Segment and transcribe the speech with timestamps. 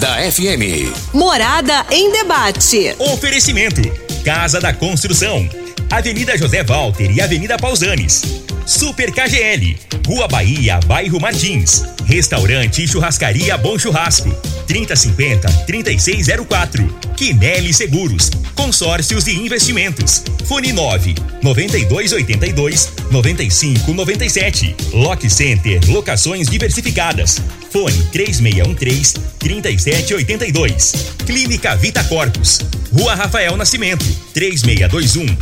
[0.00, 1.12] Morada FM.
[1.12, 2.96] Morada em debate.
[2.98, 3.82] Oferecimento:
[4.24, 5.46] Casa da Construção,
[5.90, 8.22] Avenida José Walter e Avenida Pausanes.
[8.64, 11.84] Super KGL, Rua Bahia, Bairro Martins.
[12.06, 14.30] Restaurante e Churrascaria Bom Churrasco.
[14.70, 16.88] 3050-3604.
[17.16, 18.30] Quinelli Seguros.
[18.54, 20.22] Consórcios e Investimentos.
[20.44, 24.76] Fone 9 9282 9597.
[24.92, 27.42] Lock Center Locações Diversificadas.
[27.70, 30.92] Fone 3613 3782.
[31.26, 32.60] Clínica Vita Corpus.
[32.92, 34.04] Rua Rafael Nascimento.
[34.32, 35.36] 3621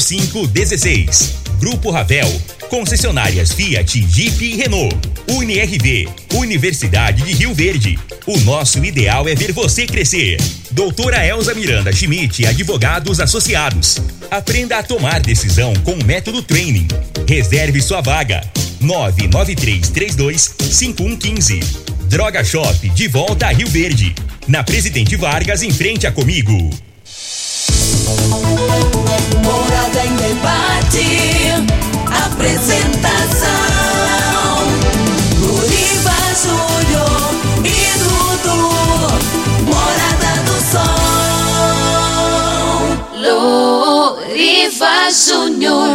[0.00, 1.36] 0516.
[1.58, 2.30] Grupo Ravel.
[2.68, 4.96] Concessionárias Fiat, Jeep e Renault.
[5.28, 6.08] UniRV.
[6.34, 7.98] Universidade de Rio Verde.
[8.26, 10.38] O nosso ideal é ver você crescer.
[10.70, 14.00] Doutora Elza Miranda Schmidt, advogados associados.
[14.30, 16.88] Aprenda a tomar decisão com o método Training.
[17.28, 18.42] Reserve sua vaga.
[18.80, 21.60] 99332 5115.
[22.08, 24.14] Droga Shop, de volta a Rio Verde.
[24.46, 26.70] Na Presidente Vargas, em frente a Comigo.
[29.42, 31.93] Morada em debate.
[32.26, 33.48] Apresentação:
[35.40, 37.34] Luriva Júnior
[37.64, 38.60] e Dudu.
[39.64, 40.94] Morada do Sol.
[44.20, 45.94] Luriva Júnior.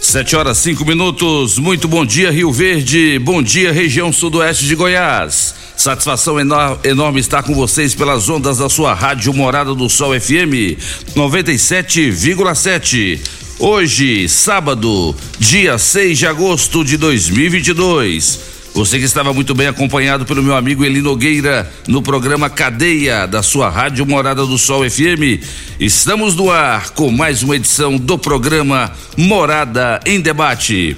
[0.00, 1.58] Sete horas cinco minutos.
[1.58, 3.18] Muito bom dia, Rio Verde.
[3.18, 5.57] Bom dia, região sudoeste de Goiás.
[5.78, 10.74] Satisfação enorme estar com vocês pelas ondas da sua rádio Morada do Sol FM
[11.14, 13.20] 97,7.
[13.60, 18.40] Hoje, sábado, dia 6 de agosto de 2022.
[18.74, 23.40] Você que estava muito bem acompanhado pelo meu amigo Eli Nogueira no programa Cadeia da
[23.40, 25.44] sua Rádio Morada do Sol FM.
[25.78, 30.96] Estamos no ar com mais uma edição do programa Morada em Debate.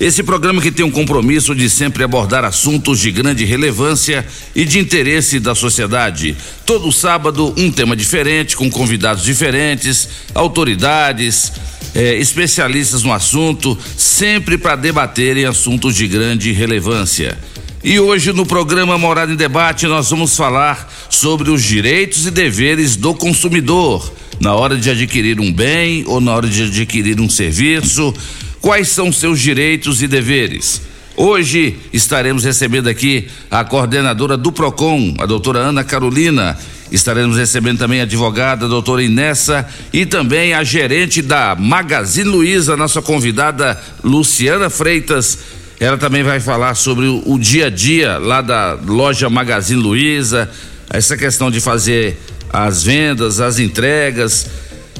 [0.00, 4.78] Esse programa que tem um compromisso de sempre abordar assuntos de grande relevância e de
[4.78, 6.34] interesse da sociedade.
[6.64, 11.52] Todo sábado, um tema diferente, com convidados diferentes, autoridades,
[11.94, 17.38] eh, especialistas no assunto, sempre para debaterem assuntos de grande relevância.
[17.84, 22.96] E hoje no programa Morada em Debate nós vamos falar sobre os direitos e deveres
[22.96, 28.14] do consumidor na hora de adquirir um bem ou na hora de adquirir um serviço
[28.60, 30.82] Quais são seus direitos e deveres?
[31.16, 36.58] Hoje estaremos recebendo aqui a coordenadora do PROCON, a doutora Ana Carolina.
[36.92, 42.76] Estaremos recebendo também a advogada, a doutora Inessa, e também a gerente da Magazine Luiza,
[42.76, 45.38] nossa convidada Luciana Freitas.
[45.78, 50.50] Ela também vai falar sobre o, dia a dia lá da loja Magazine Luiza,
[50.90, 52.20] essa questão de fazer
[52.52, 54.46] as vendas, as entregas.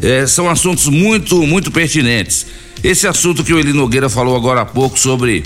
[0.00, 2.46] É, são assuntos muito, muito pertinentes.
[2.82, 5.44] Esse assunto que o Eli Nogueira falou agora há pouco sobre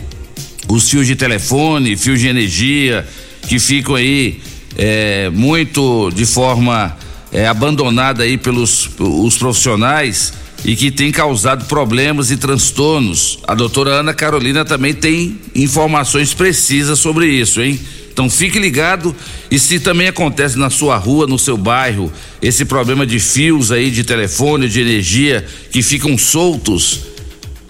[0.68, 3.06] os fios de telefone, fios de energia,
[3.48, 4.40] que ficam aí
[4.76, 6.96] é, muito de forma
[7.32, 10.32] é, abandonada aí pelos os profissionais
[10.64, 13.38] e que tem causado problemas e transtornos.
[13.46, 17.78] A doutora Ana Carolina também tem informações precisas sobre isso, hein?
[18.12, 19.14] Então fique ligado
[19.50, 23.90] e se também acontece na sua rua, no seu bairro, esse problema de fios aí
[23.90, 27.00] de telefone, de energia que ficam soltos,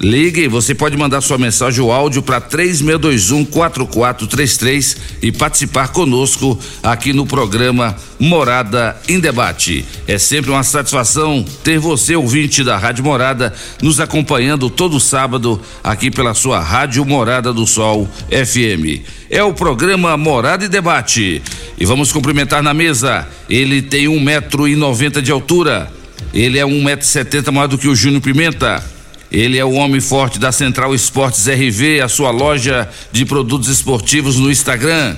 [0.01, 7.13] Ligue, você pode mandar sua mensagem ou áudio para 3621 4433 e participar conosco aqui
[7.13, 9.85] no programa Morada em Debate.
[10.07, 16.11] É sempre uma satisfação ter você, ouvinte da Rádio Morada, nos acompanhando todo sábado aqui
[16.11, 19.07] pela sua Rádio Morada do Sol FM.
[19.31, 21.41] É o programa Morada e Debate.
[21.79, 23.27] E vamos cumprimentar na mesa.
[23.49, 25.91] Ele tem um metro e noventa de altura.
[26.33, 28.94] Ele é um metro e setenta maior do que o Júnior Pimenta.
[29.35, 34.37] Ele é o homem forte da Central Esportes RV, a sua loja de produtos esportivos
[34.37, 35.17] no Instagram.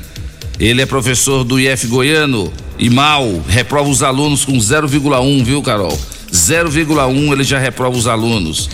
[0.58, 6.00] Ele é professor do IF Goiano e mal reprova os alunos com 0,1, viu, Carol?
[6.32, 8.70] 0,1 ele já reprova os alunos.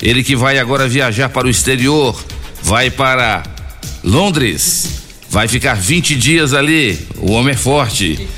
[0.00, 2.16] Ele que vai agora viajar para o exterior,
[2.62, 3.42] vai para
[4.04, 4.90] Londres,
[5.28, 6.96] vai ficar 20 dias ali.
[7.18, 8.28] O homem é forte.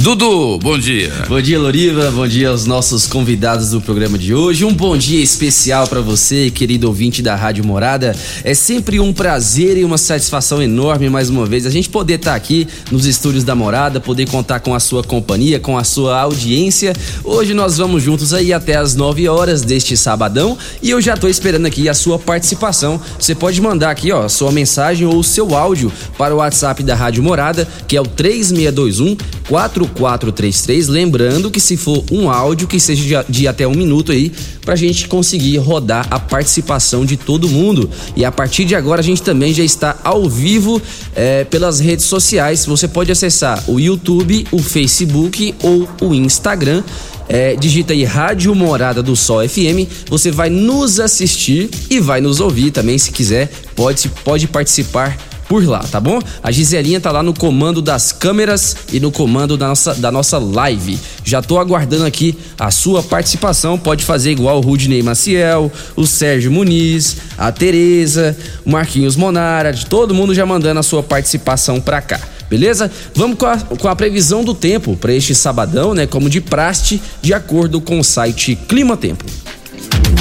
[0.00, 1.12] Dudu, bom dia.
[1.28, 2.08] Bom dia, Loriva.
[2.12, 4.64] Bom dia aos nossos convidados do programa de hoje.
[4.64, 8.14] Um bom dia especial para você, querido ouvinte da Rádio Morada.
[8.44, 12.30] É sempre um prazer e uma satisfação enorme mais uma vez a gente poder estar
[12.30, 16.20] tá aqui nos estúdios da Morada, poder contar com a sua companhia, com a sua
[16.20, 16.92] audiência.
[17.24, 21.26] Hoje nós vamos juntos aí até as 9 horas deste sabadão e eu já tô
[21.26, 23.00] esperando aqui a sua participação.
[23.18, 26.94] Você pode mandar aqui, ó, sua mensagem ou o seu áudio para o WhatsApp da
[26.94, 29.16] Rádio Morada, que é o 3621
[29.48, 30.88] 4 4433.
[30.88, 34.32] Lembrando que se for um áudio que seja de, de até um minuto aí,
[34.62, 37.88] pra gente conseguir rodar a participação de todo mundo.
[38.14, 40.80] E a partir de agora a gente também já está ao vivo
[41.14, 42.66] é, pelas redes sociais.
[42.66, 46.82] Você pode acessar o YouTube, o Facebook ou o Instagram.
[47.28, 52.40] É, digita aí Rádio Morada do Sol FM, você vai nos assistir e vai nos
[52.40, 55.14] ouvir também, se quiser, pode, pode participar
[55.48, 56.20] por lá, tá bom?
[56.42, 60.38] A Giselinha tá lá no comando das câmeras e no comando da nossa, da nossa
[60.38, 60.98] live.
[61.24, 63.78] Já tô aguardando aqui a sua participação.
[63.78, 69.86] Pode fazer igual o Rudney Maciel, o Sérgio Muniz, a Tereza, o Marquinhos Monara, de
[69.86, 72.20] todo mundo já mandando a sua participação pra cá.
[72.50, 72.90] Beleza?
[73.14, 76.06] Vamos com a, com a previsão do tempo para este sabadão, né?
[76.06, 79.24] Como de praste, de acordo com o site Clima Tempo.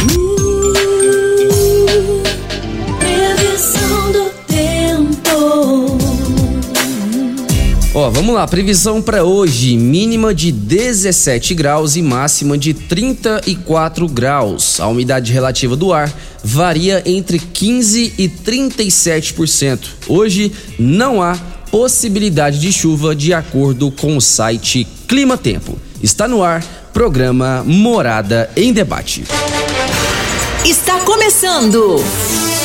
[0.06, 0.47] Previsão
[8.00, 14.80] Ó, vamos lá, previsão para hoje, mínima de 17 graus e máxima de 34 graus.
[14.80, 16.14] A umidade relativa do ar
[16.44, 19.80] varia entre 15 e 37%.
[20.08, 21.36] Hoje não há
[21.72, 25.76] possibilidade de chuva de acordo com o site Clima Tempo.
[26.00, 26.64] Está no ar,
[26.94, 29.24] programa Morada em Debate.
[30.64, 32.00] Está começando.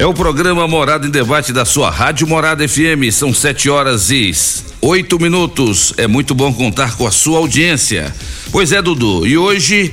[0.00, 3.12] É o programa Morada em Debate da sua Rádio Morada FM.
[3.12, 4.32] São sete horas e
[4.80, 5.92] oito minutos.
[5.98, 8.10] É muito bom contar com a sua audiência.
[8.50, 9.26] Pois é, Dudu.
[9.26, 9.92] E hoje,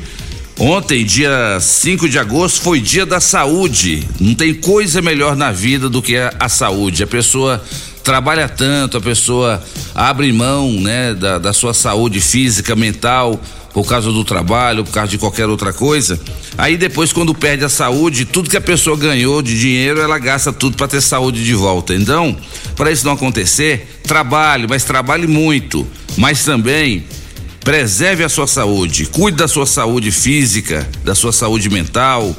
[0.58, 4.08] ontem, dia 5 de agosto, foi dia da saúde.
[4.18, 7.04] Não tem coisa melhor na vida do que a, a saúde.
[7.04, 7.62] A pessoa
[8.02, 9.62] trabalha tanto, a pessoa
[9.94, 13.38] abre mão, né, da, da sua saúde física, mental,
[13.78, 16.20] por causa do trabalho, por causa de qualquer outra coisa.
[16.58, 20.52] Aí depois, quando perde a saúde, tudo que a pessoa ganhou de dinheiro, ela gasta
[20.52, 21.94] tudo para ter saúde de volta.
[21.94, 22.36] Então,
[22.76, 25.86] para isso não acontecer, trabalhe, mas trabalhe muito,
[26.18, 27.06] mas também
[27.60, 32.36] preserve a sua saúde, cuide da sua saúde física, da sua saúde mental,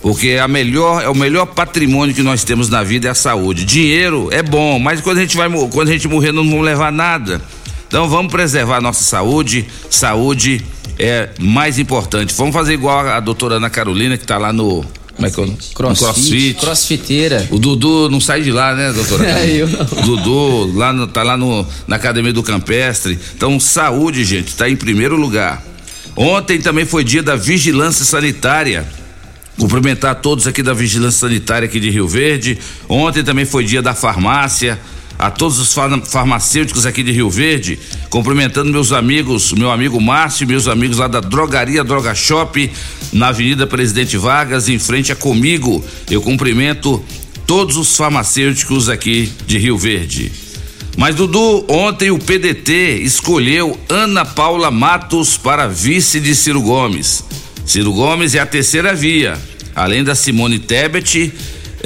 [0.00, 3.64] porque a melhor é o melhor patrimônio que nós temos na vida é a saúde.
[3.64, 6.90] Dinheiro é bom, mas quando a gente vai quando a gente morrer não vamos levar
[6.90, 7.40] nada.
[7.88, 9.66] Então vamos preservar a nossa saúde.
[9.88, 10.64] Saúde
[10.98, 12.34] é mais importante.
[12.34, 14.84] Vamos fazer igual a doutora Ana Carolina que está lá no
[15.16, 15.46] como é que é?
[15.74, 16.54] Crossfit, crossfit.
[16.60, 17.48] Crossfiteira.
[17.50, 19.24] O Dudu não sai de lá, né, doutora?
[19.26, 19.80] É, eu não.
[19.80, 23.18] O Dudu lá no, tá lá no, na Academia do Campestre.
[23.34, 25.62] Então, saúde, gente, está em primeiro lugar.
[26.14, 28.86] Ontem também foi dia da vigilância sanitária.
[29.58, 32.58] Cumprimentar todos aqui da Vigilância Sanitária aqui de Rio Verde.
[32.86, 34.78] Ontem também foi dia da farmácia.
[35.18, 37.78] A todos os far- farmacêuticos aqui de Rio Verde,
[38.10, 42.70] cumprimentando meus amigos, meu amigo Márcio, meus amigos lá da Drogaria Droga Shop,
[43.12, 45.82] na Avenida Presidente Vargas, em frente a Comigo.
[46.10, 47.02] Eu cumprimento
[47.46, 50.30] todos os farmacêuticos aqui de Rio Verde.
[50.98, 57.22] Mas Dudu, ontem o PDT escolheu Ana Paula Matos para vice de Ciro Gomes.
[57.64, 59.38] Ciro Gomes é a terceira via.
[59.74, 61.32] Além da Simone Tebet,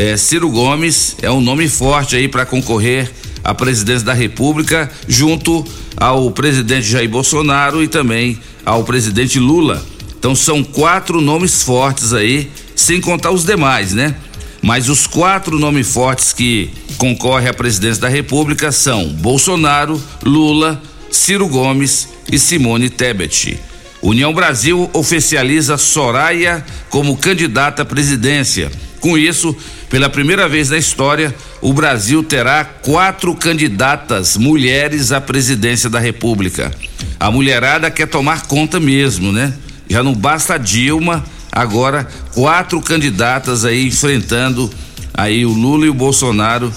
[0.00, 3.10] eh, Ciro Gomes é um nome forte aí para concorrer
[3.44, 5.62] à presidência da República, junto
[5.94, 9.84] ao presidente Jair Bolsonaro e também ao presidente Lula.
[10.18, 14.14] Então são quatro nomes fortes aí, sem contar os demais, né?
[14.62, 20.80] Mas os quatro nomes fortes que concorrem à presidência da República são Bolsonaro, Lula,
[21.10, 23.60] Ciro Gomes e Simone Tebet.
[24.00, 28.70] União Brasil oficializa Soraya como candidata à presidência.
[28.98, 29.56] Com isso,
[29.90, 36.70] pela primeira vez na história, o Brasil terá quatro candidatas mulheres à presidência da República.
[37.18, 39.52] A mulherada quer tomar conta mesmo, né?
[39.88, 44.70] Já não basta a Dilma, agora quatro candidatas aí enfrentando
[45.12, 46.72] aí o Lula e o Bolsonaro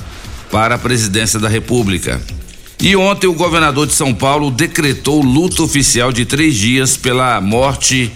[0.51, 2.19] para a presidência da República.
[2.81, 8.11] E ontem o governador de São Paulo decretou luto oficial de três dias pela morte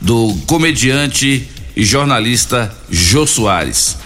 [0.00, 3.99] do comediante e jornalista Jô Soares.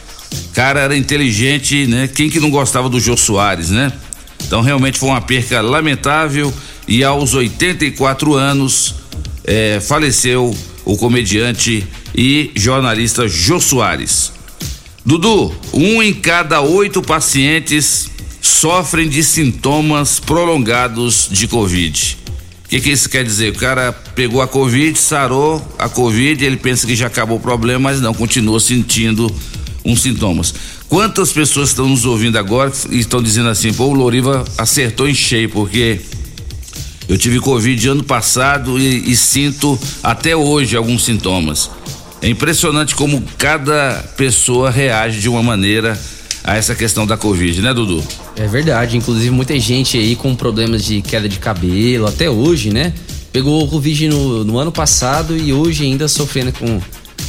[0.53, 2.09] Cara era inteligente, né?
[2.09, 3.93] Quem que não gostava do Jô Soares, né?
[4.47, 6.53] Então realmente foi uma perca lamentável
[6.87, 8.95] e aos 84 anos
[9.45, 14.33] eh, faleceu o comediante e jornalista Jô Soares.
[15.05, 18.11] Dudu, um em cada oito pacientes
[18.41, 22.19] sofrem de sintomas prolongados de Covid.
[22.65, 23.53] O que, que isso quer dizer?
[23.53, 27.79] O cara pegou a Covid, sarou a Covid, ele pensa que já acabou o problema,
[27.79, 29.31] mas não, continua sentindo
[29.85, 30.55] uns sintomas.
[30.89, 35.15] Quantas pessoas estão nos ouvindo agora e estão dizendo assim, pô, o Loriva acertou em
[35.15, 36.01] cheio, porque
[37.09, 41.71] eu tive Covid ano passado e, e sinto até hoje alguns sintomas.
[42.23, 45.99] É impressionante como cada pessoa reage de uma maneira
[46.43, 48.03] a essa questão da Covid, né, Dudu?
[48.37, 52.95] É verdade, inclusive muita gente aí com problemas de queda de cabelo, até hoje, né?
[53.33, 56.81] Pegou o Covid no, no ano passado e hoje ainda sofrendo com,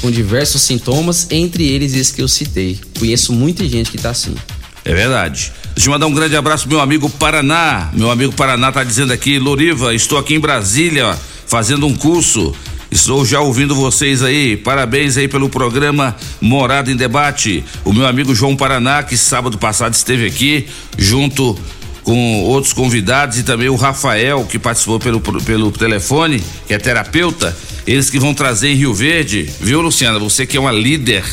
[0.06, 2.80] com diversos sintomas, entre eles esse que eu citei.
[3.00, 4.36] Conheço muita gente que tá assim.
[4.84, 5.52] É verdade.
[5.74, 7.90] Deixa eu mandar um grande abraço meu amigo Paraná.
[7.92, 12.54] Meu amigo Paraná tá dizendo aqui, Loriva, estou aqui em Brasília fazendo um curso
[12.92, 14.56] Estou já ouvindo vocês aí.
[14.56, 17.66] Parabéns aí pelo programa Morada em Debate.
[17.84, 21.58] O meu amigo João Paraná, que sábado passado esteve aqui, junto
[22.04, 27.58] com outros convidados e também o Rafael, que participou pelo, pelo telefone, que é terapeuta.
[27.88, 30.18] Eles que vão trazer em Rio Verde, viu, Luciana?
[30.18, 31.24] Você que é uma líder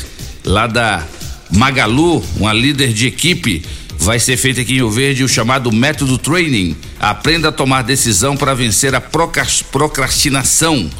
[0.44, 1.06] lá da
[1.50, 3.62] Magalu, uma líder de equipe.
[3.98, 6.76] Vai ser feito aqui em Rio Verde o chamado método training.
[7.00, 10.90] Aprenda a tomar decisão para vencer a procrastinação.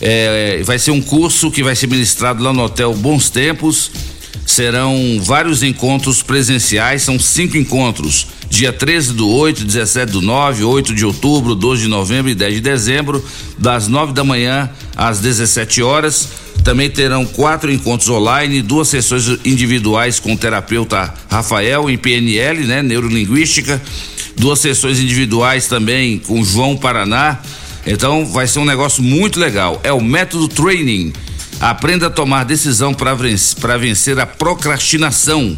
[0.00, 3.90] É, vai ser um curso que vai ser ministrado lá no Hotel Bons Tempos.
[4.44, 8.26] Serão vários encontros presenciais, são cinco encontros.
[8.50, 12.54] Dia 13 do 8, 17 do 9, 8 de outubro, 12 de novembro e 10
[12.54, 13.24] de dezembro,
[13.58, 16.28] das 9 da manhã às 17 horas.
[16.62, 22.82] Também terão quatro encontros online, duas sessões individuais com o terapeuta Rafael em PNL, né,
[22.82, 23.80] neurolinguística,
[24.36, 27.40] duas sessões individuais também com João Paraná
[27.86, 29.80] então vai ser um negócio muito legal.
[29.84, 31.12] É o método training.
[31.60, 35.56] Aprenda a tomar decisão para vencer, a procrastinação.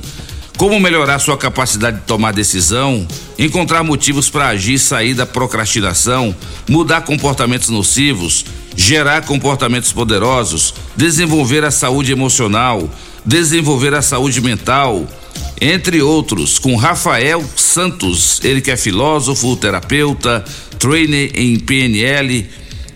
[0.57, 3.07] Como melhorar sua capacidade de tomar decisão,
[3.38, 6.35] encontrar motivos para agir e sair da procrastinação,
[6.69, 8.45] mudar comportamentos nocivos,
[8.76, 12.90] gerar comportamentos poderosos, desenvolver a saúde emocional,
[13.25, 15.07] desenvolver a saúde mental,
[15.61, 20.45] entre outros, com Rafael Santos, ele que é filósofo, terapeuta,
[20.78, 22.49] trainer em PNL,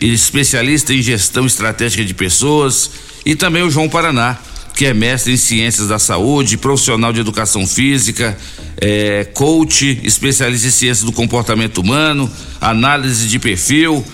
[0.07, 2.91] especialista em gestão estratégica de pessoas,
[3.25, 4.39] e também o João Paraná,
[4.75, 8.37] que é mestre em ciências da saúde, profissional de educação física,
[8.81, 12.31] é, coach, especialista em ciências do comportamento humano,
[12.61, 14.05] análise de perfil.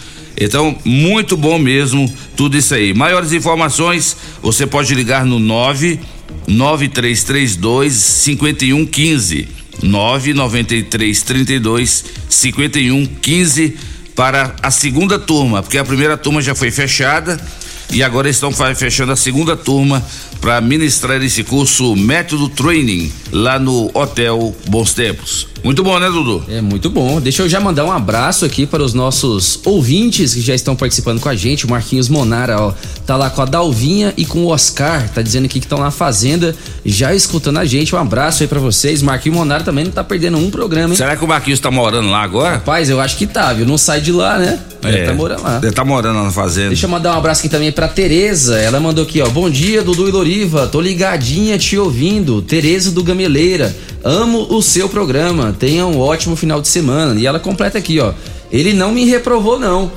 [0.40, 2.92] Então, muito bom mesmo tudo isso aí.
[2.95, 5.99] Maiores informações, você pode ligar no 9
[6.47, 9.49] 9332 5115.
[9.83, 13.76] 993 32 51 15
[14.18, 17.40] para a segunda turma, porque a primeira turma já foi fechada
[17.88, 20.04] e agora estão fechando a segunda turma
[20.40, 25.46] para ministrar esse curso Método Training lá no Hotel Bons Tempos.
[25.62, 26.42] Muito bom, né, Dudu?
[26.48, 27.20] É muito bom.
[27.20, 31.20] Deixa eu já mandar um abraço aqui para os nossos ouvintes que já estão participando
[31.20, 31.66] com a gente.
[31.66, 32.72] O Marquinhos Monara, ó,
[33.06, 35.90] tá lá com a Dalvinha e com o Oscar, tá dizendo aqui que estão na
[35.90, 37.94] fazenda, já escutando a gente.
[37.94, 39.02] Um abraço aí para vocês.
[39.02, 40.96] Marquinhos Monara também não tá perdendo um programa, hein?
[40.96, 42.54] Será que o Marquinhos tá morando lá agora?
[42.56, 43.66] Rapaz, eu acho que tá, viu?
[43.66, 44.58] Não sai de lá, né?
[44.82, 45.60] É, ele tá morando lá.
[45.62, 46.68] Ele tá morando lá na fazenda.
[46.68, 48.58] Deixa eu mandar um abraço aqui também pra Tereza.
[48.58, 49.28] Ela mandou aqui, ó.
[49.28, 50.66] Bom dia, Dudu e Loriva.
[50.66, 52.40] Tô ligadinha te ouvindo.
[52.42, 53.74] Tereza do Gameleira.
[54.04, 55.48] Amo o seu programa.
[55.52, 57.19] Tenha um ótimo final de semana.
[57.19, 58.12] E ela completa aqui, ó.
[58.50, 59.90] Ele não me reprovou, não.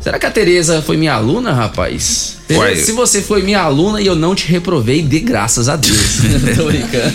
[0.00, 2.38] Será que a Tereza foi minha aluna, rapaz?
[2.46, 6.18] Tereza, se você foi minha aluna e eu não te reprovei, dê graças a Deus.
[6.56, 7.12] Tô brincando.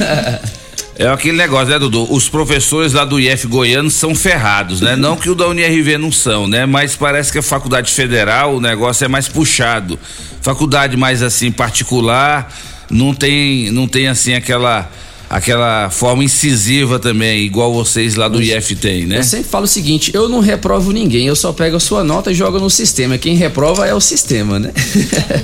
[0.96, 2.08] É aquele negócio, né, Dudu?
[2.14, 4.96] Os professores lá do IF Goiano são ferrados, né?
[4.96, 6.68] Não que o da UNIRV não são, né?
[6.68, 9.98] Mas parece que a faculdade federal o negócio é mais puxado.
[10.40, 12.54] Faculdade mais assim particular
[12.92, 14.88] não tem, não tem assim aquela
[15.34, 19.18] aquela forma incisiva também, igual vocês lá do eu, IF tem, né?
[19.18, 22.32] Eu sempre falo o seguinte, eu não reprovo ninguém, eu só pego a sua nota
[22.32, 23.18] e jogo no sistema.
[23.18, 24.72] Quem reprova é o sistema, né?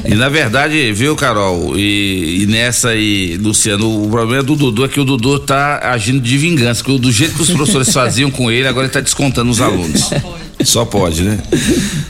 [0.06, 4.88] e na verdade, viu, Carol, e, e, nessa aí, Luciano, o problema do Dudu é
[4.88, 8.52] que o Dudu tá agindo de vingança, porque do jeito que os professores faziam com
[8.52, 10.02] ele, agora ele tá descontando os alunos.
[10.02, 10.40] Só pode.
[10.66, 11.40] Só pode, né?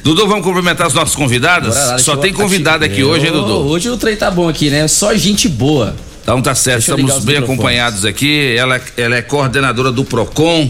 [0.03, 1.74] Dudu, vamos cumprimentar os nossos convidados?
[1.74, 3.53] Lá, Só tem convidado aqui hoje, hein, Dudu?
[3.69, 4.86] Hoje o trem tá bom aqui, né?
[4.88, 5.95] Só gente boa.
[6.29, 8.53] Então tá certo, estamos bem acompanhados aqui.
[8.55, 10.69] Ela, ela é coordenadora do PROCON.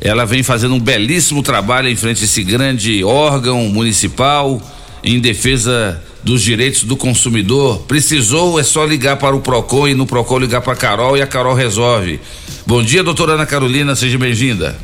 [0.00, 4.60] Ela vem fazendo um belíssimo trabalho em frente a esse grande órgão municipal
[5.04, 7.78] em defesa dos direitos do consumidor.
[7.86, 11.22] Precisou, é só ligar para o PROCON e no PROCON ligar para a Carol e
[11.22, 12.18] a Carol resolve.
[12.66, 14.76] Bom dia, doutora Ana Carolina, seja bem-vinda.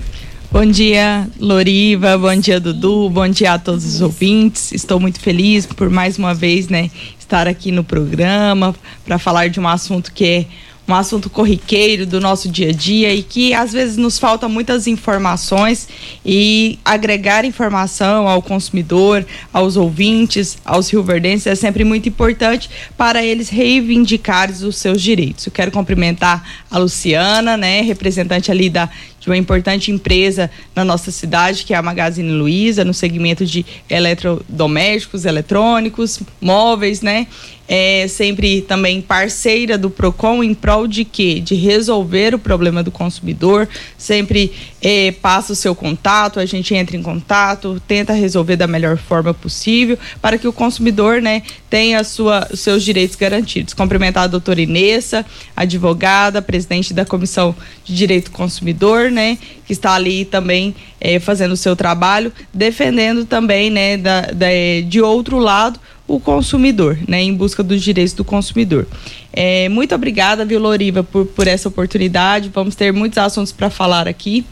[0.54, 4.70] Bom dia, Loriva, bom dia, Dudu, bom dia a todos os ouvintes.
[4.70, 6.92] Estou muito feliz por mais uma vez, né,
[7.24, 10.46] estar aqui no programa para falar de um assunto que é
[10.86, 14.86] um assunto corriqueiro do nosso dia a dia e que às vezes nos faltam muitas
[14.86, 15.88] informações
[16.24, 23.48] e agregar informação ao consumidor, aos ouvintes, aos rioverdenses é sempre muito importante para eles
[23.48, 25.46] reivindicarem os seus direitos.
[25.46, 28.90] Eu quero cumprimentar a Luciana, né, representante ali da
[29.24, 33.64] de uma importante empresa na nossa cidade, que é a Magazine Luiza, no segmento de
[33.88, 37.26] eletrodomésticos, eletrônicos, móveis, né?
[37.66, 41.40] É sempre também parceira do Procon em prol de quê?
[41.40, 43.66] De resolver o problema do consumidor.
[43.96, 44.52] Sempre
[44.84, 49.32] é, passa o seu contato, a gente entra em contato, tenta resolver da melhor forma
[49.32, 53.72] possível para que o consumidor, né, tenha sua, os seus direitos garantidos.
[53.72, 55.24] Cumprimentar a doutora Inessa,
[55.56, 61.52] advogada, presidente da Comissão de Direito do Consumidor, né, que está ali também é, fazendo
[61.52, 64.48] o seu trabalho, defendendo também, né, da, da,
[64.86, 68.86] de outro lado, o consumidor, né, em busca dos direitos do consumidor.
[69.32, 72.50] É, muito obrigada, viu, Loriva, por, por essa oportunidade.
[72.52, 74.44] Vamos ter muitos assuntos para falar aqui.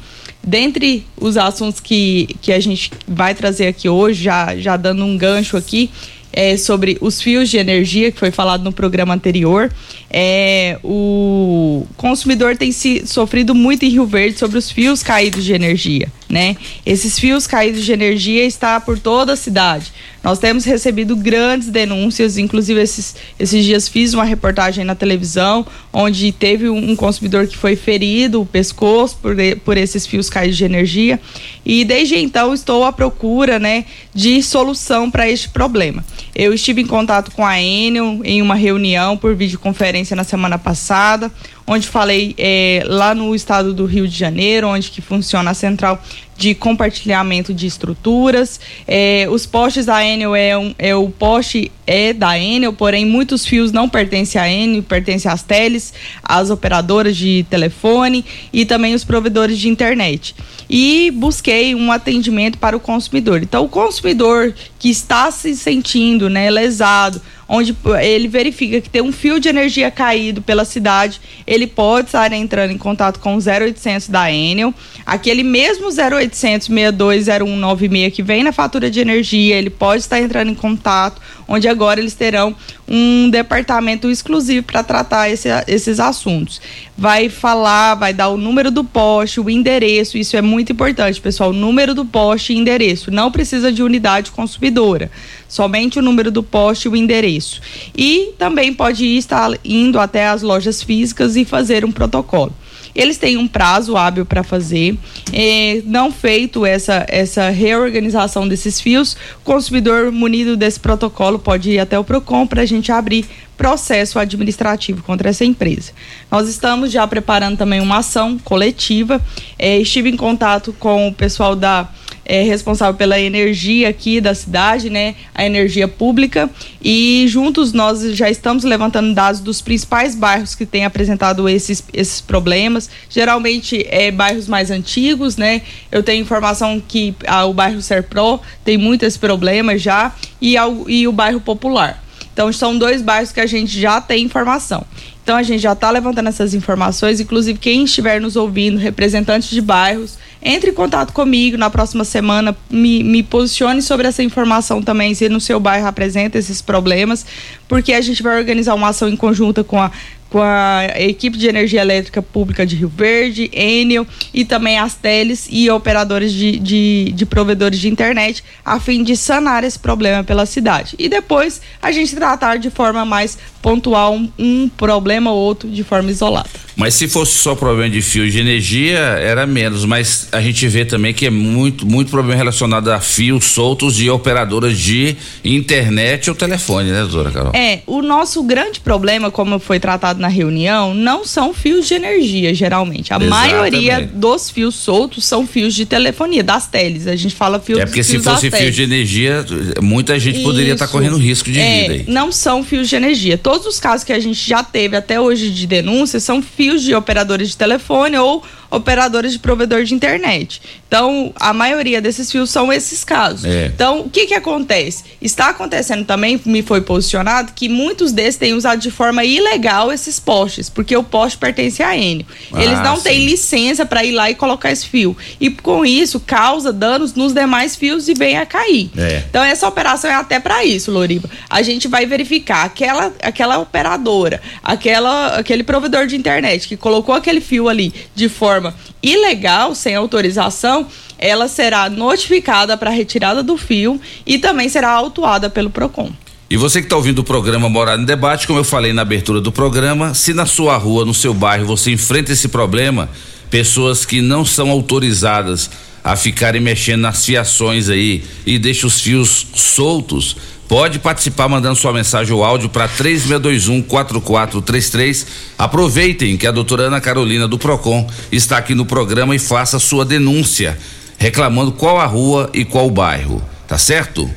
[0.44, 5.16] Dentre os assuntos que, que a gente vai trazer aqui hoje, já, já dando um
[5.16, 5.90] gancho aqui,
[6.32, 9.70] é, sobre os fios de energia, que foi falado no programa anterior.
[10.11, 15.52] É, o consumidor tem se, sofrido muito em Rio Verde sobre os fios caídos de
[15.52, 16.08] energia.
[16.32, 16.56] Né?
[16.86, 19.92] Esses fios caídos de energia está por toda a cidade.
[20.24, 26.32] Nós temos recebido grandes denúncias, inclusive esses, esses dias fiz uma reportagem na televisão, onde
[26.32, 31.20] teve um consumidor que foi ferido, o pescoço, por, por esses fios caídos de energia.
[31.66, 33.84] E desde então estou à procura né,
[34.14, 36.02] de solução para este problema.
[36.34, 41.30] Eu estive em contato com a Enel em uma reunião por videoconferência na semana passada,
[41.66, 46.02] onde falei é, lá no estado do Rio de Janeiro, onde que funciona a central
[46.36, 48.58] de compartilhamento de estruturas.
[48.86, 53.45] É, os postes da Enel é, um, é o poste é da Enel, porém muitos
[53.45, 55.92] fios não pertencem à Enel, pertencem às teles,
[56.23, 60.34] às operadoras de telefone e também os provedores de internet.
[60.68, 63.42] E busquei um atendimento para o consumidor.
[63.42, 67.21] Então, o consumidor que está se sentindo né, lesado,
[67.54, 72.32] onde ele verifica que tem um fio de energia caído pela cidade, ele pode estar
[72.32, 74.73] entrando em contato com o 0800 da Enel,
[75.04, 80.54] aquele mesmo 0800 620196 que vem na fatura de energia, ele pode estar entrando em
[80.54, 82.55] contato, onde agora eles terão
[82.89, 86.61] um departamento exclusivo para tratar esse, esses assuntos.
[86.97, 91.52] Vai falar, vai dar o número do poste, o endereço, isso é muito importante, pessoal,
[91.52, 95.11] número do poste e endereço, não precisa de unidade consumidora
[95.52, 97.61] somente o número do poste e o endereço.
[97.95, 102.55] E também pode estar indo até as lojas físicas e fazer um protocolo.
[102.95, 104.99] Eles têm um prazo hábil para fazer.
[105.33, 111.78] É, não feito essa, essa reorganização desses fios, o consumidor munido desse protocolo pode ir
[111.78, 115.93] até o PROCON para a gente abrir processo administrativo contra essa empresa.
[116.30, 119.21] Nós estamos já preparando também uma ação coletiva.
[119.58, 121.88] É, estive em contato com o pessoal da
[122.25, 125.15] é, responsável pela energia aqui da cidade, né?
[125.34, 126.49] A energia pública.
[126.82, 132.21] E juntos nós já estamos levantando dados dos principais bairros que têm apresentado esses, esses
[132.21, 132.88] problemas.
[133.08, 135.62] Geralmente é bairros mais antigos, né?
[135.91, 141.06] Eu tenho informação que ah, o bairro Serpro tem muitos problemas já e, ao, e
[141.06, 142.01] o bairro Popular.
[142.32, 144.84] Então, são dois bairros que a gente já tem informação.
[145.23, 147.21] Então, a gente já está levantando essas informações.
[147.21, 152.56] Inclusive, quem estiver nos ouvindo, representantes de bairros, entre em contato comigo na próxima semana,
[152.68, 157.25] me, me posicione sobre essa informação também, se no seu bairro apresenta esses problemas,
[157.68, 159.92] porque a gente vai organizar uma ação em conjunta com a
[160.32, 165.47] com a equipe de energia elétrica pública de Rio Verde, Enel e também as teles
[165.50, 170.47] e operadores de, de, de, provedores de internet, a fim de sanar esse problema pela
[170.47, 170.97] cidade.
[170.99, 175.84] E depois a gente tratar de forma mais pontual um, um problema ou outro de
[175.84, 176.49] forma isolada.
[176.75, 179.84] Mas se fosse só problema de fio de energia, era menos.
[179.84, 184.08] Mas a gente vê também que é muito, muito problema relacionado a fios soltos de
[184.08, 185.14] operadoras de
[185.45, 187.52] internet ou telefone, né, doutora Carol?
[187.54, 192.54] É, o nosso grande problema, como foi tratado na reunião, não são fios de energia,
[192.54, 193.13] geralmente.
[193.13, 193.52] A Exatamente.
[193.52, 197.06] maioria dos fios soltos são fios de telefonia, das teles.
[197.06, 199.45] A gente fala fios É porque se fosse fio de energia,
[199.82, 200.45] muita gente Isso.
[200.45, 202.04] poderia estar tá correndo risco de é, vida aí.
[202.06, 203.37] Não são fios de energia.
[203.37, 206.95] Todos os casos que a gente já teve até hoje de denúncia são fios de
[206.95, 210.61] operadores de telefone ou operadores de provedor de internet.
[210.89, 213.45] Então, a maioria desses fios são esses casos.
[213.45, 213.67] É.
[213.67, 215.04] Então, o que que acontece?
[215.21, 220.19] Está acontecendo também, me foi posicionado, que muitos desses têm usado de forma ilegal esses
[220.19, 222.26] postes, porque o poste pertence à Enio.
[222.54, 223.02] Eles Ah, não sim.
[223.04, 225.15] têm licença para ir lá e colocar esse fio.
[225.39, 228.91] E com isso, causa danos nos demais fios e vem a cair.
[228.97, 229.23] É.
[229.28, 231.28] Então, essa operação é até para isso, Loriba.
[231.49, 237.41] A gente vai verificar aquela, aquela operadora, aquela, aquele provedor de internet que colocou aquele
[237.41, 238.61] fio ali de forma
[239.02, 240.86] ilegal, sem autorização,
[241.18, 246.12] ela será notificada para retirada do fio e também será autuada pelo PROCON.
[246.50, 249.40] E você que está ouvindo o programa Morada em Debate, como eu falei na abertura
[249.40, 253.08] do programa, se na sua rua, no seu bairro, você enfrenta esse problema,
[253.48, 255.70] pessoas que não são autorizadas
[256.04, 260.36] a ficarem mexendo nas fiações aí e deixam os fios soltos,
[260.68, 265.26] pode participar mandando sua mensagem ou áudio para 3621-4433.
[265.58, 270.04] Aproveitem que a doutora Ana Carolina do Procon está aqui no programa e faça sua
[270.04, 270.78] denúncia,
[271.18, 274.30] reclamando qual a rua e qual o bairro, tá certo?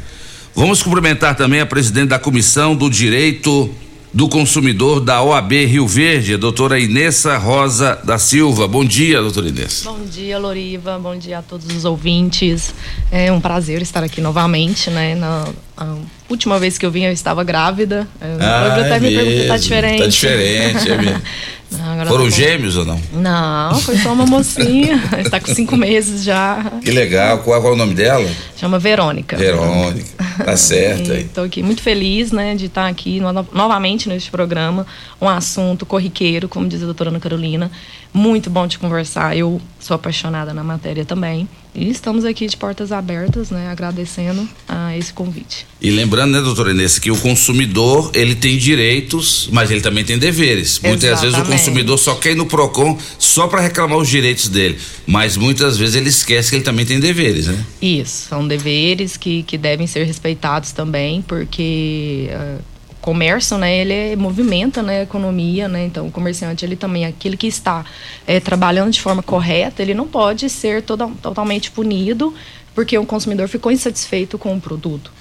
[0.53, 3.73] Vamos cumprimentar também a presidente da Comissão do Direito
[4.15, 8.65] do Consumidor da OAB Rio Verde, a doutora Inessa Rosa da Silva.
[8.65, 9.91] Bom dia, doutora Inessa.
[9.91, 10.97] Bom dia, Loriva.
[10.97, 12.73] Bom dia a todos os ouvintes.
[13.11, 15.15] É um prazer estar aqui novamente, né?
[15.15, 15.45] Na
[15.77, 15.95] a
[16.29, 18.07] última vez que eu vim eu estava grávida.
[18.21, 19.57] Eu Ah, até é me pergunta, tá mesmo.
[19.59, 19.99] diferente?
[19.99, 21.21] Tá diferente, é mesmo.
[21.71, 23.01] Não, Foram tá gêmeos ou não?
[23.11, 25.01] Não, foi só uma mocinha.
[25.19, 26.71] Está com cinco meses já.
[26.81, 27.39] Que legal.
[27.39, 28.29] Qual, qual é o nome dela?
[28.55, 29.35] Chama Verônica.
[29.35, 30.05] Verônica.
[30.45, 31.21] Tá certo aí.
[31.21, 34.85] Estou aqui muito feliz, né, de estar aqui no- novamente neste programa,
[35.19, 37.69] um assunto corriqueiro, como diz a doutora Ana Carolina,
[38.15, 39.37] muito bom de conversar.
[39.37, 44.97] Eu sou apaixonada na matéria também e estamos aqui de portas abertas, né, agradecendo a
[44.97, 45.67] esse convite.
[45.81, 50.17] E lembrando, né, doutora Inês, que o consumidor, ele tem direitos, mas ele também tem
[50.17, 50.79] deveres.
[50.79, 51.59] Muitas vezes o Exatamente.
[51.59, 54.79] consumidor só quer ir no PROCON só para reclamar os direitos dele.
[55.05, 57.65] Mas muitas vezes ele esquece que ele também tem deveres, né?
[57.81, 62.74] Isso, são deveres que, que devem ser respeitados também, porque ah, o
[63.05, 67.37] comércio, né, ele é- movimenta né, a economia, né, então o comerciante, ele também, aquele
[67.37, 67.85] que está
[68.25, 72.33] eh, trabalhando de forma correta, ele não pode ser toda, totalmente punido
[72.73, 75.11] porque o consumidor ficou insatisfeito com o produto.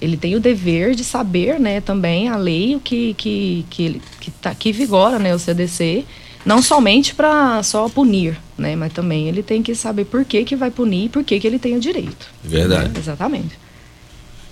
[0.00, 4.54] Ele tem o dever de saber, né, também a lei que que que que, tá,
[4.54, 6.04] que vigora, né, o CDC,
[6.46, 10.54] não somente para só punir, né, mas também ele tem que saber por que que
[10.54, 12.24] vai punir e por que que ele tem o direito.
[12.44, 12.90] Verdade.
[12.90, 12.94] né?
[12.96, 13.58] Exatamente.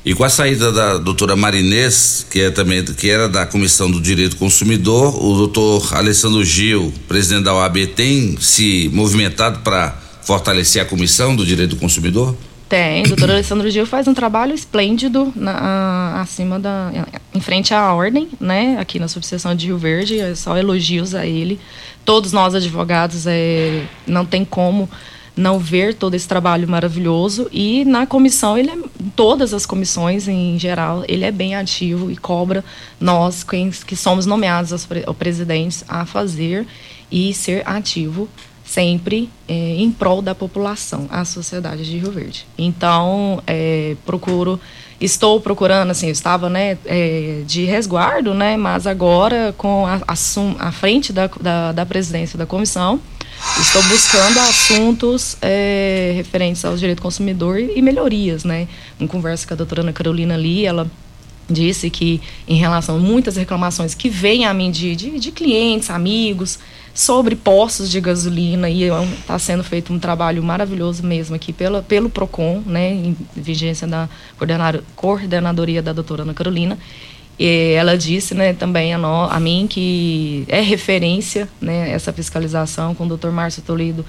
[0.05, 4.01] E com a saída da doutora Marinês, que é também que era da Comissão do
[4.01, 10.81] Direito do Consumidor, o doutor Alessandro Gil, presidente da OAB, tem se movimentado para fortalecer
[10.81, 12.35] a Comissão do Direito do Consumidor?
[12.67, 16.91] Tem, o doutor Alessandro Gil faz um trabalho esplêndido na, acima da.
[17.35, 18.79] em frente à ordem, né?
[18.79, 21.61] Aqui na subseção de Rio Verde, é só elogios a ele.
[22.07, 24.89] Todos nós, advogados, é, não tem como
[25.41, 27.49] não ver todo esse trabalho maravilhoso.
[27.51, 28.79] E na comissão, ele é,
[29.17, 32.65] todas as comissões em geral, ele é bem ativo e cobra
[33.01, 36.67] nós, quem, que somos nomeados aos pre- presidentes, a fazer
[37.11, 38.29] e ser ativo
[38.65, 42.47] sempre eh, em prol da população, a sociedade de Rio Verde.
[42.57, 44.61] Então, eh, procuro,
[45.01, 50.55] estou procurando, assim, eu estava, né, eh, de resguardo, né, mas agora com a, assum,
[50.61, 53.01] à frente da, da, da presidência da comissão,
[53.61, 58.69] estou buscando assuntos eh, referentes ao direito do consumidor e, melhorias, né.
[58.99, 60.91] Em conversa com a doutora Ana Carolina ali, ela
[61.49, 65.91] disse que em relação a muitas reclamações que vêm a mim de, de, de clientes,
[65.91, 66.59] amigos,
[66.95, 72.11] sobre postos de gasolina e está sendo feito um trabalho maravilhoso mesmo aqui pela, pelo
[72.11, 76.79] PROCON, né, em vigência da coordenado- coordenadoria da doutora Ana Carolina.
[77.43, 82.95] E ela disse né, também a, nó- a mim que é referência né, essa fiscalização
[82.95, 84.05] com o doutor Márcio Toledo,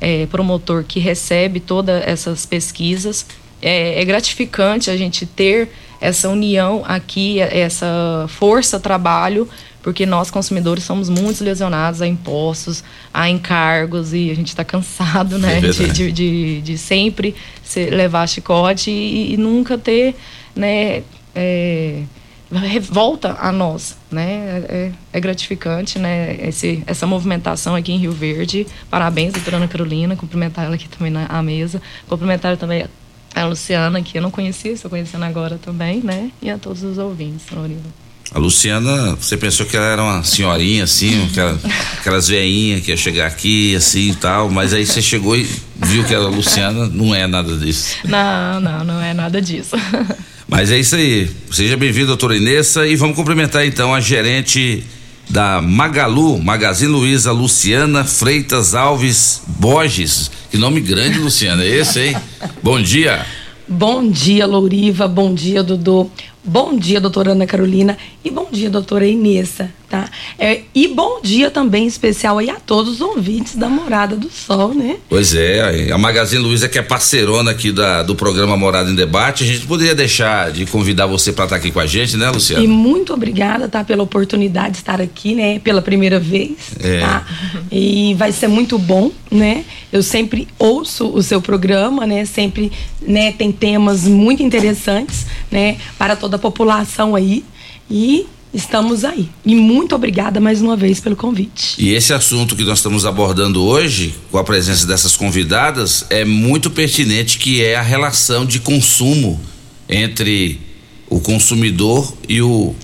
[0.00, 3.26] é, promotor que recebe todas essas pesquisas.
[3.60, 5.68] É, é gratificante a gente ter
[6.00, 9.48] essa união aqui, essa força-trabalho,
[9.82, 15.38] porque nós, consumidores, somos muito lesionados a impostos, a encargos, e a gente está cansado
[15.38, 20.14] né, É de, de, de, de sempre se- levar chicote e, e nunca ter
[20.54, 21.02] né,
[21.34, 22.02] é,
[22.52, 24.64] revolta a nós, né?
[24.68, 26.36] É, é gratificante, né?
[26.40, 28.66] Esse, essa movimentação aqui em Rio Verde.
[28.88, 31.82] Parabéns, doutora Ana Carolina, cumprimentar ela aqui também na mesa.
[32.08, 32.86] Cumprimentar também
[33.34, 36.30] a Luciana, que eu não conhecia, estou conhecendo agora também, né?
[36.40, 38.06] E a todos os ouvintes, Loriva.
[38.32, 41.58] A Luciana, você pensou que ela era uma senhorinha assim, aquela,
[41.98, 46.04] aquelas veinhas que ia chegar aqui assim e tal, mas aí você chegou e viu
[46.04, 47.96] que era a Luciana, não é nada disso.
[48.04, 49.76] Não, não, não é nada disso.
[50.48, 51.28] Mas é isso aí.
[51.50, 54.84] Seja bem-vindo, doutora Inessa, e vamos cumprimentar então a gerente
[55.28, 62.16] da Magalu, Magazine Luiza, Luciana Freitas Alves Borges, Que nome grande, Luciana, é esse, hein?
[62.62, 63.26] Bom dia.
[63.68, 65.08] Bom dia, Louriva.
[65.08, 66.08] Bom dia, Dudu.
[66.46, 67.98] Bom dia, doutora Ana Carolina.
[68.24, 70.08] E bom dia, doutora Inessa, tá?
[70.38, 74.72] É, e bom dia também especial aí a todos os ouvintes da Morada do Sol,
[74.72, 74.96] né?
[75.08, 79.42] Pois é, a Magazine Luiza que é parceirona aqui da, do programa Morada em Debate,
[79.42, 82.30] a gente poderia deixar de convidar você para estar tá aqui com a gente, né,
[82.30, 82.62] Luciana?
[82.62, 87.00] E muito obrigada, tá, pela oportunidade de estar aqui, né, pela primeira vez, é.
[87.00, 87.26] tá?
[87.72, 89.64] E vai ser muito bom, né?
[89.92, 92.24] Eu sempre ouço o seu programa, né?
[92.24, 92.70] Sempre,
[93.02, 97.44] né, tem temas muito interessantes, né, para toda da população aí.
[97.90, 99.28] E estamos aí.
[99.44, 101.74] E muito obrigada mais uma vez pelo convite.
[101.78, 106.70] E esse assunto que nós estamos abordando hoje, com a presença dessas convidadas, é muito
[106.70, 109.40] pertinente, que é a relação de consumo
[109.88, 110.60] entre
[111.08, 112.74] o consumidor e, o,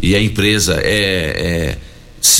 [0.00, 0.80] e a empresa.
[0.82, 1.78] É,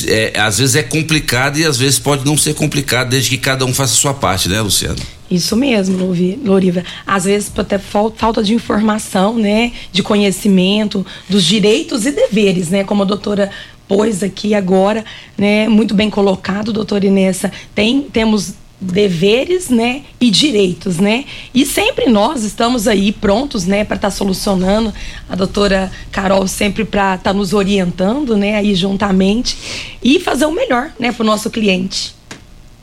[0.07, 3.37] é, é, às vezes é complicado e às vezes pode não ser complicado, desde que
[3.37, 4.99] cada um faça a sua parte, né, Luciano?
[5.33, 6.13] Isso mesmo,
[6.45, 6.83] Loriva.
[7.07, 13.01] Às vezes até falta de informação, né, de conhecimento dos direitos e deveres, né, como
[13.01, 13.49] a doutora
[13.87, 15.03] pôs aqui agora,
[15.35, 17.51] né, muito bem colocado, doutora Inessa.
[17.73, 21.25] Tem temos deveres, né, e direitos, né?
[21.53, 24.93] E sempre nós estamos aí prontos, né, para estar tá solucionando.
[25.27, 29.57] A doutora Carol sempre para estar tá nos orientando, né, aí juntamente
[30.03, 32.13] e fazer o melhor, né, para o nosso cliente.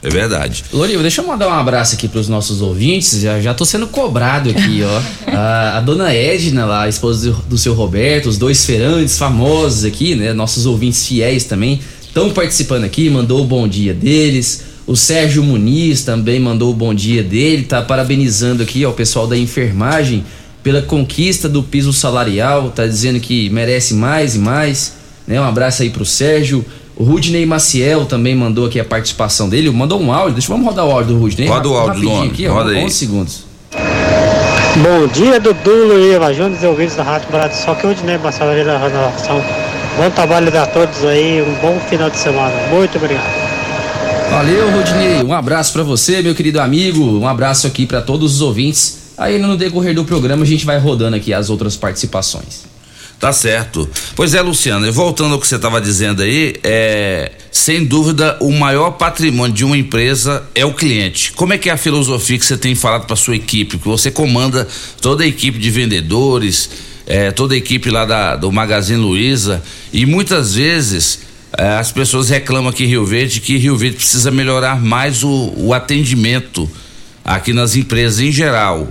[0.03, 0.65] É verdade.
[0.73, 3.21] Loriva, deixa eu mandar um abraço aqui para os nossos ouvintes.
[3.21, 5.03] Já, já tô sendo cobrado aqui, ó.
[5.33, 9.85] A, a, dona Edna, lá, a esposa do, do seu Roberto, os dois feirantes famosos
[9.85, 10.33] aqui, né?
[10.33, 14.65] Nossos ouvintes fiéis também, estão participando aqui, mandou o bom dia deles.
[14.87, 19.37] O Sérgio Muniz também mandou o bom dia dele, tá parabenizando aqui ao pessoal da
[19.37, 20.25] enfermagem
[20.63, 24.95] pela conquista do piso salarial, tá dizendo que merece mais e mais.
[25.27, 25.41] Né?
[25.41, 26.65] Um abraço aí pro Sérgio.
[26.97, 29.71] O Rudney Maciel também mandou aqui a participação dele.
[29.71, 30.35] Mandou um áudio.
[30.35, 31.49] Deixa vamos rodar o áudio do Rudney.
[31.49, 32.85] Roda o áudio do aqui, Roda ó, aí.
[32.85, 33.45] 11 segundos.
[34.77, 37.55] Bom dia, Dudu, Luiva, Júnior e ouvintes da Rádio Morado.
[37.55, 39.43] Só que o Rudney Maciel aí da renovação.
[39.97, 41.43] Bom trabalho a todos aí.
[41.43, 42.55] Um bom final de semana.
[42.69, 43.41] Muito obrigado.
[44.31, 45.25] Valeu, Rudney.
[45.25, 47.19] Um abraço para você, meu querido amigo.
[47.19, 48.99] Um abraço aqui para todos os ouvintes.
[49.19, 52.70] Aí no decorrer do programa a gente vai rodando aqui as outras participações.
[53.21, 53.87] Tá certo.
[54.17, 58.51] Pois é, Luciano, e voltando ao que você estava dizendo aí, é, sem dúvida, o
[58.51, 61.31] maior patrimônio de uma empresa é o cliente.
[61.33, 63.77] Como é que é a filosofia que você tem falado para sua equipe?
[63.77, 64.67] Que você comanda
[65.03, 66.71] toda a equipe de vendedores,
[67.07, 71.19] é, toda a equipe lá da, do Magazine Luiza, e muitas vezes
[71.59, 75.53] é, as pessoas reclamam aqui em Rio Verde que Rio Verde precisa melhorar mais o,
[75.59, 76.71] o atendimento
[77.23, 78.91] aqui nas empresas em geral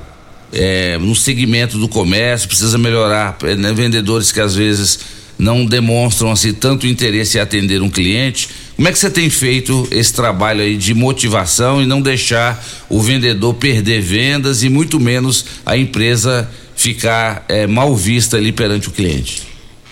[0.52, 3.38] é, no segmento do comércio, precisa melhorar.
[3.44, 5.00] É, né, vendedores que às vezes
[5.38, 8.50] não demonstram assim tanto interesse em atender um cliente.
[8.76, 13.02] Como é que você tem feito esse trabalho aí de motivação e não deixar o
[13.02, 18.92] vendedor perder vendas e muito menos a empresa ficar é, mal vista ali perante o
[18.92, 19.44] cliente?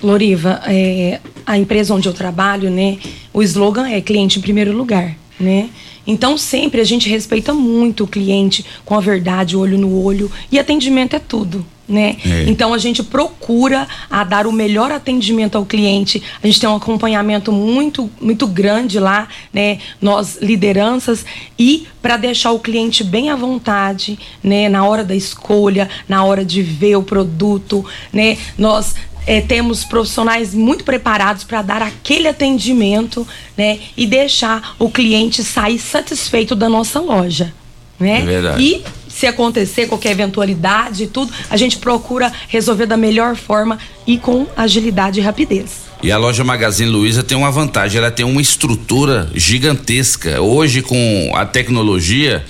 [0.02, 2.98] Loriva, é, a empresa onde eu trabalho, né,
[3.34, 5.70] o slogan é cliente em primeiro lugar, né?
[6.08, 10.32] Então, sempre a gente respeita muito o cliente com a verdade, olho no olho.
[10.50, 11.66] E atendimento é tudo.
[11.88, 12.18] Né?
[12.26, 12.44] É.
[12.50, 16.22] Então a gente procura a dar o melhor atendimento ao cliente.
[16.44, 19.80] A gente tem um acompanhamento muito muito grande lá, né?
[20.02, 21.26] Nós lideranças
[21.58, 24.68] e para deixar o cliente bem à vontade, né?
[24.68, 28.38] Na hora da escolha, na hora de ver o produto, né?
[28.58, 28.94] Nós
[29.28, 33.80] é, temos profissionais muito preparados para dar aquele atendimento, né?
[33.98, 37.54] E deixar o cliente sair satisfeito da nossa loja,
[38.00, 38.22] né?
[38.22, 38.64] É verdade.
[38.64, 44.18] E se acontecer qualquer eventualidade e tudo, a gente procura resolver da melhor forma e
[44.18, 45.88] com agilidade e rapidez.
[46.02, 50.40] E a loja Magazine Luiza tem uma vantagem, ela tem uma estrutura gigantesca.
[50.40, 52.46] Hoje, com a tecnologia,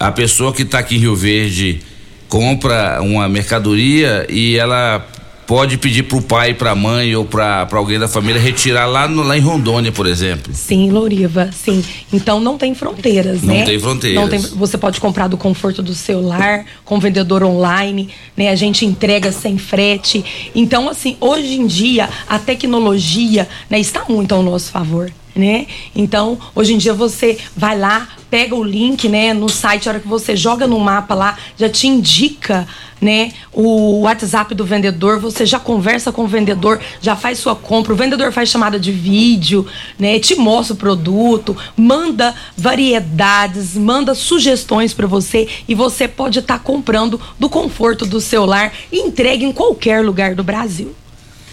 [0.00, 1.82] a pessoa que está aqui em Rio Verde
[2.28, 5.06] compra uma mercadoria e ela
[5.48, 9.08] pode pedir para o pai, para a mãe ou para alguém da família retirar lá,
[9.08, 10.52] no, lá em Rondônia, por exemplo.
[10.52, 11.82] Sim, Louriva, sim.
[12.12, 13.60] Então não tem fronteiras, não né?
[13.60, 14.20] Não tem fronteiras.
[14.20, 18.50] Não tem, você pode comprar do conforto do celular, com vendedor online, né?
[18.50, 20.22] A gente entrega sem frete.
[20.54, 25.66] Então, assim, hoje em dia a tecnologia né, está muito ao nosso favor né?
[25.94, 30.00] Então, hoje em dia você vai lá, pega o link, né, no site, a hora
[30.00, 32.66] que você joga no mapa lá, já te indica,
[33.00, 37.92] né, o WhatsApp do vendedor, você já conversa com o vendedor, já faz sua compra,
[37.92, 39.66] o vendedor faz chamada de vídeo,
[39.98, 46.58] né, te mostra o produto, manda variedades, manda sugestões para você e você pode estar
[46.58, 50.94] tá comprando do conforto do seu lar e entregue em qualquer lugar do Brasil.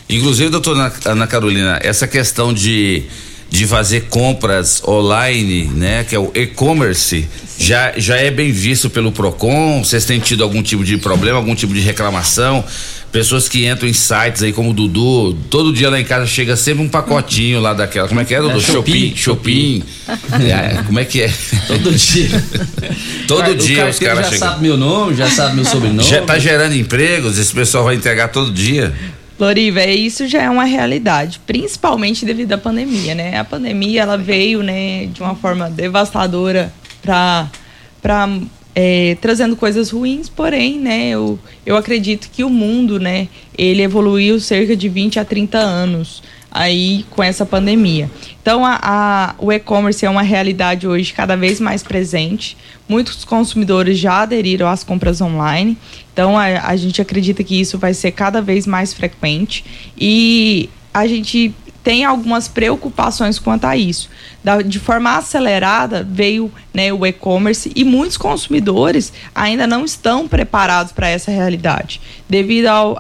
[0.07, 3.05] Inclusive, doutora Ana Carolina, essa questão de
[3.49, 6.03] de fazer compras online, né?
[6.03, 7.27] Que é o e-commerce,
[7.57, 9.83] já, já é bem visto pelo Procon?
[9.83, 12.63] Vocês têm tido algum tipo de problema, algum tipo de reclamação?
[13.11, 16.57] Pessoas que entram em sites aí como o Dudu, todo dia lá em casa chega
[16.57, 18.09] sempre um pacotinho lá daquela.
[18.09, 18.57] Como é que é, Dudu?
[18.57, 19.15] É, Shopping.
[19.15, 19.83] Shopping.
[20.33, 21.33] É, como é que é?
[21.67, 22.29] Todo dia.
[23.27, 24.49] Todo dia os caras já chegam.
[24.49, 26.03] sabe meu nome, já sabe meu sobrenome.
[26.07, 28.93] Já tá gerando empregos, esse pessoal vai entregar todo dia.
[29.37, 33.37] Loriva, é, isso já é uma realidade, principalmente devido à pandemia, né?
[33.37, 37.49] A pandemia ela veio, né, de uma forma devastadora para
[38.01, 38.29] para
[38.75, 44.39] é, trazendo coisas ruins, porém, né, eu, eu acredito que o mundo, né, ele evoluiu
[44.39, 46.21] cerca de 20 a 30 anos
[46.55, 48.09] aí com essa pandemia.
[48.41, 52.55] Então, a, a- o e-commerce é uma realidade hoje cada vez mais presente.
[52.87, 55.77] Muitos consumidores já aderiram às compras online.
[56.13, 59.65] Então, a, a gente acredita que isso vai ser cada vez mais frequente.
[59.99, 61.53] E a gente
[61.85, 64.09] tem algumas preocupações quanto a isso.
[64.43, 70.91] Da- de forma acelerada veio né, o e-commerce e muitos consumidores ainda não estão preparados
[70.91, 72.99] para essa realidade, devido a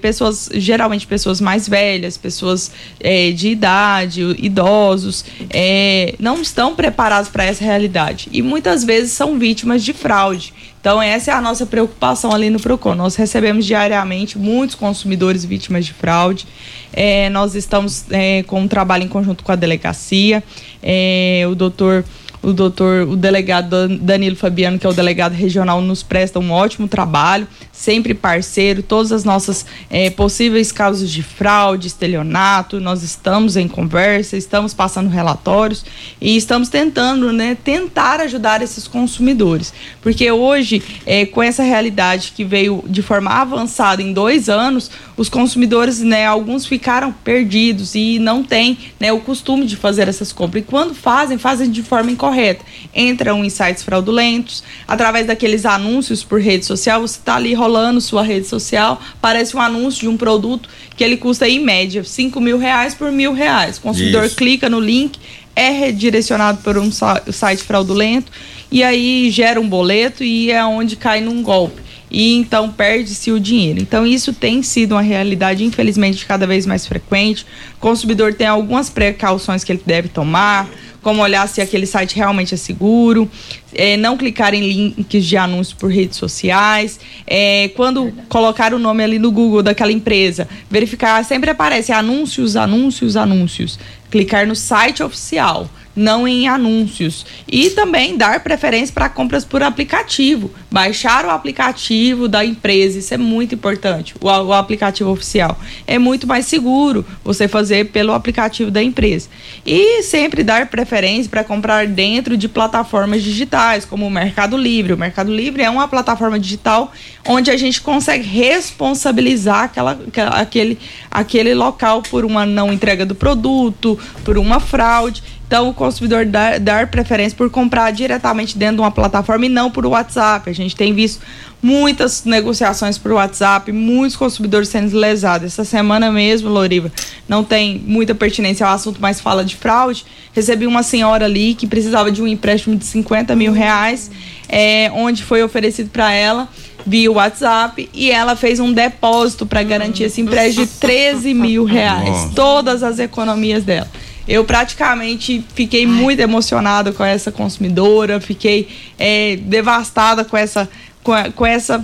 [0.00, 2.70] pessoas, geralmente pessoas mais velhas, pessoas
[3.00, 9.38] eh, de idade, idosos, eh, não estão preparados para essa realidade e muitas vezes são
[9.38, 10.52] vítimas de fraude.
[10.80, 12.94] Então, essa é a nossa preocupação ali no PROCON.
[12.94, 16.46] Nós recebemos diariamente muitos consumidores vítimas de fraude.
[16.92, 20.44] É, nós estamos é, com um trabalho em conjunto com a delegacia.
[20.80, 22.04] É, o doutor,
[22.40, 26.52] o doutor, o delegado Dan- Danilo Fabiano, que é o delegado regional, nos presta um
[26.52, 28.82] ótimo trabalho, sempre parceiro.
[28.82, 35.10] Todas as nossas é, possíveis causas de fraude, estelionato, nós estamos em conversa, estamos passando
[35.10, 35.84] relatórios
[36.20, 39.72] e estamos tentando, né, tentar ajudar esses consumidores.
[40.00, 45.28] Porque hoje, é, com essa realidade que veio de forma avançada em dois anos, os
[45.28, 50.62] consumidores, né, alguns ficaram perdidos e não têm né, o costume de fazer essas compras.
[50.62, 52.64] E quando fazem, fazem de forma incorreta.
[52.94, 58.22] Entram em sites fraudulentos, através daqueles anúncios por rede social, você está ali rolando sua
[58.22, 62.58] rede social, parece um anúncio de um produto que ele custa em média 5 mil
[62.58, 63.78] reais por mil reais.
[63.78, 64.36] O consumidor Isso.
[64.36, 65.18] clica no link,
[65.54, 68.30] é redirecionado por um site fraudulento
[68.70, 71.82] e aí gera um boleto e é onde cai num golpe.
[72.08, 73.80] E então perde-se o dinheiro.
[73.80, 77.44] Então, isso tem sido uma realidade, infelizmente, cada vez mais frequente.
[77.76, 80.68] O consumidor tem algumas precauções que ele deve tomar,
[81.06, 83.30] como olhar se aquele site realmente é seguro,
[83.72, 89.04] é, não clicar em links de anúncios por redes sociais, é, quando colocar o nome
[89.04, 93.78] ali no Google daquela empresa, verificar, sempre aparece anúncios, anúncios, anúncios.
[94.10, 97.24] Clicar no site oficial, não em anúncios.
[97.48, 100.50] E também dar preferência para compras por aplicativo.
[100.70, 104.14] Baixar o aplicativo da empresa, isso é muito importante.
[104.20, 105.58] O, o aplicativo oficial.
[105.86, 109.28] É muito mais seguro você fazer pelo aplicativo da empresa.
[109.64, 114.92] E sempre dar preferência para comprar dentro de plataformas digitais, como o Mercado Livre.
[114.92, 116.92] O Mercado Livre é uma plataforma digital
[117.26, 119.98] onde a gente consegue responsabilizar aquela,
[120.32, 120.78] aquele,
[121.10, 125.22] aquele local por uma não entrega do produto, por uma fraude.
[125.46, 129.70] Então, o consumidor dar, dar preferência por comprar diretamente dentro de uma plataforma e não
[129.70, 130.50] por WhatsApp.
[130.50, 131.22] A gente tem visto
[131.62, 135.46] muitas negociações por WhatsApp, muitos consumidores sendo lesados.
[135.46, 136.90] Essa semana mesmo, Loriva,
[137.28, 140.04] não tem muita pertinência ao assunto, mas fala de fraude.
[140.32, 144.10] Recebi uma senhora ali que precisava de um empréstimo de 50 mil reais,
[144.48, 146.48] é, onde foi oferecido para ela
[146.84, 152.08] via WhatsApp e ela fez um depósito para garantir esse empréstimo de 13 mil reais.
[152.08, 152.34] Nossa.
[152.34, 153.88] Todas as economias dela.
[154.28, 160.68] Eu praticamente fiquei muito emocionada com essa consumidora, fiquei é, devastada com essa,
[161.02, 161.82] com, a- com essa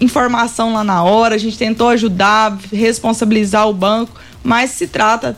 [0.00, 1.34] informação lá na hora.
[1.34, 5.36] A gente tentou ajudar, responsabilizar o banco, mas se trata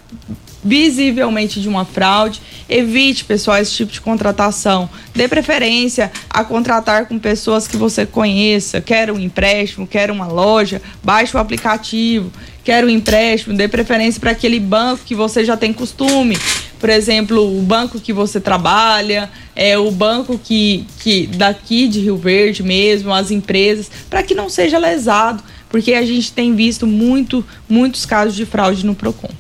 [0.65, 2.41] visivelmente de uma fraude.
[2.69, 4.89] Evite, pessoal, esse tipo de contratação.
[5.15, 8.81] Dê preferência a contratar com pessoas que você conheça.
[8.81, 12.31] Quer um empréstimo, quer uma loja, baixe o aplicativo.
[12.65, 16.39] Quer um empréstimo, dê preferência para aquele banco que você já tem costume.
[16.79, 22.17] Por exemplo, o banco que você trabalha, é o banco que, que daqui de Rio
[22.17, 27.45] Verde mesmo, as empresas, para que não seja lesado, porque a gente tem visto muito,
[27.69, 29.31] muitos casos de fraude no Procon.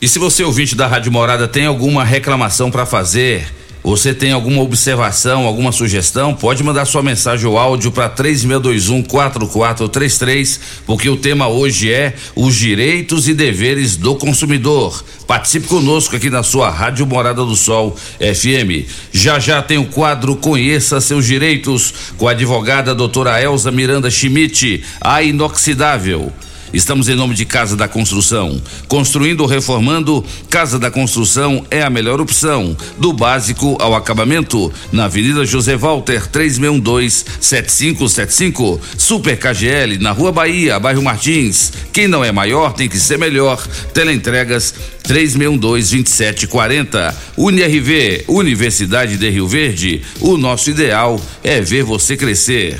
[0.00, 3.46] E se você ouvinte da Rádio Morada tem alguma reclamação para fazer,
[3.86, 11.08] você tem alguma observação, alguma sugestão, pode mandar sua mensagem ou áudio para 36214433, porque
[11.08, 15.04] o tema hoje é os direitos e deveres do consumidor.
[15.24, 18.90] Participe conosco aqui na sua Rádio Morada do Sol FM.
[19.12, 24.82] Já já tem o quadro Conheça seus direitos com a advogada doutora Elza Miranda Schmidt,
[25.00, 26.32] a inoxidável.
[26.72, 28.60] Estamos em nome de Casa da Construção.
[28.88, 32.76] Construindo ou reformando, Casa da Construção é a melhor opção.
[32.98, 34.72] Do básico ao acabamento.
[34.92, 38.80] Na Avenida José Walter, 3612-7575.
[38.98, 41.72] Super KGL, na Rua Bahia, bairro Martins.
[41.92, 43.62] Quem não é maior tem que ser melhor.
[43.94, 47.14] Teleentregas 3612-2740.
[47.36, 50.02] UniRV, Universidade de Rio Verde.
[50.20, 52.76] O nosso ideal é ver você crescer.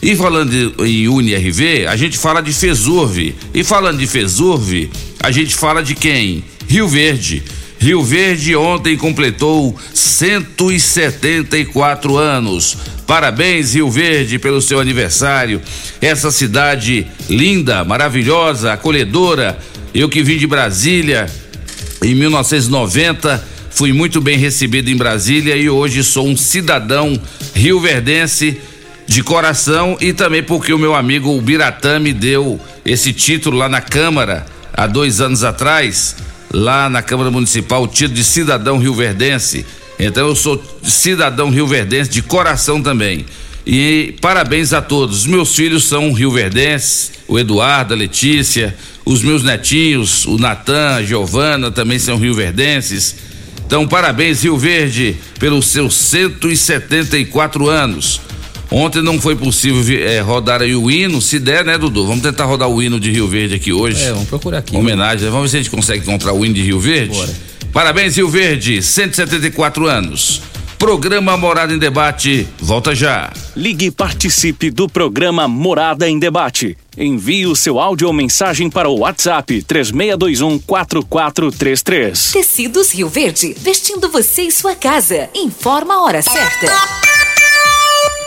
[0.00, 3.34] E falando em UniRV, a gente fala de Fesurve.
[3.52, 4.88] E falando de Fesurve,
[5.20, 6.44] a gente fala de quem?
[6.68, 7.42] Rio Verde.
[7.80, 12.76] Rio Verde ontem completou 174 anos.
[13.06, 15.60] Parabéns, Rio Verde, pelo seu aniversário.
[16.00, 19.58] Essa cidade linda, maravilhosa, acolhedora.
[19.94, 21.26] Eu que vim de Brasília
[22.02, 27.20] em 1990, fui muito bem recebido em Brasília e hoje sou um cidadão
[27.54, 28.56] rioverdense
[29.08, 33.80] de coração e também porque o meu amigo Biratã me deu esse título lá na
[33.80, 34.44] Câmara
[34.74, 36.14] há dois anos atrás,
[36.52, 39.64] lá na Câmara Municipal, o título de cidadão rioverdense.
[39.98, 43.24] Então eu sou cidadão rioverdense de coração também.
[43.66, 45.26] E parabéns a todos.
[45.26, 51.70] Meus filhos são rioverdenses, o Eduardo, a Letícia, os meus netinhos, o Natan, a Giovana
[51.70, 53.16] também são rioverdenses.
[53.66, 58.20] Então, parabéns, Rio Verde, pelos seus 174 anos.
[58.70, 62.06] Ontem não foi possível é, rodar aí o hino, se der, né, Dudu?
[62.06, 64.02] Vamos tentar rodar o hino de Rio Verde aqui hoje.
[64.02, 64.76] É, vamos procurar aqui.
[64.76, 67.16] Homenagem, vamos ver se a gente consegue encontrar o hino de Rio Verde.
[67.16, 67.34] Bora.
[67.72, 70.42] Parabéns, Rio Verde, 174 anos.
[70.78, 73.32] Programa Morada em Debate, volta já.
[73.56, 76.78] Ligue e participe do programa Morada em Debate.
[76.96, 82.30] Envie o seu áudio ou mensagem para o WhatsApp 3621 4433.
[82.30, 85.28] Tecidos Rio Verde, vestindo você e sua casa.
[85.34, 87.07] Informa a hora certa.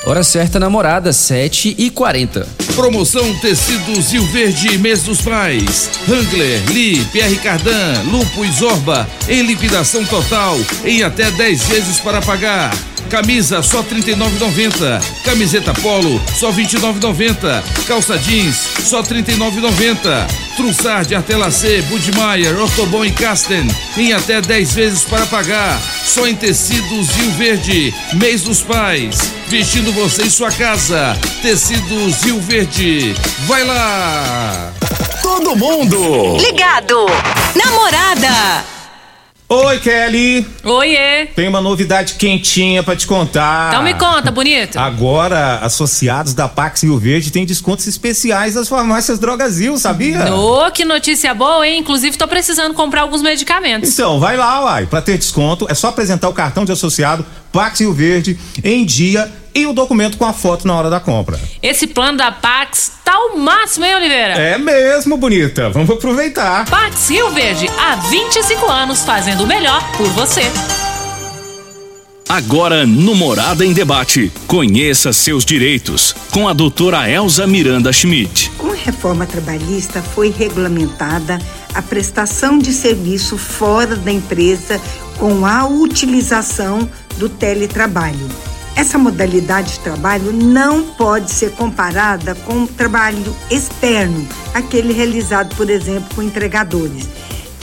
[0.04, 5.90] Hora certa namorada, 7 e 40 Promoção Tecidos Rio Verde Mês dos Pais.
[6.10, 12.22] Hangler, Lee, Pierre Cardan, Lupo e Zorba em liquidação total em até 10 vezes para
[12.22, 12.72] pagar.
[13.12, 15.04] Camisa só 39,90.
[15.26, 17.62] Camiseta polo só 29,90.
[17.86, 18.56] Calça jeans
[18.86, 20.28] só 39,90.
[20.56, 25.78] Trussard, Artelacê, Budmeier, Ortobon e Casten em até 10 vezes para pagar.
[26.06, 27.94] Só em tecidos Rio Verde.
[28.14, 29.34] Mês dos Pais.
[29.50, 31.18] Vestindo você em sua casa.
[31.42, 33.14] Tecidos Rio Verde.
[33.46, 34.72] Vai lá!
[35.22, 37.06] Todo mundo Ligado.
[37.56, 38.11] Namorada.
[39.54, 40.48] Oi, Kelly.
[40.64, 41.26] Oiê.
[41.36, 43.68] Tem uma novidade quentinha pra te contar.
[43.68, 44.80] Então me conta, bonito.
[44.80, 50.34] Agora, associados da Pax Rio Verde têm descontos especiais das farmácias Drogazil, sabia?
[50.34, 51.80] Ô, que notícia boa, hein?
[51.80, 53.92] Inclusive, tô precisando comprar alguns medicamentos.
[53.92, 54.86] Então, vai lá, uai.
[54.86, 59.32] Pra ter desconto, é só apresentar o cartão de associado Pax Rio Verde em dia
[59.54, 61.40] e o documento com a foto na hora da compra.
[61.62, 64.34] Esse plano da Pax tá o máximo, hein, Oliveira?
[64.34, 65.70] É mesmo, bonita.
[65.70, 66.66] Vamos aproveitar.
[66.70, 70.44] Pax Rio Verde, há 25 anos fazendo o melhor por você.
[72.32, 78.50] Agora no Morada em Debate, conheça seus direitos com a doutora Elza Miranda Schmidt.
[78.52, 81.40] Com a reforma trabalhista foi regulamentada
[81.74, 84.80] a prestação de serviço fora da empresa
[85.18, 88.28] com a utilização do teletrabalho.
[88.76, 95.70] Essa modalidade de trabalho não pode ser comparada com o trabalho externo, aquele realizado, por
[95.70, 97.08] exemplo, com entregadores.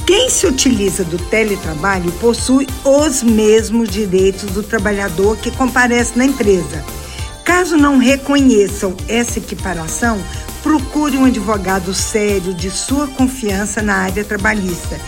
[0.07, 6.83] Quem se utiliza do teletrabalho possui os mesmos direitos do trabalhador que comparece na empresa.
[7.45, 10.19] Caso não reconheçam essa equiparação,
[10.63, 14.99] procure um advogado sério de sua confiança na área trabalhista,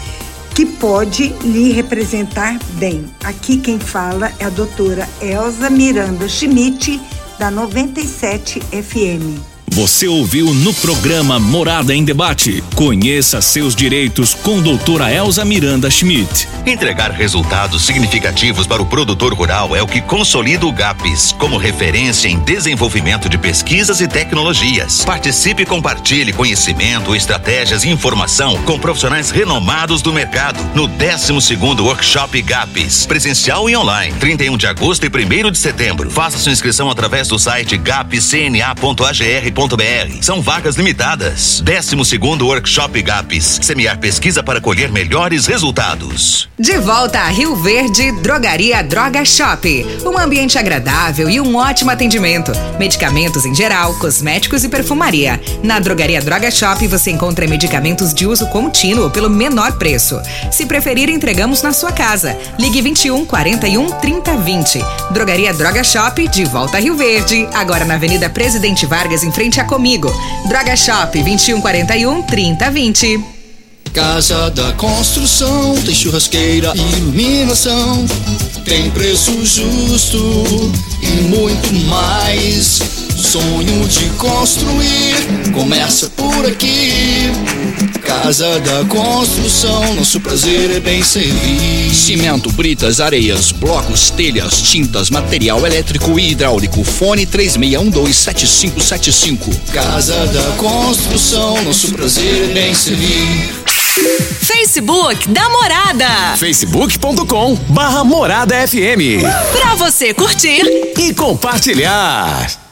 [0.55, 3.05] que pode lhe representar bem.
[3.25, 7.01] Aqui quem fala é a doutora Elza Miranda Schmidt,
[7.39, 9.50] da 97 FM.
[9.81, 12.63] Você ouviu no programa Morada em Debate.
[12.75, 16.47] Conheça seus direitos com doutora Elza Miranda Schmidt.
[16.67, 22.29] Entregar resultados significativos para o produtor rural é o que consolida o GAPES como referência
[22.29, 25.03] em desenvolvimento de pesquisas e tecnologias.
[25.03, 32.43] Participe e compartilhe conhecimento, estratégias e informação com profissionais renomados do mercado no 12º Workshop
[32.43, 36.11] GAPES, presencial e online, 31 de agosto e 1 de setembro.
[36.11, 39.70] Faça sua inscrição através do site gapcna.agr.br.
[40.21, 41.63] São vagas limitadas.
[41.65, 46.49] 12º Workshop GAPES, semear pesquisa para colher melhores resultados.
[46.59, 49.87] De volta a Rio Verde, Drogaria Droga Shop.
[50.05, 52.53] Um ambiente agradável e um ótimo atendimento.
[52.79, 55.41] Medicamentos em geral, cosméticos e perfumaria.
[55.63, 60.21] Na Drogaria Droga Shop você encontra medicamentos de uso contínuo pelo menor preço.
[60.51, 62.37] Se preferir, entregamos na sua casa.
[62.59, 64.85] Ligue 21 41 30 20.
[65.13, 67.49] Drogaria Droga Shop, de volta a Rio Verde.
[67.55, 70.09] Agora na Avenida Presidente Vargas, em frente frente a Comigo.
[70.47, 73.25] Droga Shop 2141 3020.
[73.93, 78.07] Casa da Construção tem churrasqueira iluminação,
[78.65, 80.73] tem preço justo
[81.03, 83.10] e muito mais.
[83.21, 85.15] Sonho de construir
[85.53, 87.31] começa por aqui.
[88.03, 91.95] Casa da Construção, nosso prazer é bem servir.
[91.95, 96.83] Cimento, britas, areias, blocos, telhas, tintas, material elétrico e hidráulico.
[96.83, 99.55] Fone 36127575.
[99.71, 103.51] Casa da Construção, nosso prazer é bem servir.
[104.41, 106.39] Facebook da Morada.
[106.39, 109.21] facebook.com barra Morada FM.
[109.53, 110.63] Pra você curtir
[110.99, 112.70] e compartilhar.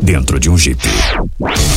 [0.00, 0.80] dentro de um Jeep.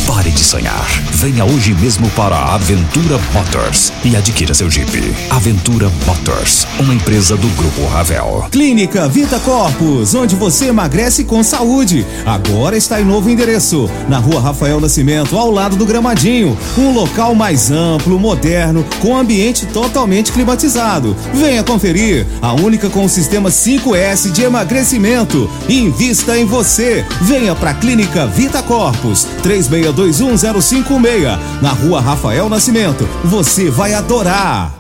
[0.08, 0.86] Pare de sonhar.
[1.14, 4.90] Venha hoje mesmo para a Aventura Motors e adquira seu Jeep.
[5.30, 8.48] Aventura Motors, uma empresa do Grupo Ravel.
[8.52, 12.06] Clínica Vita Corpus, onde você emagrece com saúde.
[12.26, 16.58] Agora está em novo endereço, na rua Rafael Nascimento, ao lado do Gramadinho.
[16.78, 21.16] Um local mais amplo, moderno, com ambiente totalmente climatizado.
[21.34, 25.50] Venha conferir, a única com o sistema 5S de emagrecimento.
[25.70, 27.06] Invista em você.
[27.22, 33.08] Venha para a Clínica Vita Corpus, 36210556, na rua Rafael Nascimento.
[33.24, 34.74] Você vai adorar.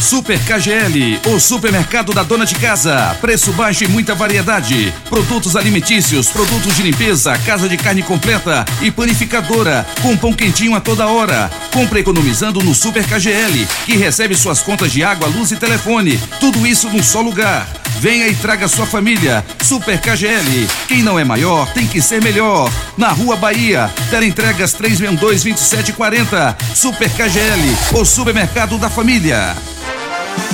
[0.00, 3.16] Super KGL, o supermercado da dona de casa.
[3.20, 4.94] Preço baixo e muita variedade.
[5.08, 10.80] Produtos alimentícios, produtos de limpeza, casa de carne completa e panificadora, com pão quentinho a
[10.80, 11.50] toda hora.
[11.72, 16.20] Compre economizando no Super KGL, que recebe suas contas de água, luz e telefone.
[16.38, 17.66] Tudo isso num só lugar.
[18.00, 19.44] Venha e traga sua família.
[19.60, 20.68] Super KGL.
[20.86, 22.70] Quem não é maior tem que ser melhor.
[22.96, 23.90] Na Rua Bahia,
[24.22, 26.56] entregas 362-2740.
[26.74, 29.56] Super KGL, o supermercado da família.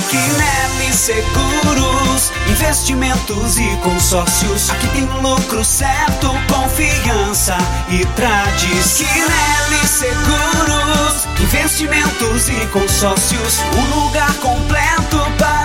[0.09, 4.71] Quinelli Seguros, investimentos e consórcios.
[4.71, 7.57] Aqui tem lucro certo, confiança
[7.89, 9.05] e tradição.
[9.07, 13.59] Quinelli Seguros, investimentos e consórcios.
[13.77, 15.64] Um lugar completo para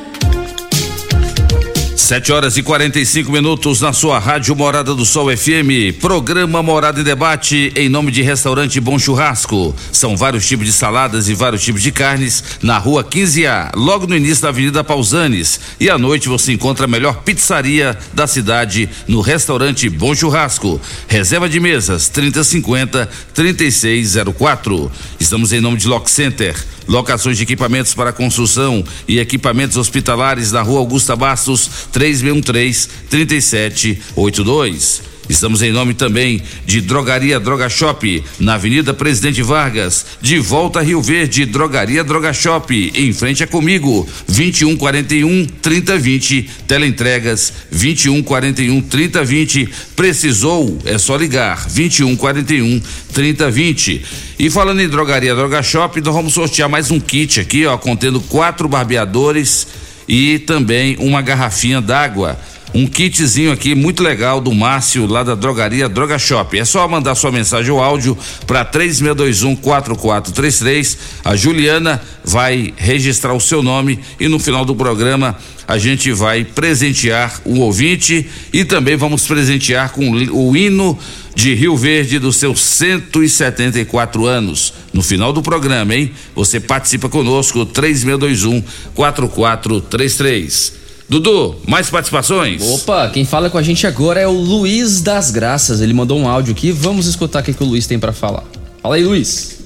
[2.11, 5.97] 7 horas e 45 minutos na sua rádio Morada do Sol FM.
[6.01, 9.73] Programa Morada em Debate em nome de Restaurante Bom Churrasco.
[9.93, 14.17] São vários tipos de saladas e vários tipos de carnes na rua 15A, logo no
[14.17, 15.57] início da Avenida Pausanes.
[15.79, 20.81] E à noite você encontra a melhor pizzaria da cidade no Restaurante Bom Churrasco.
[21.07, 24.91] Reserva de mesas 3050 3604.
[25.17, 26.61] Estamos em nome de Lock Center.
[26.87, 35.03] Locações de equipamentos para construção e equipamentos hospitalares na rua Augusta Bastos, 3613 3782.
[35.29, 40.81] Estamos em nome também de Drogaria Droga Shop, na Avenida Presidente Vargas, de volta a
[40.81, 49.69] Rio Verde, Drogaria Droga Shop, em frente a comigo, 2141 3020, teleentregas 2141 3020.
[49.95, 50.79] Precisou?
[50.83, 52.81] É só ligar 2141
[53.13, 54.03] 3020.
[54.39, 58.19] E falando em Drogaria Droga Shop, nós vamos sortear mais um kit aqui, ó, contendo
[58.21, 59.67] quatro barbeadores
[60.11, 62.37] e também uma garrafinha d'água
[62.73, 66.57] um kitzinho aqui muito legal do Márcio lá da drogaria Droga Shop.
[66.57, 70.97] É só mandar sua mensagem ou áudio para 3621 4433.
[71.23, 75.37] A Juliana vai registrar o seu nome e no final do programa
[75.67, 80.97] a gente vai presentear um ouvinte e também vamos presentear com o hino
[81.35, 84.73] de Rio Verde dos seus 174 anos.
[84.93, 86.11] No final do programa, hein?
[86.35, 88.63] Você participa conosco 3621
[88.93, 90.73] 4433.
[91.09, 92.61] Dudu, mais participações?
[92.61, 95.81] Opa, quem fala com a gente agora é o Luiz das Graças.
[95.81, 96.71] Ele mandou um áudio aqui.
[96.71, 98.43] Vamos escutar o que, que o Luiz tem para falar.
[98.81, 99.59] Fala aí, Luiz.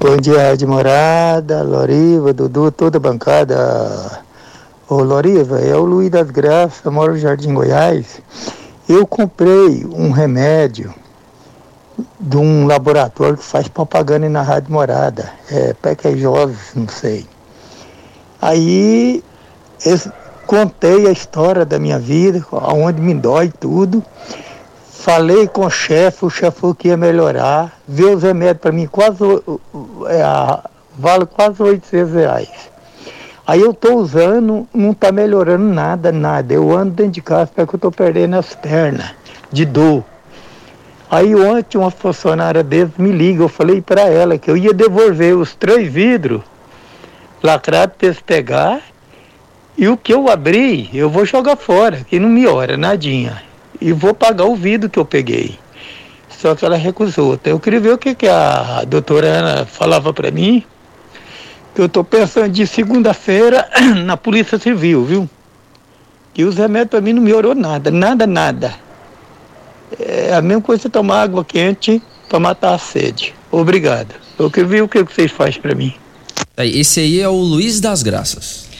[0.00, 4.22] Bom dia, Rádio Morada, Loriva, Dudu, toda a bancada.
[4.88, 8.22] Ô, Loriva, é o Luiz das Graças, eu moro no Jardim Goiás.
[8.92, 10.92] Eu comprei um remédio
[12.18, 15.32] de um laboratório que faz propaganda na Rádio Morada.
[15.48, 17.24] É Pequejosos, não sei.
[18.42, 19.22] Aí,
[19.86, 20.10] esse,
[20.44, 24.04] contei a história da minha vida, aonde me dói tudo.
[24.90, 27.78] Falei com o chefe, o chefe falou que ia melhorar.
[27.86, 30.68] Viu os remédios para mim, quase é,
[30.98, 32.69] vale quase 800 reais.
[33.50, 36.54] Aí eu estou usando, não está melhorando nada, nada.
[36.54, 39.10] Eu ando dentro de casa porque eu estou perdendo as pernas
[39.50, 40.04] de dor.
[41.10, 45.36] Aí ontem uma funcionária deles me liga, eu falei para ela que eu ia devolver
[45.36, 46.42] os três vidros
[47.42, 48.82] lacrados para eles pegar
[49.76, 53.42] e o que eu abri, eu vou jogar fora, que não me ora, nadinha.
[53.80, 55.58] E vou pagar o vidro que eu peguei.
[56.28, 57.34] Só que ela recusou.
[57.34, 60.64] Então eu queria ver o que, que a doutora Ana falava para mim.
[61.74, 63.68] Que eu estou pensando de segunda-feira
[64.04, 65.30] na Polícia Civil, viu?
[66.34, 68.74] E os remédios para mim não me orou nada, nada, nada.
[69.98, 73.34] É a mesma coisa tomar água quente para matar a sede.
[73.50, 74.14] Obrigado.
[74.38, 75.92] Eu queria ver o que vocês fazem para mim.
[76.56, 78.70] Esse aí é o Luiz das Graças.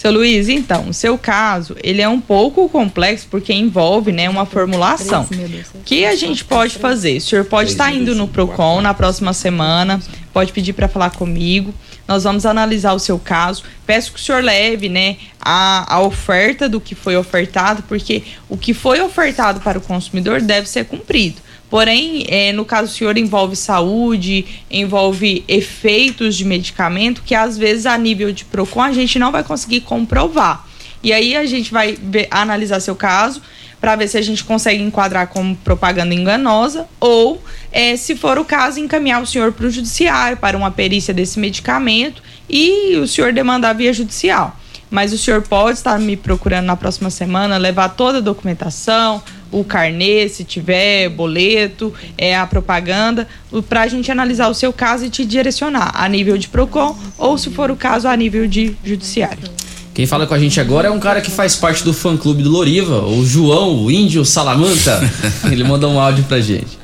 [0.00, 4.46] Seu Luiz, então, o seu caso, ele é um pouco complexo porque envolve, né, uma
[4.46, 5.28] formulação.
[5.74, 7.18] O que a gente pode fazer?
[7.18, 10.00] O senhor pode estar indo no Procon na próxima semana,
[10.32, 11.74] pode pedir para falar comigo.
[12.10, 13.62] Nós vamos analisar o seu caso.
[13.86, 18.56] Peço que o senhor leve, né, a, a oferta do que foi ofertado, porque o
[18.56, 21.36] que foi ofertado para o consumidor deve ser cumprido.
[21.70, 27.86] Porém, é, no caso do senhor, envolve saúde, envolve efeitos de medicamento que às vezes
[27.86, 30.66] a nível de PROCON a gente não vai conseguir comprovar.
[31.04, 33.40] E aí a gente vai ver, analisar seu caso
[33.80, 38.44] para ver se a gente consegue enquadrar como propaganda enganosa ou, é, se for o
[38.44, 43.32] caso, encaminhar o senhor para o judiciário para uma perícia desse medicamento e o senhor
[43.32, 44.56] demandar via judicial.
[44.90, 49.64] Mas o senhor pode estar me procurando na próxima semana, levar toda a documentação, o
[49.64, 53.26] carnê, se tiver, boleto, é a propaganda,
[53.68, 57.38] para a gente analisar o seu caso e te direcionar a nível de PROCON ou,
[57.38, 59.48] se for o caso, a nível de judiciário.
[59.92, 62.42] Quem fala com a gente agora é um cara que faz parte do fã clube
[62.42, 65.00] do Loriva, o João, o Índio Salamanta.
[65.50, 66.78] Ele mandou um áudio pra gente.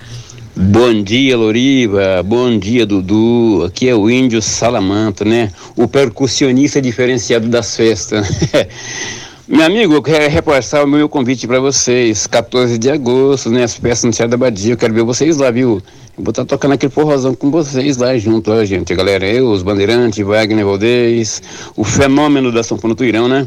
[0.57, 2.23] Bom dia, Loriva.
[2.25, 3.65] Bom dia, Dudu.
[3.67, 5.53] Aqui é o Índio Salamanta, né?
[5.77, 8.27] O percussionista diferenciado das festas.
[9.47, 12.27] Meu amigo, eu quero reforçar o meu convite para vocês.
[12.27, 13.63] 14 de agosto, né?
[13.63, 14.73] As festas no Teatro da Badia.
[14.73, 15.81] Eu quero ver vocês lá, viu?
[16.19, 18.95] Vou estar tá tocando aquele forrozão com vocês lá junto, ó, gente.
[18.95, 21.43] Galera, eu, os Bandeirantes, Wagner Valdez,
[21.77, 23.47] o fenômeno da São Paulo Tuirão, né?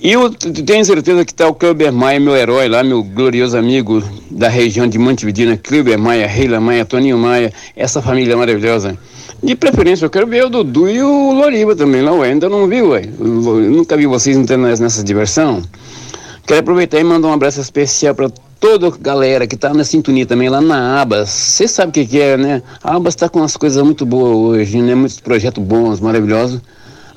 [0.00, 4.02] E eu tenho certeza que tá o Kleber Maia, meu herói lá, meu glorioso amigo
[4.30, 8.96] da região de Montevidina, Kleber Maia, Reila Maia, Toninho Maia, essa família maravilhosa.
[9.42, 12.30] De preferência, eu quero ver o Dudu e o Loriva também lá, ué.
[12.30, 13.08] Ainda não vi, ué.
[13.18, 15.62] Eu nunca vi vocês entrando nessa diversão.
[16.46, 18.30] Quero aproveitar e mandar um abraço especial para
[18.62, 21.28] toda a galera que tá na sintonia também lá na Abas.
[21.28, 22.62] Você sabe o que, que, é, né?
[22.80, 24.94] A Abas tá com umas coisas muito boas hoje, né?
[24.94, 26.60] Muitos projetos bons, maravilhosos.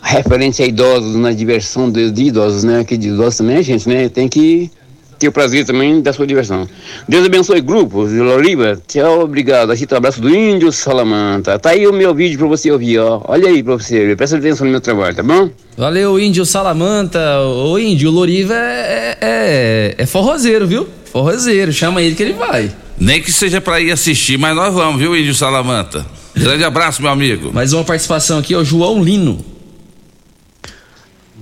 [0.02, 2.84] Referente a idosos, na diversão de, de idosos, né?
[2.84, 4.10] Que de idosos também a gente, né?
[4.10, 4.72] Tem que
[5.20, 6.68] ter o prazer também da sua diversão.
[7.08, 8.82] Deus abençoe grupos de Loliva.
[8.88, 9.72] Tchau, obrigado.
[9.72, 11.60] Aqui tá o abraço do Índio Salamanta.
[11.60, 13.22] Tá aí o meu vídeo pra você ouvir, ó.
[13.28, 15.48] Olha aí pra você, presta atenção no meu trabalho, tá bom?
[15.78, 17.40] Valeu, Índio Salamanta.
[17.40, 20.88] Ô, Índio, o Loriva é, é, é forrozeiro, viu?
[21.16, 21.72] Forrozeiro.
[21.72, 22.70] Chama ele que ele vai.
[23.00, 26.06] Nem que seja pra ir assistir, mas nós vamos, viu, Índio Salamanta?
[26.36, 27.54] Grande abraço, meu amigo.
[27.54, 29.40] Mais uma participação aqui, ó, João Lino.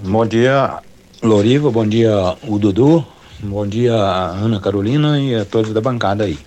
[0.05, 0.75] Bom dia,
[1.23, 1.71] Loriva.
[1.71, 3.03] Bom dia, o Dudu.
[3.39, 6.37] Bom dia, Ana Carolina e a todos da bancada aí.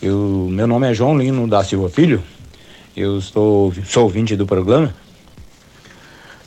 [0.00, 2.22] Eu, meu nome é João Lino da Silva Filho.
[2.96, 4.94] Eu estou, sou ouvinte do programa.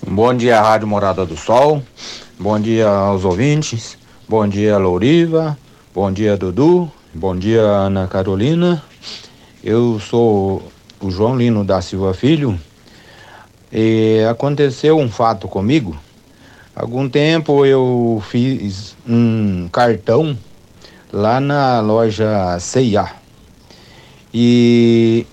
[0.08, 1.84] Bom dia, Rádio Morada do Sol.
[2.40, 3.96] Bom dia aos ouvintes.
[4.28, 5.56] Bom dia, Louriva.
[5.96, 6.92] Bom dia, Dudu.
[7.14, 8.82] Bom dia, Ana Carolina.
[9.64, 12.60] Eu sou o João Lino da Silva Filho.
[13.72, 15.96] E aconteceu um fato comigo.
[16.76, 20.36] Algum tempo eu fiz um cartão
[21.12, 23.14] lá na loja CIA.
[24.34, 25.28] E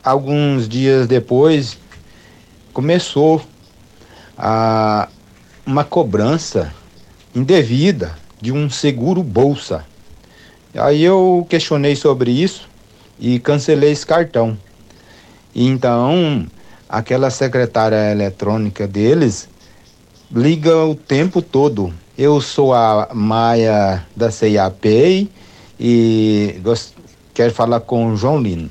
[0.00, 1.76] alguns dias depois
[2.72, 3.42] começou
[4.38, 5.08] a
[5.66, 6.72] uma cobrança
[7.34, 9.84] indevida de um seguro bolsa.
[10.74, 12.68] Aí eu questionei sobre isso
[13.18, 14.56] e cancelei esse cartão.
[15.54, 16.46] Então,
[16.88, 19.48] aquela secretária eletrônica deles
[20.30, 21.92] liga o tempo todo.
[22.16, 25.30] Eu sou a Maia da CIAP
[25.78, 26.60] e
[27.32, 28.70] quero falar com o João Lino.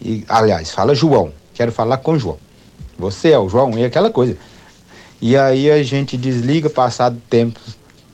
[0.00, 1.32] E, aliás, fala João.
[1.54, 2.38] Quero falar com o João.
[2.98, 4.36] Você é o João e aquela coisa.
[5.20, 7.60] E aí a gente desliga, passado tempo,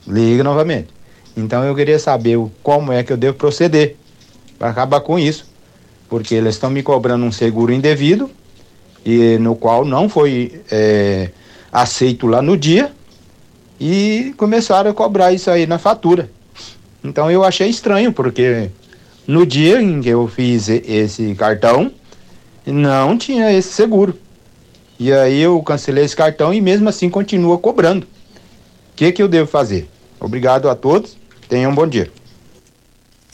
[0.07, 0.89] liga novamente.
[1.35, 3.95] Então eu queria saber como é que eu devo proceder
[4.57, 5.49] para acabar com isso.
[6.09, 8.29] Porque eles estão me cobrando um seguro indevido
[9.05, 11.29] e no qual não foi é,
[11.71, 12.91] aceito lá no dia
[13.79, 16.29] e começaram a cobrar isso aí na fatura.
[17.03, 18.69] Então eu achei estranho, porque
[19.25, 21.91] no dia em que eu fiz esse cartão,
[22.65, 24.15] não tinha esse seguro.
[24.99, 28.03] E aí eu cancelei esse cartão e mesmo assim continua cobrando.
[28.03, 29.89] O que, que eu devo fazer?
[30.21, 31.17] Obrigado a todos,
[31.49, 32.11] tenham um bom dia.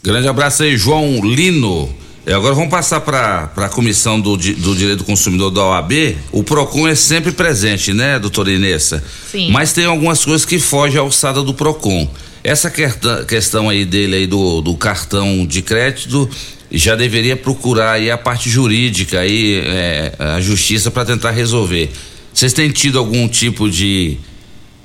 [0.02, 1.94] Grande abraço aí, João Lino.
[2.26, 6.16] E agora vamos passar para a comissão do, do Direito do Consumidor da OAB.
[6.32, 9.04] O PROCON é sempre presente, né, doutora Inessa?
[9.32, 9.50] Sim.
[9.52, 12.10] Mas tem algumas coisas que fogem à alçada do PROCON.
[12.44, 12.72] Essa
[13.26, 16.30] questão aí dele aí do, do cartão de crédito
[16.72, 21.90] já deveria procurar aí a parte jurídica aí, é, a justiça para tentar resolver.
[22.34, 24.18] Vocês têm tido algum tipo de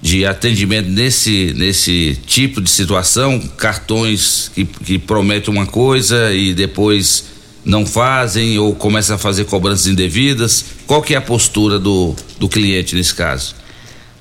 [0.03, 7.27] de atendimento nesse, nesse tipo de situação, cartões que, que prometem uma coisa e depois
[7.65, 10.65] não fazem ou começam a fazer cobranças indevidas.
[10.89, 13.55] Qual que é a postura do, do cliente nesse caso?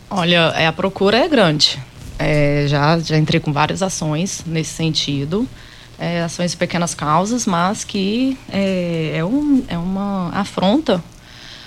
[0.07, 1.79] Olha, é, a procura é grande.
[2.19, 5.49] É, já, já entrei com várias ações nesse sentido.
[5.97, 11.03] É, ações de pequenas causas, mas que é, é, um, é uma afronta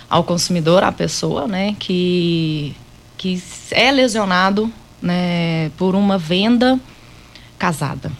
[0.08, 2.76] ao consumidor, à pessoa, né, que
[3.24, 4.70] que é lesionado
[5.00, 6.78] né, por uma venda
[7.58, 8.12] casada.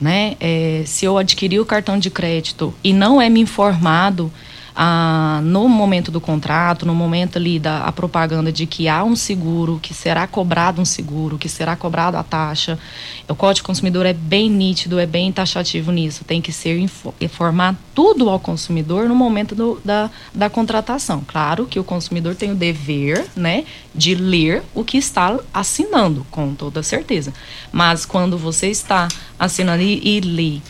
[0.00, 0.36] Né?
[0.38, 4.32] É, se eu adquirir o cartão de crédito e não é me informado
[4.76, 9.14] ah, no momento do contrato, no momento ali da a propaganda de que há um
[9.14, 12.78] seguro, que será cobrado um seguro, que será cobrado a taxa.
[13.28, 16.24] O Código Consumidor é bem nítido, é bem taxativo nisso.
[16.24, 16.76] Tem que ser
[17.20, 21.22] informar tudo ao consumidor no momento do, da, da contratação.
[21.26, 23.64] Claro que o consumidor tem o dever, né,
[23.94, 27.32] de ler o que está assinando, com toda certeza.
[27.70, 29.06] Mas quando você está
[29.38, 30.60] assinando e, e lê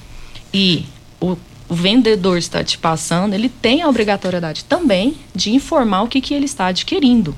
[0.52, 0.84] e
[1.20, 1.36] o
[1.68, 6.34] o vendedor está te passando, ele tem a obrigatoriedade também de informar o que, que
[6.34, 7.34] ele está adquirindo.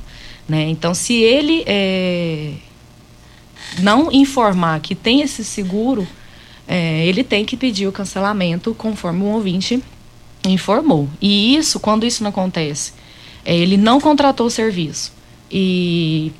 [0.48, 0.68] Né?
[0.68, 2.52] Então, se ele é,
[3.80, 6.06] não informar que tem esse seguro,
[6.66, 9.82] é, ele tem que pedir o cancelamento conforme o ouvinte
[10.44, 11.08] informou.
[11.20, 12.92] E isso, quando isso não acontece,
[13.44, 15.12] é, ele não contratou o serviço
[15.50, 16.32] e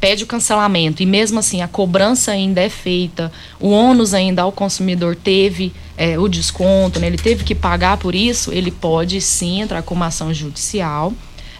[0.00, 4.52] pede o cancelamento e mesmo assim a cobrança ainda é feita, o ônus ainda ao
[4.52, 9.60] consumidor teve é, o desconto, né, ele teve que pagar por isso, ele pode sim
[9.60, 11.12] entrar com uma ação judicial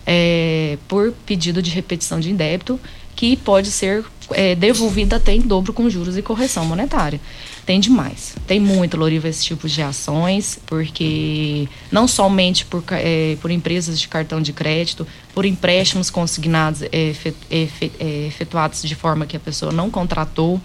[0.07, 2.78] é, por pedido de repetição de indébito,
[3.17, 7.21] que pode ser é, devolvida até em dobro com juros e correção monetária.
[7.64, 8.37] Tem demais.
[8.47, 14.07] Tem muito, Loriva, esse tipo de ações, porque não somente por, é, por empresas de
[14.07, 17.12] cartão de crédito, por empréstimos consignados é,
[17.51, 20.61] é, efetuados de forma que a pessoa não contratou,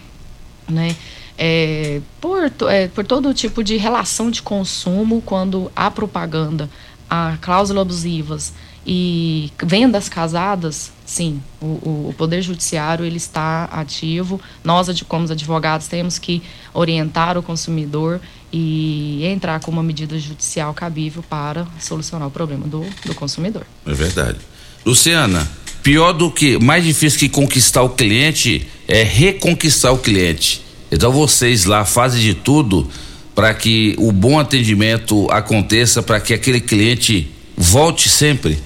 [0.70, 0.96] né?
[1.38, 6.70] É, por, é, por todo tipo de relação de consumo, quando há propaganda,
[7.10, 8.54] há cláusulas abusivas
[8.86, 14.42] e vendas casadas, sim, o, o, Poder Judiciário ele está ativo.
[14.64, 16.42] Nós, como advogados, temos que
[16.74, 18.20] orientar o consumidor
[18.52, 23.66] e entrar com uma medida judicial cabível para solucionar o problema do, do consumidor.
[23.86, 24.40] É verdade.
[24.84, 25.48] Luciana,
[25.84, 30.64] pior do que, mais difícil que conquistar o cliente é reconquistar o cliente.
[30.92, 32.90] Então vocês lá fazem de tudo
[33.36, 38.58] para que o bom atendimento aconteça, para que aquele cliente volte sempre.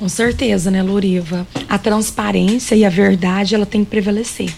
[0.00, 1.46] Com certeza, né, Loriva?
[1.68, 4.50] A transparência e a verdade, ela tem que prevalecer.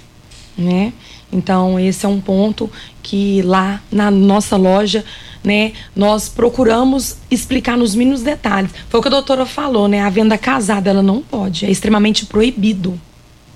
[0.56, 0.92] né?
[1.32, 2.70] Então esse é um ponto
[3.02, 5.04] que lá na nossa loja,
[5.42, 8.70] né, nós procuramos explicar nos mínimos detalhes.
[8.88, 10.00] Foi o que a doutora falou, né?
[10.00, 13.00] A venda casada ela não pode, é extremamente proibido,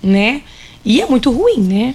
[0.03, 0.43] né?
[0.85, 1.95] E é muito ruim, né?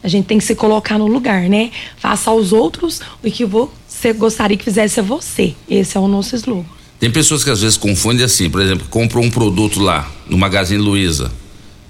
[0.00, 1.72] A gente tem que se colocar no lugar, né?
[1.96, 5.56] Faça aos outros o que você gostaria que fizesse a você.
[5.68, 6.77] Esse é o nosso slogan.
[7.00, 10.80] Tem pessoas que às vezes confundem assim, por exemplo, compram um produto lá no Magazine
[10.82, 11.30] Luiza.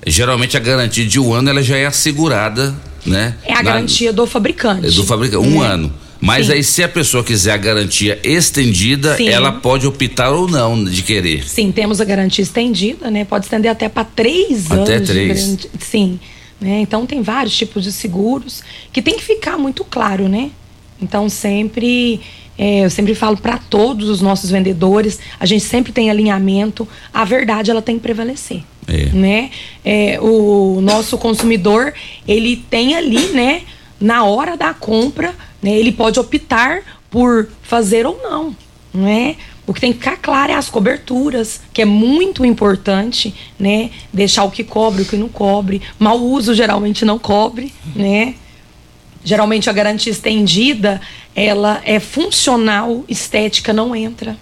[0.06, 2.74] Geralmente a garantia de um ano ela já é assegurada,
[3.06, 3.36] né?
[3.44, 4.86] É a Na- garantia do fabricante.
[4.86, 5.66] é do fabricante, um né?
[5.66, 5.92] ano.
[6.20, 6.52] Mas Sim.
[6.52, 9.28] aí se a pessoa quiser a garantia estendida, Sim.
[9.28, 11.48] ela pode optar ou não de querer.
[11.48, 13.24] Sim, temos a garantia estendida, né?
[13.24, 15.06] Pode estender até para três Até anos.
[15.08, 15.58] de três.
[15.78, 16.18] Sim.
[16.60, 16.80] Né?
[16.80, 20.50] Então tem vários tipos de seguros que tem que ficar muito claro, né?
[21.00, 22.20] Então sempre
[22.58, 27.24] é, eu sempre falo para todos os nossos vendedores, a gente sempre tem alinhamento, a
[27.24, 28.62] verdade ela tem que prevalecer.
[29.12, 29.50] Né?
[29.84, 31.94] É, o nosso consumidor,
[32.26, 33.62] ele tem ali, né,
[34.00, 36.80] na hora da compra, né, ele pode optar
[37.10, 38.56] por fazer ou não,
[38.92, 39.36] né?
[39.66, 43.90] O que tem que ficar claro é as coberturas, que é muito importante, né?
[44.10, 45.82] Deixar o que cobre, o que não cobre.
[45.98, 48.34] Mau uso geralmente não cobre, né?
[49.28, 51.02] Geralmente a garantia estendida,
[51.36, 54.38] ela é funcional, estética não entra.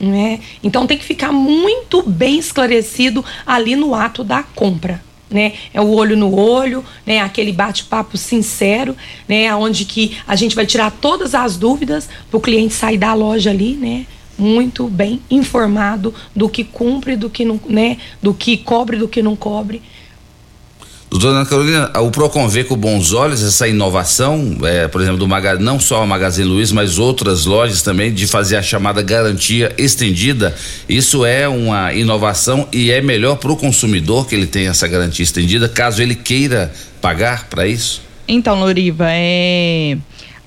[0.00, 0.40] Né?
[0.64, 5.00] Então tem que ficar muito bem esclarecido ali no ato da compra.
[5.30, 5.52] Né?
[5.72, 7.20] É o olho no olho, né?
[7.20, 8.96] Aquele bate-papo sincero,
[9.28, 9.54] né?
[9.54, 13.50] Onde que a gente vai tirar todas as dúvidas para o cliente sair da loja
[13.50, 14.06] ali, né?
[14.36, 17.98] Muito bem informado do que cumpre, do que não, né?
[18.20, 19.82] Do que cobre, do que não cobre.
[21.08, 25.28] Doutora Ana Carolina, o Procon vê com bons olhos essa inovação, é, por exemplo, do
[25.28, 29.72] Maga, não só a Magazine Luiza, mas outras lojas também, de fazer a chamada garantia
[29.78, 30.54] estendida.
[30.88, 35.22] Isso é uma inovação e é melhor para o consumidor que ele tenha essa garantia
[35.22, 38.02] estendida, caso ele queira pagar para isso?
[38.26, 39.96] Então, Loriva, é.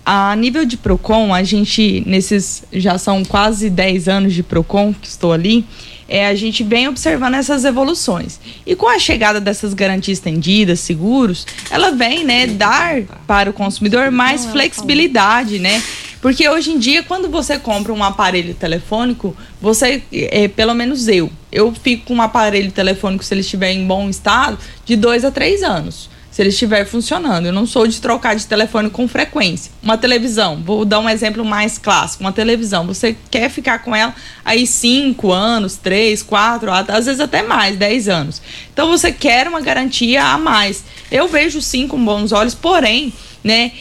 [0.06, 5.08] A nível de PROCON, a gente, nesses já são quase 10 anos de PROCON que
[5.08, 5.64] estou ali,
[6.10, 8.40] é, a gente vem observando essas evoluções.
[8.66, 14.12] E com a chegada dessas garantias estendidas, seguros, ela vem, né, dar para o consumidor
[14.12, 15.82] mais flexibilidade, né?
[16.22, 21.32] Porque hoje em dia, quando você compra um aparelho telefônico, você, é, pelo menos eu,
[21.50, 25.32] eu fico com um aparelho telefônico, se ele estiver em bom estado, de dois a
[25.32, 26.10] três anos
[26.40, 27.48] se ele estiver funcionando.
[27.48, 29.74] Eu não sou de trocar de telefone com frequência.
[29.84, 32.24] Uma televisão, vou dar um exemplo mais clássico.
[32.24, 34.16] Uma televisão, você quer ficar com ela
[34.46, 38.42] aí cinco anos, três, quatro, às vezes até mais, dez anos.
[38.72, 40.86] Então você quer uma garantia a mais.
[41.12, 43.12] Eu vejo sim com bons olhos, porém,
[43.44, 43.72] né,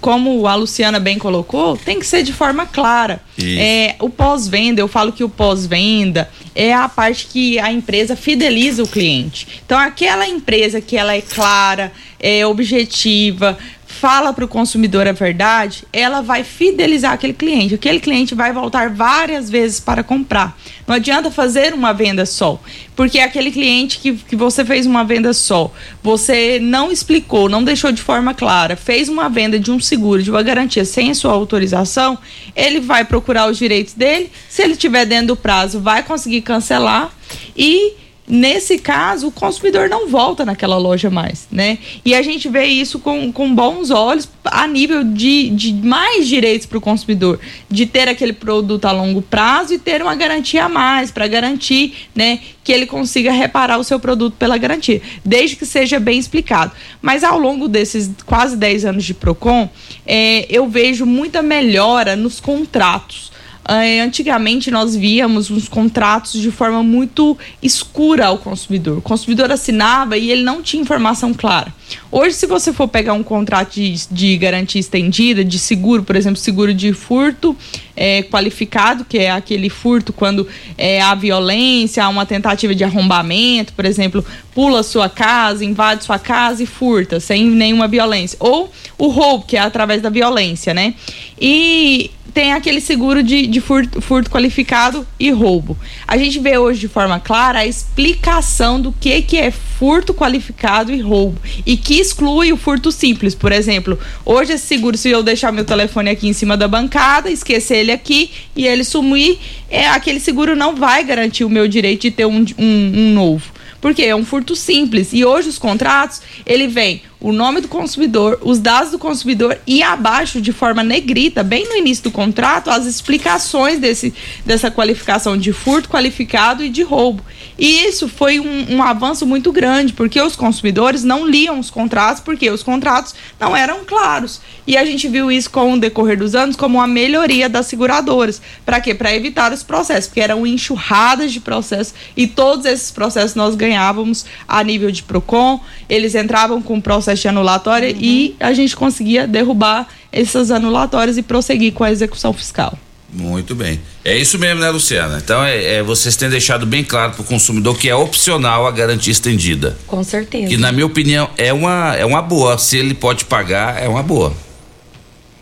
[0.00, 3.20] como a Luciana bem colocou, tem que ser de forma clara.
[3.36, 3.58] Isso.
[3.60, 8.82] É, o pós-venda, eu falo que o pós-venda é a parte que a empresa fideliza
[8.82, 9.62] o cliente.
[9.64, 13.56] Então, aquela empresa que ela é clara, é objetiva,
[13.88, 17.74] fala para o consumidor a verdade, ela vai fidelizar aquele cliente.
[17.74, 20.56] Aquele cliente vai voltar várias vezes para comprar.
[20.86, 22.60] Não adianta fazer uma venda só,
[22.94, 25.72] porque aquele cliente que, que você fez uma venda só,
[26.02, 30.30] você não explicou, não deixou de forma clara, fez uma venda de um seguro, de
[30.30, 32.18] uma garantia sem a sua autorização,
[32.54, 34.30] ele vai procurar os direitos dele.
[34.50, 37.10] Se ele estiver dentro do prazo, vai conseguir cancelar
[37.56, 37.94] e
[38.28, 41.78] Nesse caso, o consumidor não volta naquela loja mais, né?
[42.04, 46.66] E a gente vê isso com, com bons olhos a nível de, de mais direitos
[46.66, 50.68] para o consumidor, de ter aquele produto a longo prazo e ter uma garantia a
[50.68, 55.64] mais, para garantir, né, que ele consiga reparar o seu produto pela garantia, desde que
[55.64, 56.72] seja bem explicado.
[57.00, 59.70] Mas ao longo desses quase 10 anos de PROCON,
[60.06, 63.37] é, eu vejo muita melhora nos contratos.
[63.68, 68.98] Eh, antigamente nós víamos uns contratos de forma muito escura ao consumidor.
[68.98, 71.72] O consumidor assinava e ele não tinha informação clara.
[72.10, 76.38] Hoje, se você for pegar um contrato de, de garantia estendida, de seguro, por exemplo,
[76.38, 77.54] seguro de furto
[77.94, 80.46] eh, qualificado, que é aquele furto quando
[80.78, 84.24] eh, há violência, há uma tentativa de arrombamento, por exemplo,
[84.58, 88.36] pula sua casa, invade sua casa e furta, sem nenhuma violência.
[88.40, 90.94] Ou o roubo, que é através da violência, né?
[91.40, 95.78] E tem aquele seguro de, de furto, furto qualificado e roubo.
[96.08, 100.92] A gente vê hoje de forma clara a explicação do que, que é furto qualificado
[100.92, 103.36] e roubo e que exclui o furto simples.
[103.36, 103.96] Por exemplo,
[104.26, 107.92] hoje esse seguro, se eu deixar meu telefone aqui em cima da bancada, esquecer ele
[107.92, 109.38] aqui e ele sumir,
[109.70, 113.57] é, aquele seguro não vai garantir o meu direito de ter um, um, um novo.
[113.80, 115.12] Porque é um furto simples.
[115.12, 119.82] E hoje os contratos, ele vem o nome do consumidor, os dados do consumidor e
[119.82, 124.14] abaixo, de forma negrita, bem no início do contrato, as explicações desse,
[124.46, 127.22] dessa qualificação de furto qualificado e de roubo.
[127.58, 132.22] E isso foi um, um avanço muito grande, porque os consumidores não liam os contratos,
[132.22, 134.40] porque os contratos não eram claros.
[134.64, 138.40] E a gente viu isso com o decorrer dos anos como uma melhoria das seguradoras.
[138.64, 138.94] Para quê?
[138.94, 144.24] Para evitar os processos, porque eram enxurradas de processos e todos esses processos nós ganhávamos
[144.46, 149.86] a nível de PROCON, eles entravam com processo de anulatória e a gente conseguia derrubar
[150.12, 152.78] essas anulatórias e prosseguir com a execução fiscal.
[153.12, 153.80] Muito bem.
[154.04, 155.18] É isso mesmo, né, Luciana?
[155.22, 158.70] Então, é, é vocês têm deixado bem claro para o consumidor que é opcional a
[158.70, 159.78] garantia estendida.
[159.86, 160.48] Com certeza.
[160.48, 162.58] Que, na minha opinião, é uma, é uma boa.
[162.58, 164.34] Se ele pode pagar, é uma boa.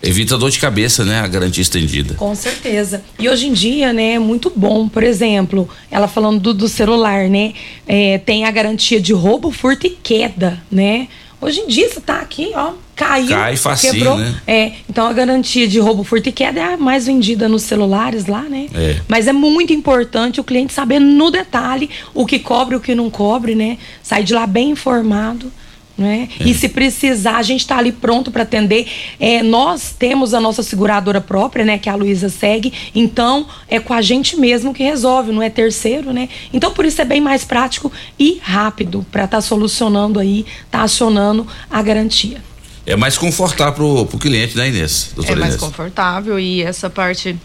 [0.01, 1.19] Evita dor de cabeça, né?
[1.21, 2.15] A garantia estendida.
[2.15, 3.03] Com certeza.
[3.19, 4.89] E hoje em dia, né, é muito bom.
[4.89, 7.55] Por exemplo, ela falando do, do celular, né?
[7.89, 11.09] É, tem a garantia de roubo, furto e queda, né?
[11.47, 14.19] Hoje em dia você tá aqui, ó, caiu, Cai facinho, quebrou.
[14.19, 14.35] né?
[14.49, 18.27] É, então a garantia de roubo, furto e queda é a mais vendida nos celulares
[18.27, 18.67] lá, né?
[18.75, 19.01] É.
[19.07, 22.97] Mas é muito importante o cliente saber no detalhe o que cobre e o que
[22.97, 23.79] não cobre, né?
[24.03, 25.53] Sair de lá bem informado.
[25.97, 26.29] Né?
[26.41, 28.87] E se precisar, a gente está ali pronto para atender.
[29.19, 31.79] É, nós temos a nossa seguradora própria, né?
[31.79, 32.71] Que a Luísa segue.
[32.95, 36.29] Então, é com a gente mesmo que resolve, não é terceiro, né?
[36.53, 41.47] Então, por isso é bem mais prático e rápido para estar solucionando aí, tá acionando
[41.71, 42.43] a garantia.
[42.85, 45.09] É mais confortável pro, pro cliente, né, Inês?
[45.13, 45.69] É Doutora mais Inês?
[45.69, 47.37] confortável e essa parte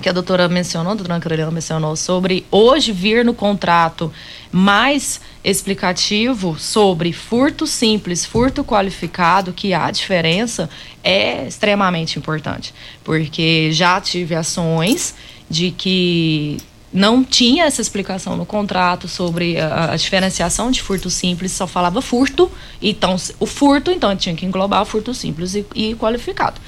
[0.00, 4.12] que a doutora mencionou, a doutora Carolina mencionou, sobre hoje vir no contrato
[4.50, 10.68] mais explicativo sobre furto simples, furto qualificado, que há diferença,
[11.04, 12.74] é extremamente importante.
[13.04, 15.14] Porque já tive ações
[15.48, 16.58] de que
[16.92, 22.02] não tinha essa explicação no contrato sobre a, a diferenciação de furto simples, só falava
[22.02, 22.50] furto,
[22.82, 26.60] então o furto, então tinha que englobar o furto simples e, e qualificado.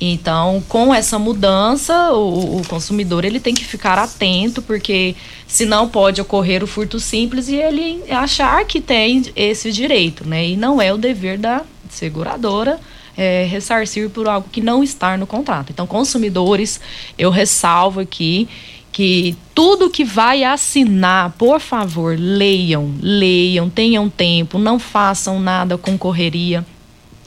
[0.00, 5.16] Então, com essa mudança, o, o consumidor ele tem que ficar atento, porque
[5.46, 10.48] senão pode ocorrer o furto simples e ele achar que tem esse direito, né?
[10.48, 12.78] E não é o dever da seguradora
[13.16, 15.72] é, ressarcir por algo que não está no contrato.
[15.72, 16.78] Então, consumidores,
[17.16, 18.46] eu ressalvo aqui
[18.92, 25.96] que tudo que vai assinar, por favor, leiam, leiam, tenham tempo, não façam nada com
[25.96, 26.64] correria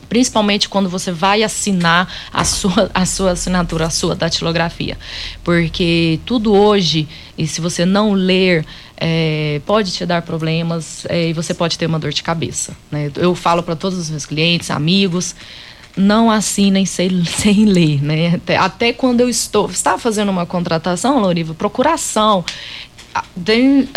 [0.09, 4.97] principalmente quando você vai assinar a sua, a sua assinatura, a sua datilografia.
[5.43, 7.07] Porque tudo hoje,
[7.37, 8.65] e se você não ler,
[8.97, 12.75] é, pode te dar problemas é, e você pode ter uma dor de cabeça.
[12.91, 13.11] Né?
[13.15, 15.35] Eu falo para todos os meus clientes, amigos,
[15.95, 18.35] não assinem sem, sem ler, né?
[18.35, 22.43] Até, até quando eu estou, estava fazendo uma contratação, Loriva, procuração,
[23.13, 23.23] a,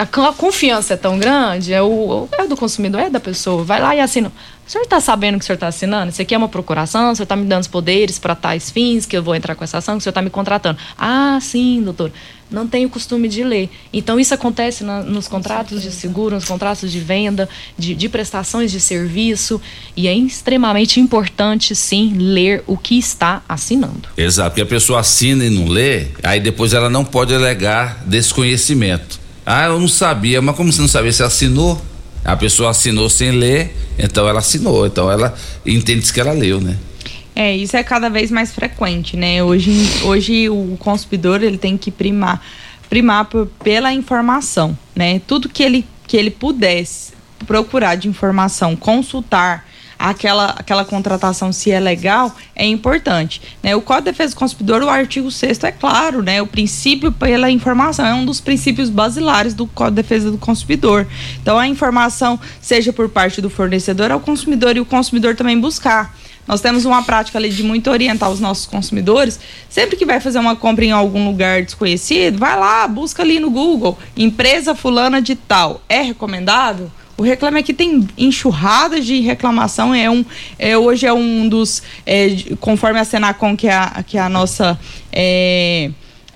[0.02, 3.94] a confiança é tão grande, é, o, é do consumidor, é da pessoa, vai lá
[3.94, 4.32] e assina.
[4.66, 6.10] O senhor está sabendo que o senhor está assinando?
[6.10, 9.04] Isso aqui é uma procuração, o senhor está me dando os poderes para tais fins,
[9.04, 10.78] que eu vou entrar com essa ação, que o senhor está me contratando.
[10.96, 12.12] Ah, sim, doutor.
[12.52, 13.70] Não tenho costume de ler.
[13.92, 17.48] Então, isso acontece na- nos contratos de seguro, nos contratos de venda,
[17.78, 19.60] de, de prestações de serviço,
[19.96, 24.02] e é extremamente importante, sim, ler o que está assinando.
[24.16, 29.20] Exato, porque a pessoa assina e não lê, aí depois ela não pode alegar desconhecimento.
[29.44, 31.12] Ah, eu não sabia, mas como você não sabia?
[31.12, 31.80] Você assinou?
[32.24, 35.34] A pessoa assinou sem ler, então ela assinou, então ela
[35.66, 36.76] entende que ela leu, né?
[37.34, 39.42] É, isso é cada vez mais frequente, né?
[39.42, 39.72] Hoje,
[40.04, 42.42] hoje o consumidor ele tem que primar,
[42.90, 45.20] primar por- pela informação, né?
[45.26, 47.12] Tudo que ele, que ele pudesse
[47.46, 49.66] procurar de informação, consultar
[49.98, 53.40] aquela, aquela contratação se é legal, é importante.
[53.62, 53.74] Né?
[53.74, 56.42] O Código de Defesa do Consumidor, o artigo 6 é claro, né?
[56.42, 61.06] O princípio pela informação é um dos princípios basilares do Código de Defesa do Consumidor.
[61.40, 66.14] Então a informação, seja por parte do fornecedor ao consumidor e o consumidor também buscar.
[66.46, 69.38] Nós temos uma prática ali de muito orientar os nossos consumidores.
[69.68, 73.50] Sempre que vai fazer uma compra em algum lugar desconhecido, vai lá, busca ali no
[73.50, 75.82] Google, empresa fulana de tal.
[75.88, 76.90] É recomendável?
[77.16, 79.94] O Reclame Aqui tem enxurradas de reclamação.
[79.94, 80.24] É um,
[80.58, 84.28] é, hoje é um dos, é, conforme a Senacom, que é a, que é a
[84.28, 84.78] nossa.
[85.12, 85.90] é,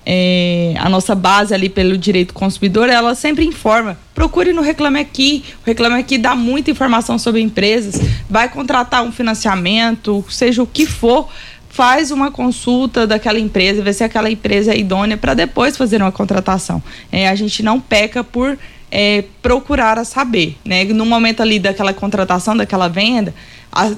[0.09, 3.99] é, a nossa base ali pelo direito do consumidor, ela sempre informa.
[4.15, 5.43] Procure no Reclame Aqui.
[5.61, 7.99] O Reclame Aqui dá muita informação sobre empresas.
[8.29, 11.27] Vai contratar um financiamento, seja o que for,
[11.67, 16.11] faz uma consulta daquela empresa, ver se aquela empresa é idônea para depois fazer uma
[16.11, 16.81] contratação.
[17.11, 18.57] É, a gente não peca por
[18.89, 20.85] é, procurar a saber, né?
[20.85, 23.35] No momento ali daquela contratação, daquela venda,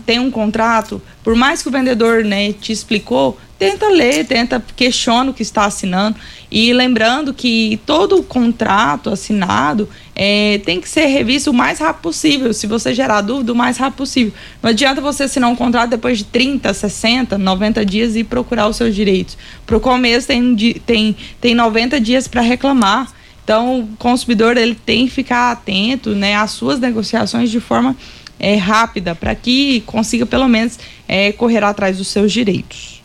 [0.05, 5.31] tem um contrato, por mais que o vendedor né, te explicou, tenta ler, tenta questiona
[5.31, 6.17] o que está assinando.
[6.49, 12.53] E lembrando que todo contrato assinado é, tem que ser revisto o mais rápido possível.
[12.53, 14.33] Se você gerar dúvida, o mais rápido possível.
[14.63, 18.77] Não adianta você assinar um contrato depois de 30, 60, 90 dias e procurar os
[18.77, 19.37] seus direitos.
[19.65, 20.55] Pro começo tem,
[20.85, 23.11] tem, tem 90 dias para reclamar.
[23.43, 27.95] Então, o consumidor ele tem que ficar atento né, às suas negociações de forma
[28.39, 33.01] é, rápida, para que consiga, pelo menos, é, correr atrás dos seus direitos.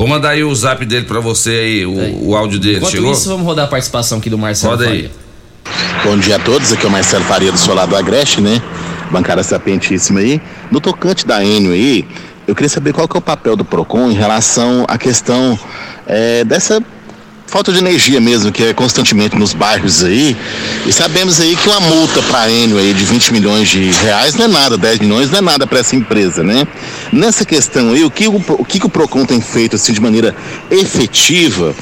[0.00, 2.78] Vou mandar aí o zap dele pra você aí, o, o áudio dele.
[2.78, 3.12] Enquanto Chegou?
[3.12, 5.10] isso, vamos rodar a participação aqui do Marcelo Roda aí.
[5.66, 6.02] Faria.
[6.02, 8.62] Bom dia a todos, aqui é o Marcelo Faria do Solar do Agreste, né?
[9.10, 10.40] Bancada sapientíssima aí.
[10.70, 12.08] No tocante da Enio aí,
[12.48, 15.58] eu queria saber qual que é o papel do PROCON em relação à questão
[16.06, 16.82] eh, dessa
[17.50, 20.36] falta de energia mesmo, que é constantemente nos bairros aí.
[20.86, 24.44] E sabemos aí que uma multa para Enio aí de 20 milhões de reais não
[24.44, 26.66] é nada, 10 milhões não é nada para essa empresa, né?
[27.12, 30.34] Nessa questão aí, o que o, o que o PROCON tem feito assim de maneira
[30.70, 31.74] efetiva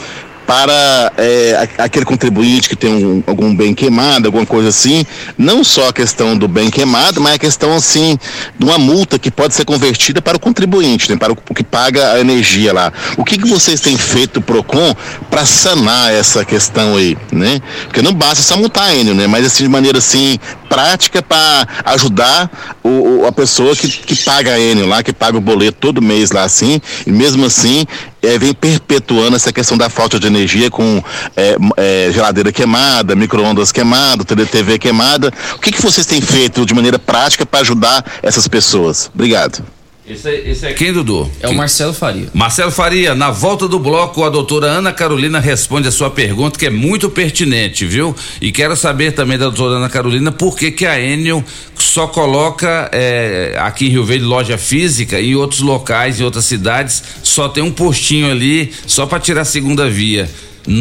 [0.48, 5.04] para é, aquele contribuinte que tem um- algum bem queimado, alguma coisa assim,
[5.36, 8.18] não só a questão do bem queimado, mas a questão assim
[8.58, 12.12] de uma multa que pode ser convertida para o contribuinte, né, para o, que paga
[12.14, 12.90] a energia lá.
[13.18, 14.94] O que, que vocês têm feito Procon
[15.30, 17.60] para sanar essa questão aí, né?
[17.84, 19.26] Porque não basta só multar a Enio, né?
[19.26, 22.50] Mas assim de maneira assim prática para ajudar
[22.82, 22.88] o,
[23.20, 26.30] o- a pessoa que, que paga a Enio lá, que paga o boleto todo mês
[26.30, 27.84] lá assim, e mesmo assim
[28.22, 31.02] é, vem perpetuando essa questão da falta de energia com
[31.36, 35.32] é, é, geladeira queimada, micro-ondas queimado, TV queimada.
[35.54, 39.10] O que, que vocês têm feito de maneira prática para ajudar essas pessoas?
[39.14, 39.62] Obrigado.
[40.08, 41.30] Esse, é- esse é quem, Dudu?
[41.40, 42.28] É o Marcelo Faria.
[42.32, 46.64] Marcelo Faria, na volta do bloco, a doutora Ana Carolina responde a sua pergunta, que
[46.64, 48.16] é muito pertinente, viu?
[48.40, 51.44] E quero saber também da doutora Ana Carolina por que, que a Enel
[51.74, 56.46] só coloca eh, aqui em Rio Verde loja física e em outros locais, em outras
[56.46, 60.28] cidades, só tem um postinho ali, só para tirar a segunda via.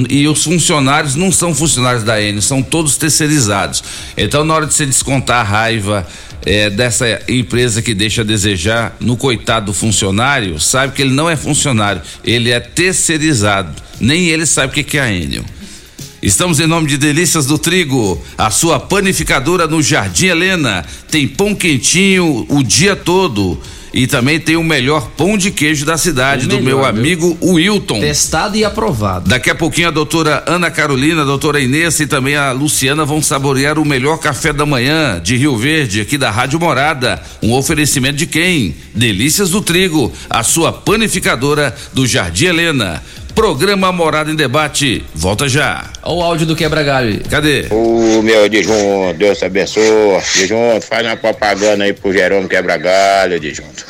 [0.09, 3.83] E os funcionários não são funcionários da Enel, são todos terceirizados.
[4.17, 6.05] Então, na hora de você descontar a raiva
[6.47, 11.29] é, dessa empresa que deixa a desejar no coitado do funcionário, sabe que ele não
[11.29, 13.75] é funcionário, ele é terceirizado.
[13.99, 15.43] Nem ele sabe o que é a Enel.
[16.21, 20.85] Estamos em nome de Delícias do Trigo, a sua panificadora no Jardim Helena.
[21.11, 23.61] Tem pão quentinho o dia todo.
[23.97, 27.35] E também tem o melhor pão de queijo da cidade, O do meu melhor, amigo
[27.41, 27.99] Wilton.
[27.99, 29.27] Testado e aprovado.
[29.27, 33.23] Daqui a pouquinho a doutora Ana Carolina, a doutora Inês e também a Luciana vão
[33.23, 37.19] saborear o melhor café da manhã de Rio Verde, aqui da Rádio Morada.
[37.41, 38.75] Um oferecimento de quem?
[38.93, 43.01] Delícias do Trigo, a sua panificadora do Jardim Helena.
[43.37, 45.05] Programa Morada em Debate.
[45.13, 45.91] Volta já.
[46.01, 47.21] Olha o áudio do quebra-galho.
[47.29, 47.67] Cadê?
[47.69, 49.83] Ô, meu Disjunto, Deus te abençoe.
[50.33, 53.85] Disjunto, faz uma propaganda aí pro Jerônimo Quebra-Galho, Disjunto.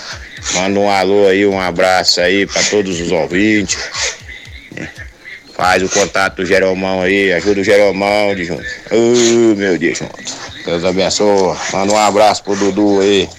[0.54, 3.78] Manda um alô aí, um abraço aí pra todos os ouvintes.
[5.56, 8.66] Faz o contato do Jeromão aí, ajuda o Jeromão, Disjunto.
[8.92, 10.34] Ô, meu Disjunto,
[10.66, 11.56] Deus abençoe.
[11.72, 13.30] Manda um abraço pro Dudu aí.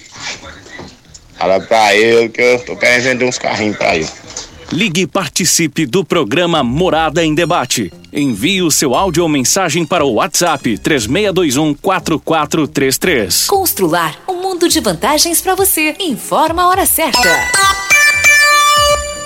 [1.38, 4.08] Fala pra ele que eu tô querendo vender uns carrinhos pra ele.
[4.70, 7.90] Ligue e participe do programa Morada em Debate.
[8.12, 13.46] Envie o seu áudio ou mensagem para o WhatsApp 3621 4433.
[13.46, 15.96] Constrular um mundo de vantagens para você.
[15.98, 17.28] Informa a hora certa.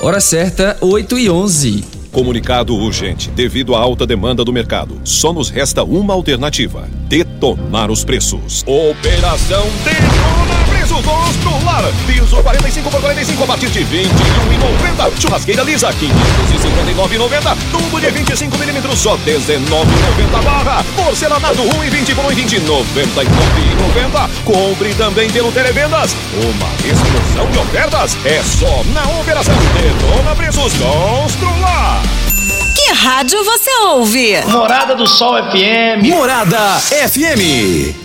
[0.01, 1.85] Hora certa, 8 e 11.
[2.13, 3.29] Comunicado urgente.
[3.31, 8.63] Devido à alta demanda do mercado, só nos resta uma alternativa: detonar os preços.
[8.65, 10.22] Operação Detona Preço
[11.13, 11.85] Constrular.
[12.07, 15.21] Piso 45 por 45 a partir de 21,90.
[15.21, 17.57] Churrasqueira lisa 559,90.
[17.71, 20.85] Tubo de 25 milímetros só 19,90 barra.
[20.97, 24.31] Porcelanato 1,20 por 1,20 99,90.
[24.45, 26.15] Compre também pelo Televendas.
[26.35, 32.03] Uma explosão de ofertas é só na Operação Detona Preços Constrular.
[32.75, 34.43] Que rádio rádio você ouve.
[34.47, 36.05] Morada do Sol FM.
[36.09, 38.02] Morada FM.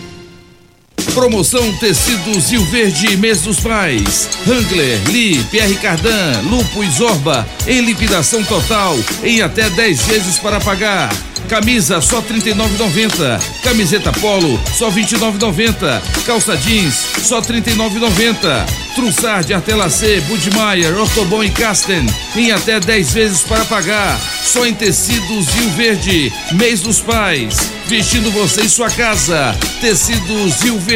[1.14, 4.30] Promoção Tecidos Rio Verde Mês dos Pais.
[4.48, 10.60] Hangler, Lee, Pierre Cardan, Lupo e Zorba em liquidação total em até 10 vezes para
[10.60, 11.10] pagar.
[11.48, 13.41] Camisa só R$ 39,90.
[13.64, 16.02] Camiseta polo só R$ 29,90.
[16.26, 16.94] Calça jeans
[17.24, 18.65] só R$ 39,90.
[18.95, 22.06] Trussard, Artelacê, Budmeier, Ortobon e Casten
[22.36, 24.19] em até 10 vezes para pagar.
[24.44, 26.34] Só em tecidos Rio Verde.
[26.53, 27.72] Mês dos Pais.
[27.86, 29.56] Vestindo você em sua casa.
[29.80, 30.87] Tecidos Rio Verde.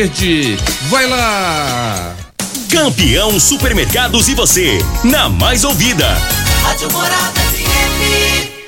[0.90, 2.16] Vai lá!
[2.72, 6.08] Campeão Supermercados e você, na mais ouvida.
[6.64, 8.61] Rádio Morada FM.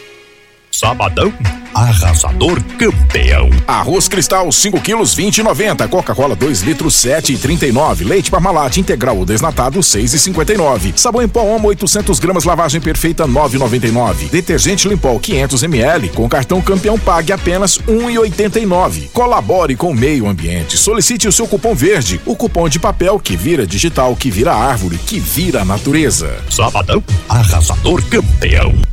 [0.83, 1.31] Sabadão,
[1.73, 3.49] arrasador campeão.
[3.65, 5.87] Arroz Cristal 5 quilos 20,90.
[5.87, 8.05] Coca-Cola 2 litros 7,39.
[8.05, 10.97] Leite Parmalat integral ou desnatado 6,59.
[10.97, 14.29] Sabão em pó Omo 800 gramas lavagem perfeita 9,99.
[14.29, 19.09] Detergente Limpol 500 ml com cartão campeão pague apenas 1,89.
[19.13, 20.77] Colabore com o meio ambiente.
[20.77, 24.97] Solicite o seu cupom verde, o cupom de papel que vira digital, que vira árvore,
[24.97, 26.43] que vira natureza.
[26.49, 28.92] Sabadão, arrasador campeão.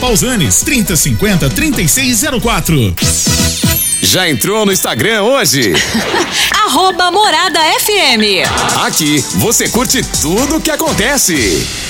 [0.00, 2.94] Pausanes, 3050 3604.
[4.02, 5.74] Já entrou no Instagram hoje?
[6.64, 8.48] Arroba Morada FM.
[8.86, 11.89] Aqui você curte tudo o que acontece.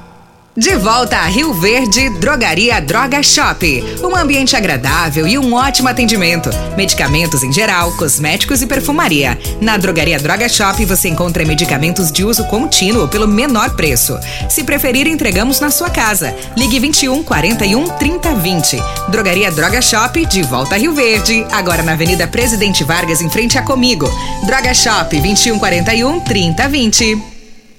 [0.55, 3.65] De volta a Rio Verde, Drogaria Droga Shop.
[4.03, 6.49] Um ambiente agradável e um ótimo atendimento.
[6.75, 9.39] Medicamentos em geral, cosméticos e perfumaria.
[9.61, 14.19] Na Drogaria Droga Shop você encontra medicamentos de uso contínuo pelo menor preço.
[14.49, 16.35] Se preferir, entregamos na sua casa.
[16.57, 18.83] Ligue 21 41 30 20.
[19.07, 21.45] Drogaria Droga Shop, de volta a Rio Verde.
[21.49, 24.09] Agora na Avenida Presidente Vargas, em frente a Comigo.
[24.45, 27.30] Droga Shop 21 41 30 20.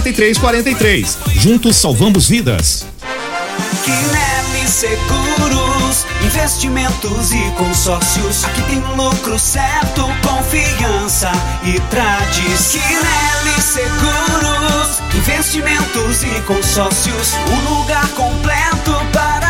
[0.00, 1.18] 4343.
[1.34, 2.86] Juntos salvamos vidas.
[3.84, 8.44] Quinelli Seguros, investimentos e consórcios.
[8.44, 11.30] Aqui tem lucro certo, confiança
[11.64, 12.80] e tradição.
[12.80, 17.34] Quinelli Seguros, investimentos e consórcios.
[17.34, 19.49] Um lugar completo para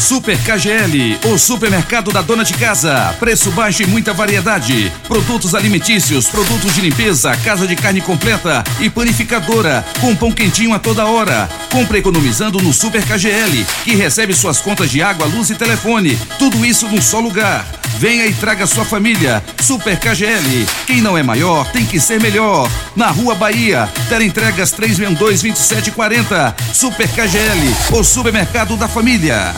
[0.00, 3.14] Super KGL, o supermercado da dona de casa.
[3.20, 4.90] Preço baixo e muita variedade.
[5.06, 10.78] Produtos alimentícios, produtos de limpeza, casa de carne completa e panificadora, com pão quentinho a
[10.78, 11.48] toda hora.
[11.70, 16.18] Compre economizando no Super KGL, que recebe suas contas de água, luz e telefone.
[16.38, 17.66] Tudo isso num só lugar.
[17.98, 19.44] Venha e traga sua família.
[19.60, 20.66] Super KGL.
[20.86, 22.70] Quem não é maior tem que ser melhor.
[22.96, 23.86] Na Rua Bahia,
[24.22, 26.56] entregas 362 2740.
[26.72, 29.54] Super KGL, o supermercado da família.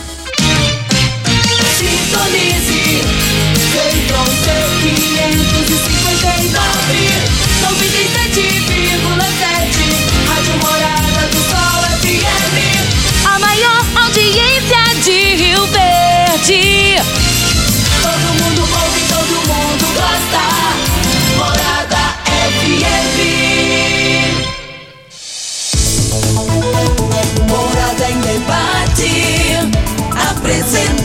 [1.77, 2.81] Sintonize.
[3.73, 4.45] Central C
[4.83, 6.93] 559.
[7.61, 9.83] 97,7.
[10.27, 12.55] Rádio Morada do Sol FM.
[13.25, 16.63] A maior audiência de Rio Verde.
[18.01, 20.43] Todo mundo ouve, todo mundo gosta.
[21.37, 22.03] Morada
[22.61, 22.83] FM.
[27.47, 29.11] Morada em debate.
[30.29, 31.02] Apresentação.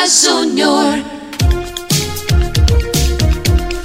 [0.00, 1.09] Luriva Júnior.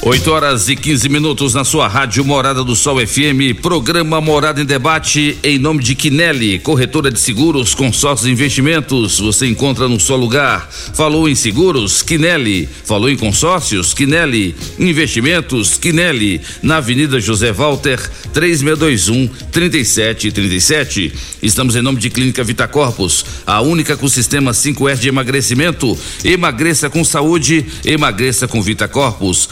[0.07, 4.65] 8 horas e 15 minutos na sua rádio Morada do Sol FM, programa Morada em
[4.65, 9.19] Debate, em nome de Quinelli, corretora de seguros, consórcios e investimentos.
[9.19, 10.69] Você encontra num só lugar.
[10.93, 12.69] Falou em seguros, Quinelli.
[12.83, 14.53] Falou em consórcios, Quinelli.
[14.77, 16.39] Investimentos, Quinelli.
[16.61, 17.99] Na Avenida José Walter,
[18.31, 21.13] 3621 3737.
[21.41, 25.97] Estamos em nome de Clínica Vita Corpus, a única com sistema 5R de emagrecimento.
[26.23, 29.49] Emagreça com saúde, emagreça com Vita Corpus.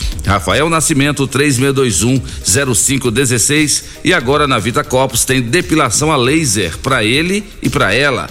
[0.69, 7.69] Nascimento 3621 0516 e agora na Vita Corpus tem depilação a laser para ele e
[7.69, 8.29] para ela.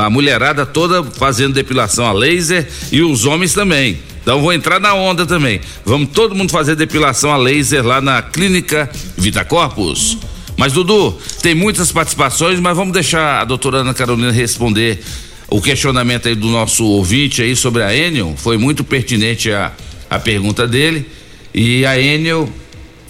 [0.00, 3.98] A mulherada toda fazendo depilação a laser e os homens também.
[4.22, 5.60] Então vou entrar na onda também.
[5.84, 10.18] Vamos todo mundo fazer depilação a laser lá na Clínica Vita Corpus.
[10.56, 15.02] Mas Dudu, tem muitas participações, mas vamos deixar a doutora Ana Carolina responder
[15.48, 18.34] o questionamento aí do nosso ouvinte aí sobre a Enel.
[18.36, 19.72] Foi muito pertinente a,
[20.08, 21.06] a pergunta dele.
[21.54, 22.48] E a Enel,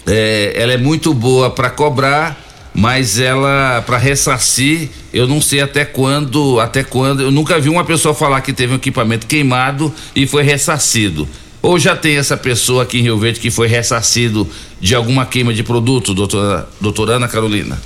[0.05, 2.37] é, ela é muito boa para cobrar,
[2.73, 7.21] mas ela para ressarcir, eu não sei até quando, até quando.
[7.21, 11.27] Eu nunca vi uma pessoa falar que teve um equipamento queimado e foi ressarcido.
[11.61, 14.45] Ou já tem essa pessoa aqui em Rio Verde que foi ressarcido
[14.81, 17.79] de alguma queima de produto, doutora, doutora Ana Carolina?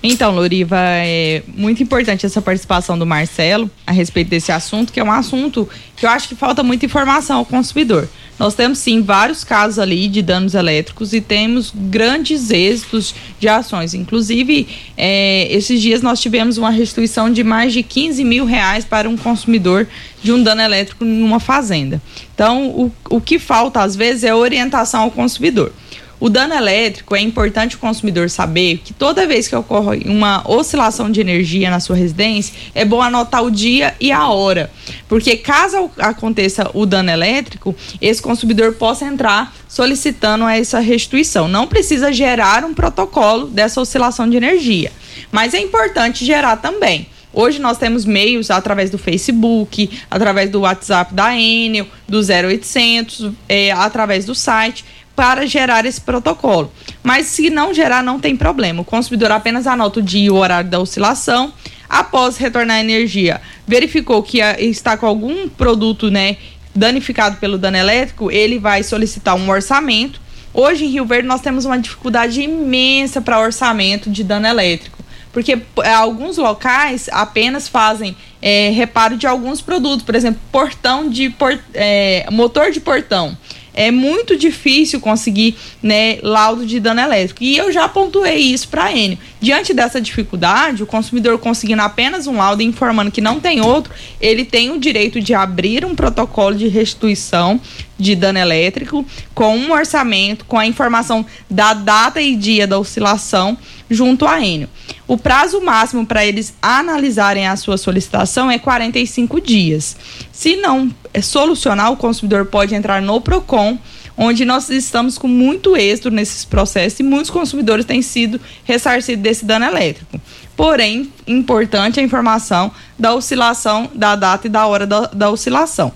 [0.00, 5.04] Então, Loriva, é muito importante essa participação do Marcelo a respeito desse assunto, que é
[5.04, 8.08] um assunto que eu acho que falta muita informação ao consumidor.
[8.38, 13.94] Nós temos sim vários casos ali de danos elétricos e temos grandes êxitos de ações.
[13.94, 19.08] Inclusive, é, esses dias nós tivemos uma restituição de mais de 15 mil reais para
[19.08, 19.86] um consumidor
[20.22, 22.00] de um dano elétrico em uma fazenda.
[22.34, 25.72] Então, o, o que falta às vezes é orientação ao consumidor.
[26.18, 31.10] O dano elétrico é importante o consumidor saber que toda vez que ocorre uma oscilação
[31.10, 34.70] de energia na sua residência, é bom anotar o dia e a hora.
[35.08, 41.48] Porque caso aconteça o dano elétrico, esse consumidor possa entrar solicitando essa restituição.
[41.48, 44.90] Não precisa gerar um protocolo dessa oscilação de energia,
[45.30, 47.08] mas é importante gerar também.
[47.30, 53.70] Hoje nós temos meios através do Facebook, através do WhatsApp da Enel, do 0800, é,
[53.72, 54.82] através do site
[55.16, 56.70] para gerar esse protocolo.
[57.02, 58.82] Mas se não gerar, não tem problema.
[58.82, 61.52] O consumidor apenas anota o dia e o horário da oscilação.
[61.88, 66.36] Após retornar a energia, verificou que está com algum produto, né,
[66.74, 70.20] danificado pelo dano elétrico, ele vai solicitar um orçamento.
[70.52, 74.96] Hoje em Rio Verde nós temos uma dificuldade imensa para orçamento de dano elétrico
[75.36, 81.30] porque eh, alguns locais apenas fazem eh, reparo de alguns produtos, por exemplo, portão de
[81.74, 83.36] eh, motor de portão.
[83.76, 87.44] É muito difícil conseguir né, laudo de dano elétrico.
[87.44, 89.18] E eu já pontuei isso para Enio.
[89.46, 94.44] Diante dessa dificuldade, o consumidor conseguindo apenas um laudo informando que não tem outro, ele
[94.44, 97.60] tem o direito de abrir um protocolo de restituição
[97.96, 99.06] de dano elétrico
[99.36, 103.56] com um orçamento, com a informação da data e dia da oscilação
[103.88, 104.68] junto à Enio.
[105.06, 109.96] O prazo máximo para eles analisarem a sua solicitação é 45 dias.
[110.32, 113.78] Se não é solucionar, o consumidor pode entrar no PROCON,
[114.16, 119.44] onde nós estamos com muito êxito nesses processos e muitos consumidores têm sido ressarcidos desse
[119.44, 120.20] dano elétrico.
[120.56, 125.92] Porém, importante a informação da oscilação, da data e da hora da, da oscilação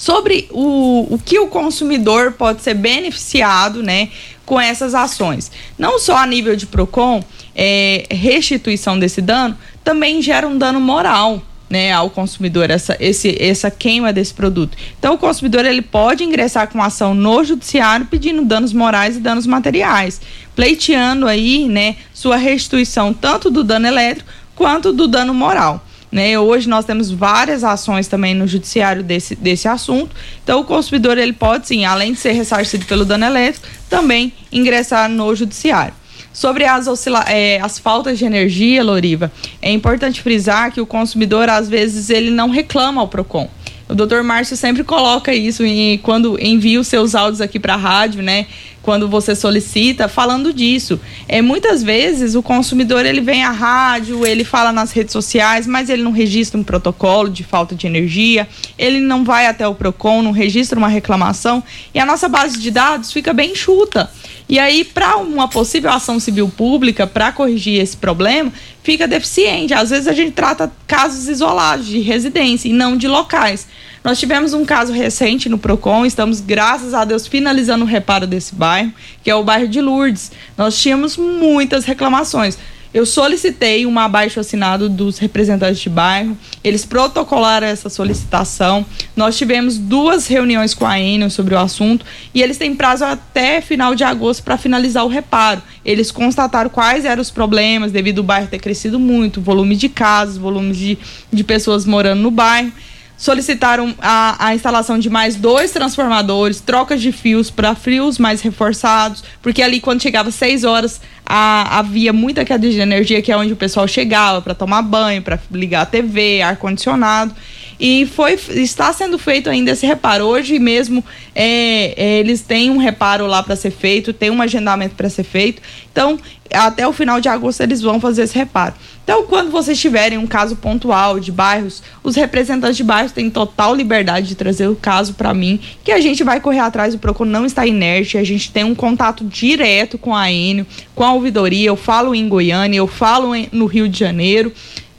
[0.00, 4.08] sobre o, o que o consumidor pode ser beneficiado né,
[4.46, 5.52] com essas ações.
[5.78, 7.22] Não só a nível de PROCON,
[7.54, 11.42] é, restituição desse dano, também gera um dano moral.
[11.70, 14.76] Né, ao consumidor essa, esse, essa queima desse produto.
[14.98, 19.46] Então, o consumidor ele pode ingressar com ação no judiciário pedindo danos morais e danos
[19.46, 20.20] materiais,
[20.56, 25.86] pleiteando aí, né, sua restituição tanto do dano elétrico quanto do dano moral.
[26.10, 26.36] Né?
[26.36, 30.14] Hoje nós temos várias ações também no judiciário desse, desse assunto.
[30.42, 35.08] Então o consumidor ele pode sim, além de ser ressarcido pelo dano elétrico, também ingressar
[35.08, 35.94] no judiciário.
[36.32, 41.48] Sobre as, oscila é, as faltas de energia, Loriva, é importante frisar que o consumidor,
[41.48, 43.48] às vezes, ele não reclama ao PROCON.
[43.90, 47.76] O doutor Márcio sempre coloca isso e quando envia os seus áudios aqui para a
[47.76, 48.46] rádio, né?
[48.82, 51.00] Quando você solicita, falando disso.
[51.28, 55.90] É, muitas vezes o consumidor ele vem à rádio, ele fala nas redes sociais, mas
[55.90, 58.48] ele não registra um protocolo de falta de energia,
[58.78, 61.62] ele não vai até o PROCON, não registra uma reclamação
[61.92, 64.08] e a nossa base de dados fica bem enxuta.
[64.48, 68.52] E aí, para uma possível ação civil pública, para corrigir esse problema,
[68.90, 69.72] fica deficiente.
[69.72, 73.68] Às vezes a gente trata casos isolados de residência e não de locais.
[74.02, 78.52] Nós tivemos um caso recente no Procon, estamos, graças a Deus, finalizando o reparo desse
[78.52, 78.92] bairro,
[79.22, 80.32] que é o bairro de Lourdes.
[80.58, 82.58] Nós tínhamos muitas reclamações.
[82.92, 88.84] Eu solicitei um abaixo assinado dos representantes de bairro, eles protocolaram essa solicitação.
[89.14, 92.04] Nós tivemos duas reuniões com a Enel sobre o assunto
[92.34, 95.62] e eles têm prazo até final de agosto para finalizar o reparo.
[95.84, 100.36] Eles constataram quais eram os problemas devido ao bairro ter crescido muito, volume de casas,
[100.36, 100.98] volume de,
[101.32, 102.72] de pessoas morando no bairro
[103.20, 109.22] solicitaram a, a, instalação de mais dois transformadores, trocas de fios para fios mais reforçados,
[109.42, 113.52] porque ali quando chegava 6 horas a, havia muita queda de energia, que é onde
[113.52, 117.34] o pessoal chegava para tomar banho, para ligar a TV, ar condicionado.
[117.80, 120.26] E foi, está sendo feito ainda esse reparo.
[120.26, 121.02] Hoje mesmo
[121.34, 125.24] é, é, eles têm um reparo lá para ser feito, tem um agendamento para ser
[125.24, 125.62] feito.
[125.90, 126.18] Então,
[126.52, 128.74] até o final de agosto eles vão fazer esse reparo.
[129.02, 133.74] Então, quando vocês tiverem um caso pontual de bairros, os representantes de bairros têm total
[133.74, 137.24] liberdade de trazer o caso para mim, que a gente vai correr atrás, o Procon
[137.24, 141.68] não está inerte, a gente tem um contato direto com a Enio, com a ouvidoria,
[141.68, 144.52] eu falo em Goiânia, eu falo em, no Rio de Janeiro.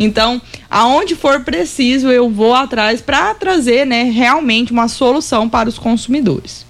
[0.04, 5.78] Então, aonde for preciso, eu vou atrás para trazer, né, realmente uma solução para os
[5.78, 6.66] consumidores.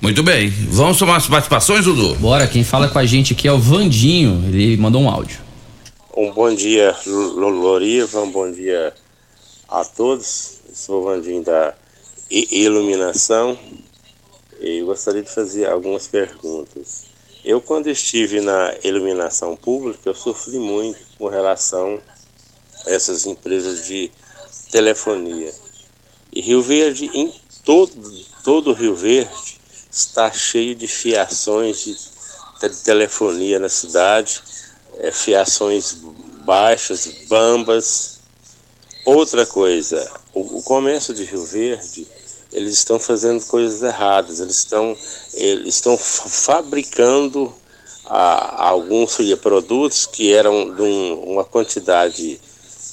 [0.00, 0.48] Muito bem.
[0.48, 2.16] Vamos tomar as participações, Dudu?
[2.16, 4.42] Bora, quem fala com a gente aqui é o Vandinho.
[4.48, 5.38] Ele mandou um áudio.
[6.16, 8.92] Um bom dia, Loriva, um bom dia
[9.68, 10.58] a todos.
[10.74, 11.74] Sou o Vandinho da
[12.28, 13.56] Iluminação
[14.60, 17.04] e gostaria de fazer algumas perguntas.
[17.44, 22.00] Eu, quando estive na iluminação pública, eu sofri muito com relação
[22.86, 24.10] essas empresas de
[24.70, 25.52] telefonia.
[26.32, 27.32] E Rio Verde, em
[27.64, 27.92] todo,
[28.42, 29.60] todo Rio Verde,
[29.90, 31.96] está cheio de fiações de
[32.84, 34.42] telefonia na cidade,
[34.98, 35.96] é, fiações
[36.44, 38.20] baixas, bambas.
[39.04, 42.06] Outra coisa, o, o comércio de Rio Verde,
[42.52, 44.96] eles estão fazendo coisas erradas, eles estão,
[45.34, 47.52] eles estão fabricando
[48.06, 52.40] a, alguns produtos que eram de um, uma quantidade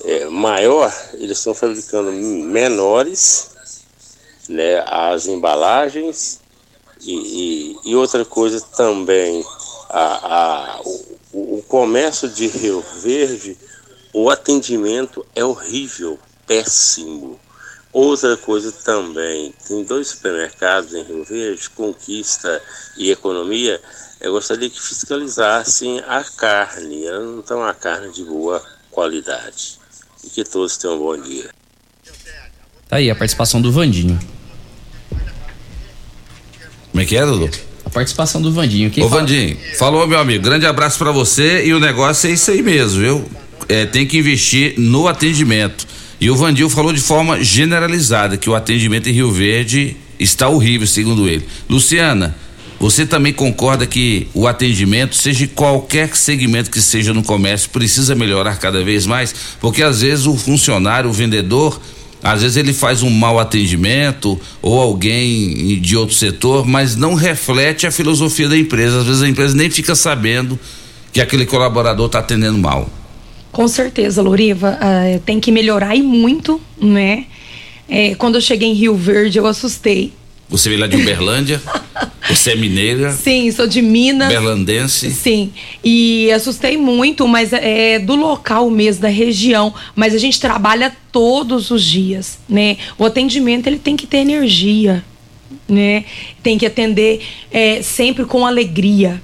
[0.04, 3.50] é, maior, eles estão fabricando menores,
[4.48, 6.40] né, as embalagens
[7.02, 9.46] e, e, e outra coisa também,
[9.90, 13.58] a, a, o, o comércio de Rio Verde,
[14.14, 16.18] o atendimento é horrível,
[16.48, 17.40] péssimo.
[17.92, 22.62] Outra coisa também, tem dois supermercados em Rio Verde, Conquista
[22.96, 23.82] e Economia,
[24.22, 27.06] eu gostaria que fiscalizassem a carne,
[27.40, 28.62] então a carne de boa
[28.92, 29.79] qualidade.
[30.30, 31.50] E que todos tenham um bom dia.
[32.88, 34.20] Tá aí a participação do Vandinho.
[36.92, 37.50] Como é que é, Dudu?
[37.84, 38.92] A participação do Vandinho.
[38.92, 39.22] Quem Ô, fala...
[39.22, 40.44] Vandinho, falou, meu amigo.
[40.44, 43.30] Grande abraço para você e o negócio é isso aí mesmo, viu?
[43.68, 45.88] É, tem que investir no atendimento.
[46.22, 50.86] E o Vandinho falou de forma generalizada que o atendimento em Rio Verde está horrível,
[50.86, 51.48] segundo ele.
[51.68, 52.36] Luciana,
[52.80, 58.58] você também concorda que o atendimento, seja qualquer segmento que seja no comércio, precisa melhorar
[58.58, 59.36] cada vez mais?
[59.60, 61.80] Porque às vezes o funcionário, o vendedor,
[62.24, 67.86] às vezes ele faz um mau atendimento ou alguém de outro setor, mas não reflete
[67.86, 69.00] a filosofia da empresa.
[69.00, 70.58] Às vezes a empresa nem fica sabendo
[71.12, 72.90] que aquele colaborador está atendendo mal.
[73.52, 77.26] Com certeza, Loriva, uh, tem que melhorar e muito, né?
[77.90, 80.14] É, quando eu cheguei em Rio Verde, eu assustei.
[80.50, 81.62] Você veio lá de Uberlândia?
[82.28, 83.12] Você é mineira?
[83.12, 84.30] Sim, sou de Minas.
[84.30, 85.12] Berlandense?
[85.12, 85.52] Sim.
[85.84, 89.74] E assustei muito, mas é do local mesmo, da região.
[89.96, 92.78] Mas a gente trabalha todos os dias, né?
[92.98, 95.04] O atendimento, ele tem que ter energia,
[95.68, 96.06] né?
[96.42, 97.22] Tem que atender
[97.52, 99.22] é, sempre com alegria,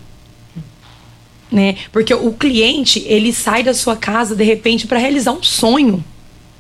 [1.52, 1.76] né?
[1.92, 6.04] Porque o cliente, ele sai da sua casa, de repente, para realizar um sonho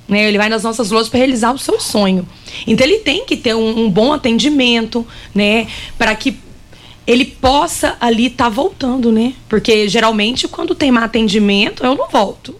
[0.08, 0.28] Né?
[0.28, 2.28] Ele vai nas nossas lojas para realizar o seu sonho.
[2.68, 5.68] Então ele tem que ter um, um bom atendimento, né?
[5.98, 6.38] Para que
[7.08, 9.34] ele possa ali estar voltando, né?
[9.50, 12.56] Porque geralmente quando tem má atendimento, eu não volto.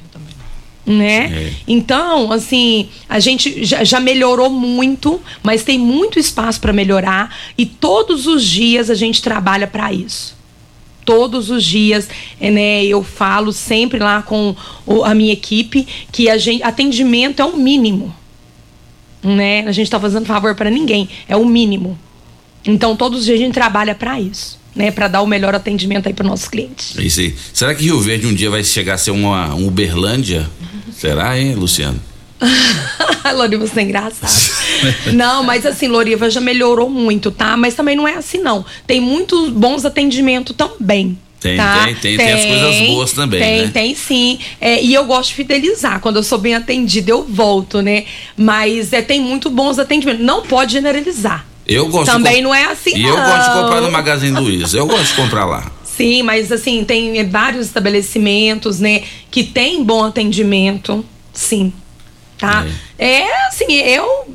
[0.86, 1.48] Né?
[1.48, 1.54] É.
[1.68, 7.66] Então, assim, a gente já, já melhorou muito, mas tem muito espaço para melhorar e
[7.66, 10.35] todos os dias a gente trabalha para isso.
[11.06, 12.10] Todos os dias,
[12.42, 14.56] é, né, eu falo sempre lá com
[15.06, 18.14] a minha equipe que a gente, atendimento é o mínimo.
[19.24, 19.62] Né?
[19.62, 21.98] A gente está fazendo favor para ninguém, é o mínimo.
[22.66, 24.90] Então, todos os dias a gente trabalha para isso, né?
[24.90, 26.98] Para dar o melhor atendimento aí para nossos clientes.
[26.98, 27.36] É isso aí.
[27.54, 30.50] Será que Rio Verde um dia vai chegar a ser uma, um Uberlândia?
[30.92, 32.02] Será, hein, Luciano?
[33.36, 34.56] Loriva, você é engraçado.
[35.14, 37.56] não, mas assim, Loriva já melhorou muito, tá?
[37.56, 38.66] Mas também não é assim, não.
[38.86, 41.18] Tem muitos bons atendimentos também.
[41.40, 41.86] Tem, tá?
[41.86, 43.72] tem, tem, tem as coisas boas também, Tem, né?
[43.72, 44.40] tem sim.
[44.60, 46.00] É, e eu gosto de fidelizar.
[46.00, 48.06] Quando eu sou bem atendida, eu volto, né?
[48.36, 50.26] Mas é, tem muito bons atendimentos.
[50.26, 51.46] Não pode generalizar.
[51.68, 53.24] Eu gosto Também de não é assim, E eu não.
[53.24, 54.78] gosto de comprar no Magazine Luiza.
[54.78, 55.72] Eu gosto de comprar lá.
[55.84, 61.72] Sim, mas assim, tem vários estabelecimentos, né, que tem bom atendimento, sim.
[62.38, 62.66] Tá?
[63.00, 64.26] É, assim, eu.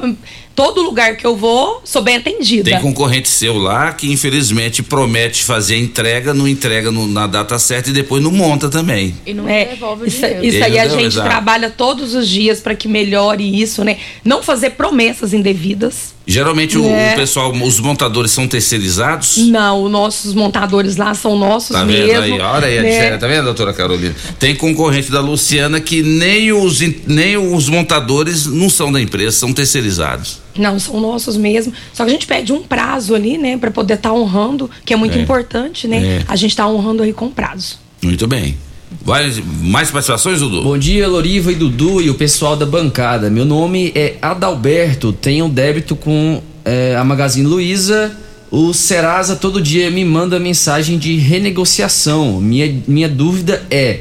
[0.55, 2.70] Todo lugar que eu vou, sou bem atendida.
[2.70, 7.59] Tem concorrente seu lá que infelizmente promete fazer a entrega, não entrega no- na data
[7.59, 9.14] certa e depois não monta também.
[9.24, 10.44] E não devolve isso, dinheiro.
[10.44, 10.98] isso aí a Entendeu?
[11.05, 11.28] gente Exato.
[11.31, 13.97] trabalha todos os dias para que melhore isso, né?
[14.22, 16.14] Não fazer promessas indevidas.
[16.31, 17.12] Geralmente o, É.
[17.12, 19.36] o pessoal, os montadores são terceirizados.
[19.48, 22.07] Não, os nossos montadores lá são nossos Tá mesmo.
[22.07, 22.32] vendo aí?
[22.40, 22.90] Olha aí a né?
[22.90, 23.19] diferença.
[23.19, 24.15] Tá vendo, doutora Carolina?
[24.39, 29.52] Tem concorrente da Luciana que nem os, nem os montadores não são da empresa, são
[29.52, 30.39] terceirizados.
[30.57, 31.73] Não, são nossos mesmo.
[31.93, 34.97] Só que a gente pede um prazo ali, né, para poder estar honrando, que é
[34.97, 35.20] muito É.
[35.20, 36.19] importante, né?
[36.20, 36.24] É.
[36.28, 37.78] A gente tá honrando aí com prazo.
[38.02, 38.57] Muito bem.
[39.02, 40.62] Vai, mais participações, Dudu?
[40.62, 43.30] Bom dia, Loriva e Dudu e o pessoal da bancada.
[43.30, 48.12] Meu nome é Adalberto, tenho débito com eh, a Magazine Luiza.
[48.50, 52.40] O Serasa todo dia me manda mensagem de renegociação.
[52.40, 54.00] Minha, minha dúvida é: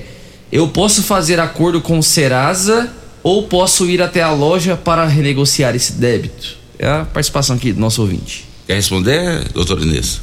[0.52, 2.92] eu posso fazer acordo com o Serasa
[3.22, 6.58] ou posso ir até a loja para renegociar esse débito?
[6.80, 8.46] É a participação aqui do nosso ouvinte.
[8.66, 10.22] Quer responder, doutor Inês?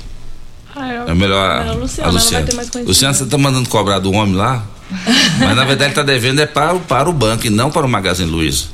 [1.08, 2.46] É melhor a, melhor a Luciana, a ela vai Luciana.
[2.46, 2.88] ter mais conhecimento.
[2.88, 4.64] Luciana, você tá mandando cobrar do homem lá?
[5.40, 7.84] Mas na verdade ele tá devendo é para, o- para o banco e não para
[7.86, 8.66] o Magazine Luiza.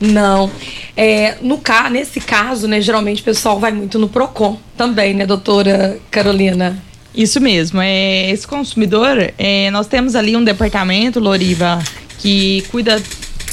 [0.00, 0.50] Não.
[0.96, 5.24] É, no ca nesse caso, né, geralmente o pessoal vai muito no Procon também, né,
[5.26, 6.82] doutora Carolina?
[7.14, 7.80] Isso mesmo.
[7.80, 11.78] É, esse consumidor, é, nós temos ali um departamento, Loriva,
[12.18, 13.00] que cuida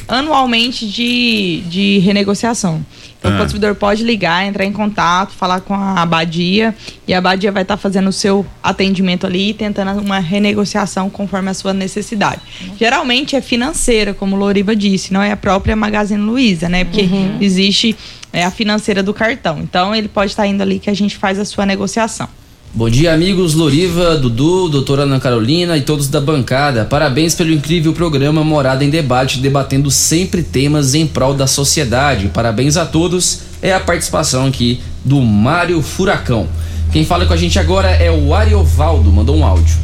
[0.08, 2.84] anualmente de, de renegociação.
[3.22, 3.36] Então, Ah.
[3.36, 6.76] o consumidor pode ligar, entrar em contato, falar com a abadia
[7.08, 11.54] e a abadia vai estar fazendo o seu atendimento ali, tentando uma renegociação conforme a
[11.54, 12.42] sua necessidade.
[12.80, 16.84] Geralmente é financeira, como o Loriva disse, não é a própria Magazine Luiza, né?
[16.84, 17.38] Porque Uhum.
[17.40, 17.96] existe
[18.34, 19.60] é, a financeira do cartão.
[19.60, 22.28] Então, ele pode estar indo ali que a gente faz a sua negociação.
[22.74, 26.86] Bom dia, amigos Loriva, Dudu, doutora Ana Carolina e todos da bancada.
[26.86, 32.30] Parabéns pelo incrível programa Morada em Debate, debatendo sempre temas em prol da sociedade.
[32.30, 33.42] Parabéns a todos.
[33.62, 36.48] É a participação aqui do Mário Furacão.
[36.94, 39.78] Quem fala com a gente agora é o Ariovaldo, mandou um áudio.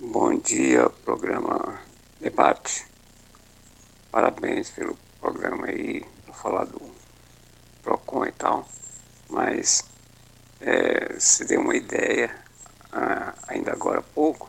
[0.00, 1.80] Bom dia, programa
[2.20, 2.84] Debate.
[4.12, 6.02] Parabéns pelo programa aí,
[6.40, 6.80] falar do
[7.82, 8.68] Procon e tal.
[9.28, 9.82] Mas
[10.62, 12.30] é, se deu uma ideia,
[12.92, 14.48] ah, ainda agora há pouco,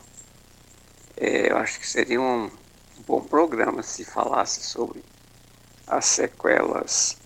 [1.18, 2.50] é, eu acho que seria um
[3.08, 5.04] bom programa se falasse sobre
[5.88, 7.18] as sequelas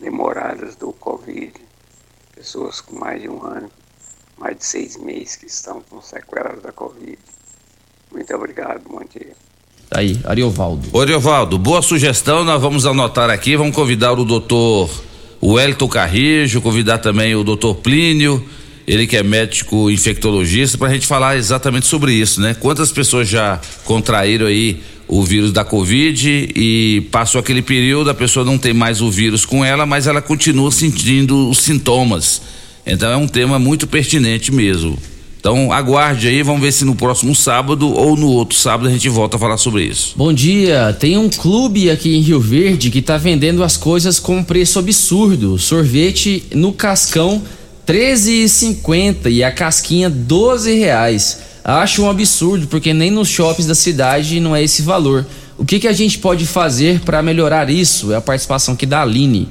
[0.00, 1.54] demoradas do Covid.
[2.34, 3.70] Pessoas com mais de um ano,
[4.36, 7.18] mais de seis meses que estão com sequelas da Covid.
[8.12, 9.34] Muito obrigado, bom dia.
[9.90, 11.00] Aí, Ariovaldo.
[11.00, 14.90] Ariovaldo, boa sugestão, nós vamos anotar aqui, vamos convidar o doutor
[15.52, 18.44] Wellington Carrijo, convidar também o doutor Plínio,
[18.86, 22.54] ele que é médico infectologista, para a gente falar exatamente sobre isso, né?
[22.54, 28.44] Quantas pessoas já contraíram aí o vírus da Covid e passou aquele período, a pessoa
[28.44, 32.42] não tem mais o vírus com ela, mas ela continua sentindo os sintomas.
[32.84, 34.98] Então é um tema muito pertinente mesmo.
[35.46, 39.08] Então aguarde aí, vamos ver se no próximo sábado ou no outro sábado a gente
[39.08, 40.12] volta a falar sobre isso.
[40.16, 44.42] Bom dia, tem um clube aqui em Rio Verde que tá vendendo as coisas com
[44.42, 45.56] preço absurdo.
[45.56, 47.40] Sorvete no cascão
[47.86, 51.38] 13,50 e a casquinha 12 reais.
[51.62, 55.24] Acho um absurdo porque nem nos shoppings da cidade não é esse valor.
[55.56, 58.12] O que, que a gente pode fazer para melhorar isso?
[58.12, 59.48] É a participação aqui da Aline.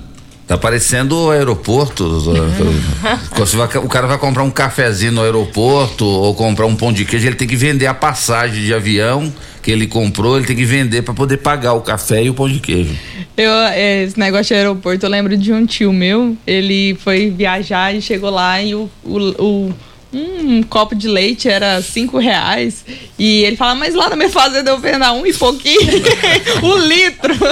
[0.48, 2.04] Tá parecendo o aeroporto.
[3.84, 7.36] O cara vai comprar um cafezinho no aeroporto ou comprar um pão de queijo, ele
[7.36, 9.32] tem que vender a passagem de avião
[9.62, 12.48] que ele comprou, ele tem que vender para poder pagar o café e o pão
[12.48, 12.94] de queijo.
[13.36, 17.94] Eu, é, esse negócio de aeroporto, eu lembro de um tio meu, ele foi viajar
[17.96, 19.74] e chegou lá e o, o, o-
[20.14, 22.86] um copo de leite era cinco reais.
[23.18, 25.80] E ele fala, mas lá na minha fazenda eu vendo a um e pouquinho
[26.64, 27.34] o litro.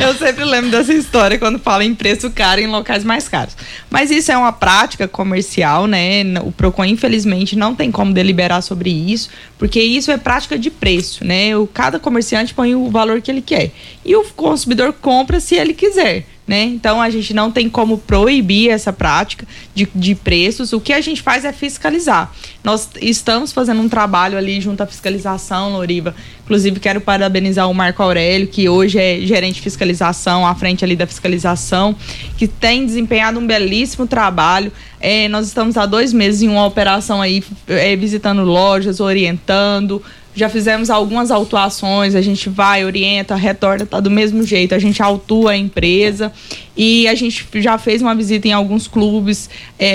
[0.00, 3.56] Eu sempre lembro dessa história quando fala em preço caro em locais mais caros.
[3.90, 6.22] Mas isso é uma prática comercial, né?
[6.44, 11.24] O Procon, infelizmente, não tem como deliberar sobre isso, porque isso é prática de preço,
[11.24, 11.56] né?
[11.56, 13.70] O, cada comerciante põe o valor que ele quer.
[14.04, 16.24] E o consumidor compra se ele quiser.
[16.46, 16.62] Né?
[16.62, 19.44] Então a gente não tem como proibir essa prática
[19.74, 20.72] de, de preços.
[20.72, 22.32] O que a gente faz é fiscalizar.
[22.62, 26.14] Nós estamos fazendo um trabalho ali junto à fiscalização, Loriva.
[26.44, 30.94] Inclusive, quero parabenizar o Marco Aurélio, que hoje é gerente de fiscalização, à frente ali
[30.94, 31.96] da fiscalização,
[32.38, 34.70] que tem desempenhado um belíssimo trabalho.
[35.00, 40.00] É, nós estamos há dois meses em uma operação aí, é, visitando lojas, orientando,
[40.36, 45.02] já fizemos algumas autuações, a gente vai, orienta, retorna, tá do mesmo jeito, a gente
[45.02, 46.30] autua a empresa
[46.76, 49.48] e a gente já fez uma visita em alguns clubes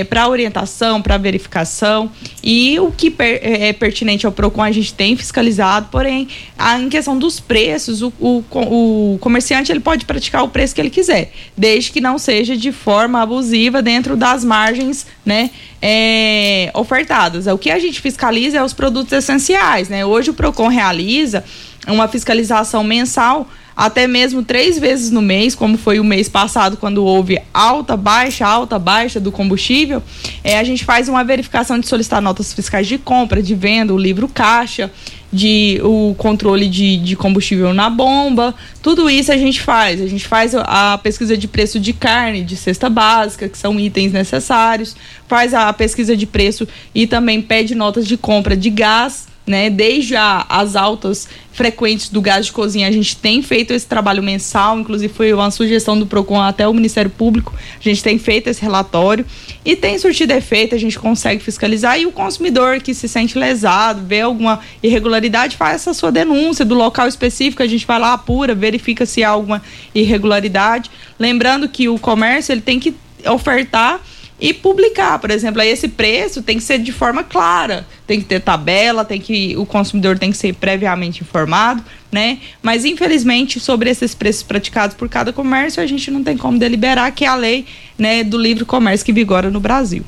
[0.09, 2.11] para orientação, para verificação
[2.43, 6.27] e o que per- é pertinente ao PROCON a gente tem fiscalizado, porém,
[6.57, 10.81] a, em questão dos preços, o, o, o comerciante ele pode praticar o preço que
[10.81, 15.51] ele quiser, desde que não seja de forma abusiva dentro das margens, né,
[15.81, 17.47] é, ofertadas.
[17.47, 20.05] O que a gente fiscaliza é os produtos essenciais, né?
[20.05, 21.43] Hoje o Procon realiza
[21.87, 27.03] uma fiscalização mensal até mesmo três vezes no mês, como foi o mês passado, quando
[27.03, 30.03] houve alta, baixa, alta, baixa do combustível,
[30.43, 33.97] é, a gente faz uma verificação de solicitar notas fiscais de compra, de venda, o
[33.97, 34.91] livro caixa,
[35.33, 38.53] de o controle de, de combustível na bomba,
[38.83, 40.01] tudo isso a gente faz.
[40.01, 44.11] A gente faz a pesquisa de preço de carne, de cesta básica, que são itens
[44.11, 44.95] necessários,
[45.27, 49.69] faz a pesquisa de preço e também pede notas de compra de gás, né?
[49.69, 54.23] Desde a- as altas frequentes do gás de cozinha, a gente tem feito esse trabalho
[54.23, 58.47] mensal, inclusive foi uma sugestão do Procon até o Ministério Público, a gente tem feito
[58.47, 59.25] esse relatório
[59.65, 64.01] e tem surtido efeito, a gente consegue fiscalizar e o consumidor que se sente lesado,
[64.05, 68.55] vê alguma irregularidade, faz essa sua denúncia do local específico, a gente vai lá, apura,
[68.55, 69.61] verifica se há alguma
[69.93, 70.89] irregularidade.
[71.19, 72.95] Lembrando que o comércio ele tem que
[73.25, 73.99] ofertar
[74.41, 78.25] e publicar, por exemplo, aí esse preço tem que ser de forma clara, tem que
[78.25, 82.39] ter tabela, tem que o consumidor tem que ser previamente informado, né?
[82.61, 87.11] Mas infelizmente sobre esses preços praticados por cada comércio a gente não tem como deliberar
[87.11, 87.67] que é a lei,
[87.99, 90.03] né, do livre comércio que vigora no Brasil.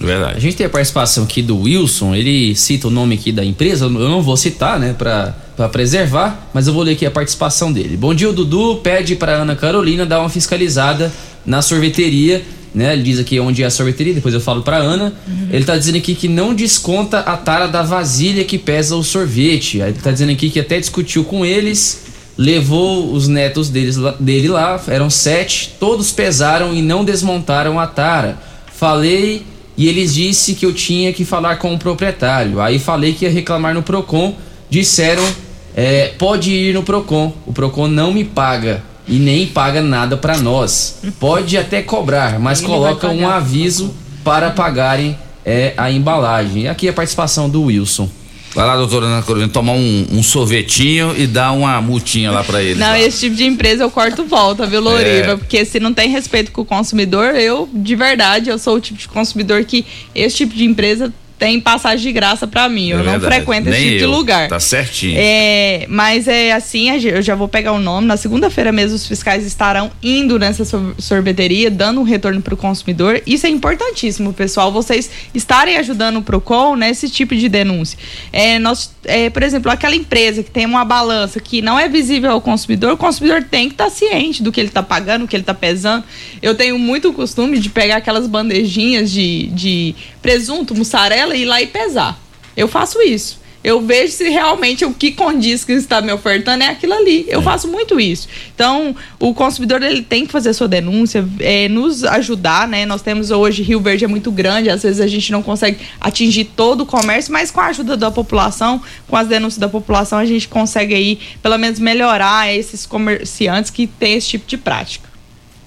[0.00, 0.38] Verdade.
[0.38, 3.84] A gente tem a participação aqui do Wilson, ele cita o nome aqui da empresa,
[3.84, 5.34] eu não vou citar, né, pra
[5.70, 7.96] preservar, mas eu vou ler aqui a participação dele.
[7.96, 11.12] Bom dia, o Dudu pede pra Ana Carolina dar uma fiscalizada
[11.44, 12.42] na sorveteria,
[12.74, 15.12] né, ele diz aqui onde é a sorveteria, depois eu falo pra Ana.
[15.50, 19.82] Ele tá dizendo aqui que não desconta a tara da vasilha que pesa o sorvete.
[19.82, 22.04] Aí Ele tá dizendo aqui que até discutiu com eles,
[22.38, 28.38] levou os netos deles, dele lá, eram sete, todos pesaram e não desmontaram a tara.
[28.72, 29.42] Falei
[29.76, 32.60] e eles disse que eu tinha que falar com o proprietário.
[32.60, 34.36] Aí falei que ia reclamar no Procon.
[34.68, 35.26] Disseram,
[35.74, 37.32] é, pode ir no Procon.
[37.46, 41.00] O Procon não me paga e nem paga nada pra nós.
[41.18, 43.92] Pode até cobrar, mas Ele coloca um aviso
[44.22, 46.62] para pagarem é, a embalagem.
[46.62, 48.08] E aqui a participação do Wilson.
[48.54, 52.60] Vai lá, doutora Ana Carolina, tomar um, um sorvetinho e dar uma multinha lá pra
[52.60, 52.78] eles.
[52.78, 52.98] Não, lá.
[52.98, 55.32] esse tipo de empresa eu corto volta, viu, Loriva?
[55.32, 55.36] É.
[55.36, 58.98] Porque se não tem respeito com o consumidor, eu, de verdade, eu sou o tipo
[58.98, 62.88] de consumidor que esse tipo de empresa tem passagem de graça pra mim.
[62.90, 63.34] Eu É não verdade.
[63.34, 64.10] frequento esse Nem tipo de eu.
[64.10, 64.48] lugar.
[64.48, 65.14] Tá certinho.
[65.18, 68.06] É, mas é assim, eu já vou pegar o nome.
[68.06, 72.56] Na segunda-feira mesmo, os fiscais estarão indo nessa sor- sorveteria, dando um retorno para o
[72.58, 73.22] consumidor.
[73.26, 74.70] Isso é importantíssimo, pessoal.
[74.70, 77.98] Vocês estarem ajudando o Procon nesse tipo de denúncia.
[78.30, 82.30] É, nós, é, por exemplo, aquela empresa que tem uma balança que não é visível
[82.32, 85.34] ao consumidor, o consumidor tem que estar ciente do que ele está pagando, o que
[85.34, 86.04] ele está pesando.
[86.42, 91.60] Eu tenho muito costume de pegar aquelas bandejinhas de, de presunto, mussarela e ir lá
[91.60, 92.20] e pesar.
[92.56, 93.40] Eu faço isso.
[93.62, 97.26] Eu vejo se realmente o que condiz que está me ofertando é aquilo ali.
[97.28, 98.26] Eu faço muito isso.
[98.54, 102.86] Então, o consumidor ele tem que fazer sua denúncia, é, nos ajudar, né?
[102.86, 106.44] Nós temos hoje Rio Verde é muito grande, às vezes a gente não consegue atingir
[106.44, 110.24] todo o comércio, mas com a ajuda da população, com as denúncias da população, a
[110.24, 115.09] gente consegue aí, pelo menos, melhorar esses comerciantes que têm esse tipo de prática.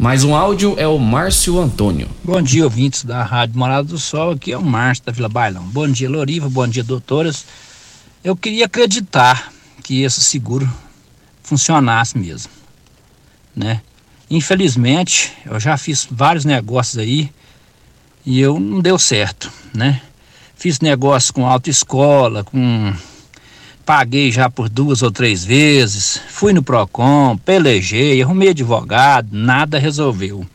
[0.03, 2.09] Mais um áudio é o Márcio Antônio.
[2.25, 4.31] Bom dia, ouvintes da Rádio Morada do Sol.
[4.31, 5.63] Aqui é o Márcio da Vila Bailão.
[5.63, 6.49] Bom dia, Loriva.
[6.49, 7.45] Bom dia, doutoras.
[8.21, 10.69] Eu queria acreditar que esse seguro
[11.41, 12.51] funcionasse mesmo,
[13.55, 13.79] né?
[14.29, 17.31] Infelizmente, eu já fiz vários negócios aí
[18.25, 20.01] e eu não deu certo, né?
[20.53, 22.93] Fiz negócio com autoescola, com
[23.85, 30.45] paguei já por duas ou três vezes, fui no Procon, pelejei, arrumei advogado, nada resolveu,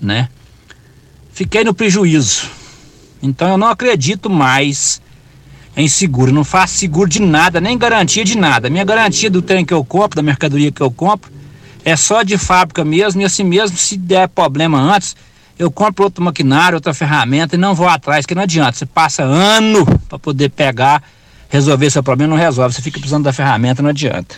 [0.00, 0.28] né?
[1.32, 2.50] Fiquei no prejuízo.
[3.22, 5.00] Então eu não acredito mais
[5.76, 8.68] em seguro, não faço seguro de nada, nem garantia de nada.
[8.68, 11.32] Minha garantia do trem que eu compro, da mercadoria que eu compro,
[11.84, 15.16] é só de fábrica mesmo, e assim mesmo, se der problema antes,
[15.58, 18.78] eu compro outro maquinário, outra ferramenta e não vou atrás, que não adianta.
[18.78, 21.02] Você passa ano para poder pegar,
[21.52, 22.74] resolver seu problema, não resolve.
[22.74, 24.36] Você fica precisando da ferramenta, não adianta.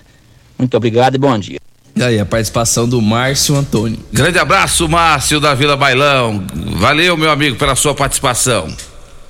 [0.58, 1.60] Muito obrigado e bom dia.
[1.94, 4.00] E aí, a participação do Márcio Antônio.
[4.12, 6.44] Grande abraço, Márcio da Vila Bailão.
[6.76, 8.66] Valeu, meu amigo, pela sua participação.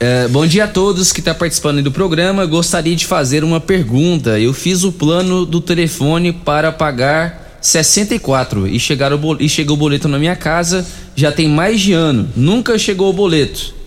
[0.00, 2.46] É, bom dia a todos que estão tá participando do programa.
[2.46, 4.40] Gostaria de fazer uma pergunta.
[4.40, 9.78] Eu fiz o plano do telefone para pagar 64 e, chegar o e chegou o
[9.78, 12.30] boleto na minha casa já tem mais de ano.
[12.34, 13.83] Nunca chegou o boleto.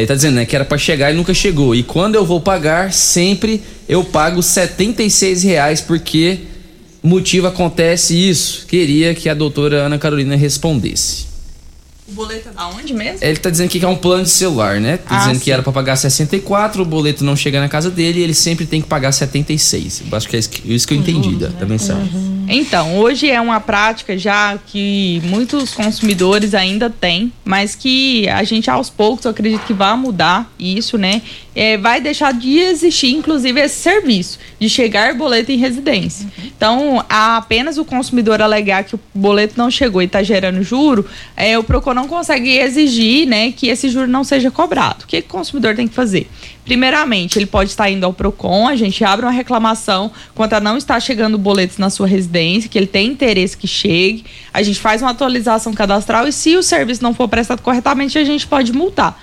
[0.00, 1.74] Ele tá dizendo né, que era para chegar e nunca chegou.
[1.74, 6.38] E quando eu vou pagar, sempre eu pago 76 reais porque
[7.02, 8.66] motivo acontece isso?
[8.66, 11.27] Queria que a doutora Ana Carolina respondesse.
[12.08, 13.18] O boleto é da onde mesmo?
[13.20, 14.96] Ele tá dizendo que é um plano de celular, né?
[14.96, 15.40] Tá Ah, dizendo sim.
[15.44, 18.64] que era pra pagar 64, o boleto não chega na casa dele e ele sempre
[18.64, 20.02] tem que pagar 76.
[20.10, 22.10] Eu acho que é isso que, eu entendi da, da mensagem.
[22.50, 28.70] Então, hoje é uma prática já que muitos consumidores ainda têm, mas que a gente
[28.70, 31.20] aos poucos, eu acredito que vai mudar isso, né?
[31.54, 36.26] É, vai deixar de existir, inclusive, esse serviço de chegar boleto em residência.
[36.42, 41.04] Então, a- apenas o consumidor alegar que o boleto não chegou e está gerando juro,
[41.36, 45.02] é, o Procon não consegue exigir né, que esse juro não seja cobrado.
[45.02, 46.28] O que, o consumidor tem que fazer?
[46.64, 50.76] Primeiramente, ele pode estar indo ao PROCON, a gente abre uma reclamação quanto a não
[50.76, 55.02] estar chegando boletos na sua residência, que ele tem interesse que chegue, a gente faz
[55.02, 59.20] uma atualização cadastral e se o serviço não for prestado corretamente, a gente pode multar.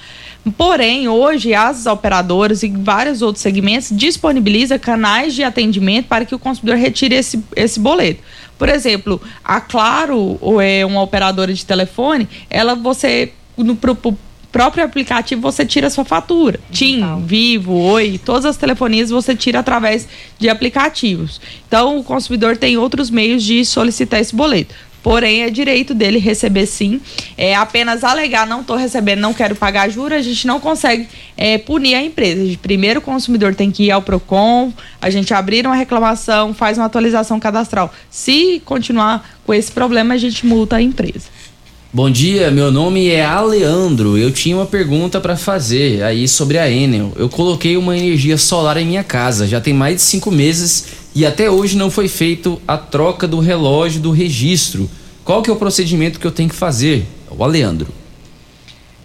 [0.57, 6.39] Porém, hoje as operadoras e vários outros segmentos disponibilizam canais de atendimento para que o
[6.39, 8.21] consumidor retire esse, esse boleto.
[8.57, 14.15] Por exemplo, a Claro, ou é uma operadora de telefone, ela você no pro- pro
[14.51, 16.57] próprio aplicativo você tira a sua fatura.
[16.71, 20.07] TIM, Vivo, Oi, todas as telefonias você tira através
[20.39, 21.41] de aplicativos.
[21.67, 24.73] Então o consumidor tem outros meios de solicitar esse boleto.
[25.05, 26.99] Porém, é direito dele receber sim.
[27.37, 31.07] É apenas alegar, não estou recebendo, não quero pagar juros, a gente não consegue
[31.37, 32.57] é, punir a empresa.
[32.59, 36.85] Primeiro o consumidor tem que ir ao PROCON, a gente abrir uma reclamação, faz uma
[36.85, 37.93] atualização cadastral.
[38.09, 41.27] Se continuar com esse problema, a gente multa a empresa.
[41.93, 44.17] Bom dia, meu nome é Aleandro.
[44.17, 47.13] Eu tinha uma pergunta para fazer aí sobre a Enel.
[47.15, 51.25] Eu coloquei uma energia solar em minha casa, já tem mais de cinco meses e
[51.25, 54.91] até hoje não foi feito a troca do relógio do registro.
[55.23, 57.07] Qual que é o procedimento que eu tenho que fazer?
[57.31, 57.87] O Aleandro.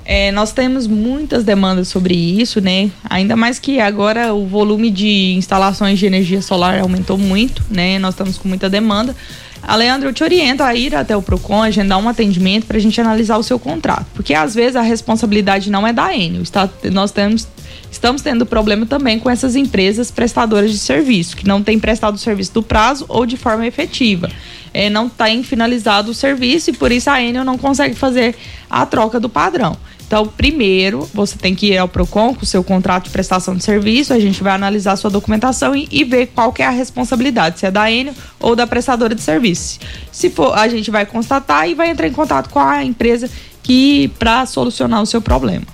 [0.04, 2.90] É, nós temos muitas demandas sobre isso, né?
[3.08, 7.96] Ainda mais que agora o volume de instalações de energia solar aumentou muito, né?
[8.00, 9.14] Nós estamos com muita demanda.
[9.62, 12.80] A Leandro, eu te oriento a ir até o PROCON, agendar um atendimento para a
[12.80, 14.06] gente analisar o seu contrato.
[14.14, 16.42] Porque às vezes a responsabilidade não é da Enel.
[16.42, 17.46] Está, nós temos,
[17.90, 22.18] estamos tendo problema também com essas empresas prestadoras de serviço, que não têm prestado o
[22.18, 24.30] serviço do prazo ou de forma efetiva.
[24.72, 28.36] É, não tem finalizado o serviço e por isso a Enel não consegue fazer
[28.68, 29.76] a troca do padrão.
[30.06, 33.62] Então, primeiro, você tem que ir ao PROCON com o seu contrato de prestação de
[33.62, 37.60] serviço, a gente vai analisar sua documentação e, e ver qual que é a responsabilidade,
[37.60, 39.78] se é da Enel ou da prestadora de serviço.
[40.10, 43.30] Se for, a gente vai constatar e vai entrar em contato com a empresa
[43.62, 45.64] que para solucionar o seu problema.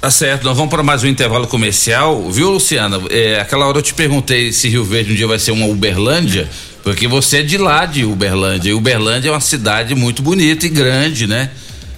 [0.00, 2.98] Tá certo, nós vamos para mais um intervalo comercial, viu, Luciana?
[3.10, 6.48] É, aquela hora eu te perguntei se Rio Verde um dia vai ser uma Uberlândia,
[6.82, 8.70] porque você é de lá de Uberlândia.
[8.70, 11.50] E Uberlândia é uma cidade muito bonita e grande, né?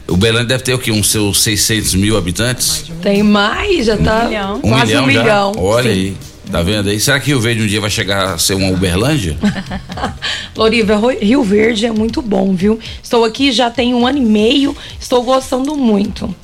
[0.09, 0.91] Uberlândia deve ter o quê?
[0.91, 2.85] Uns seus 600 mil habitantes?
[3.01, 4.29] Tem mais, já tá
[4.63, 5.21] Um quase milhão um já?
[5.23, 5.53] milhão.
[5.57, 5.99] Olha Sim.
[6.01, 6.17] aí,
[6.51, 7.01] tá vendo aí?
[7.01, 9.37] Será que Rio Verde um dia vai chegar a ser uma Uberlândia?
[10.57, 12.79] Loriva, Rio Verde é muito bom, viu?
[13.03, 16.35] Estou aqui já tem um ano e meio, estou gostando muito.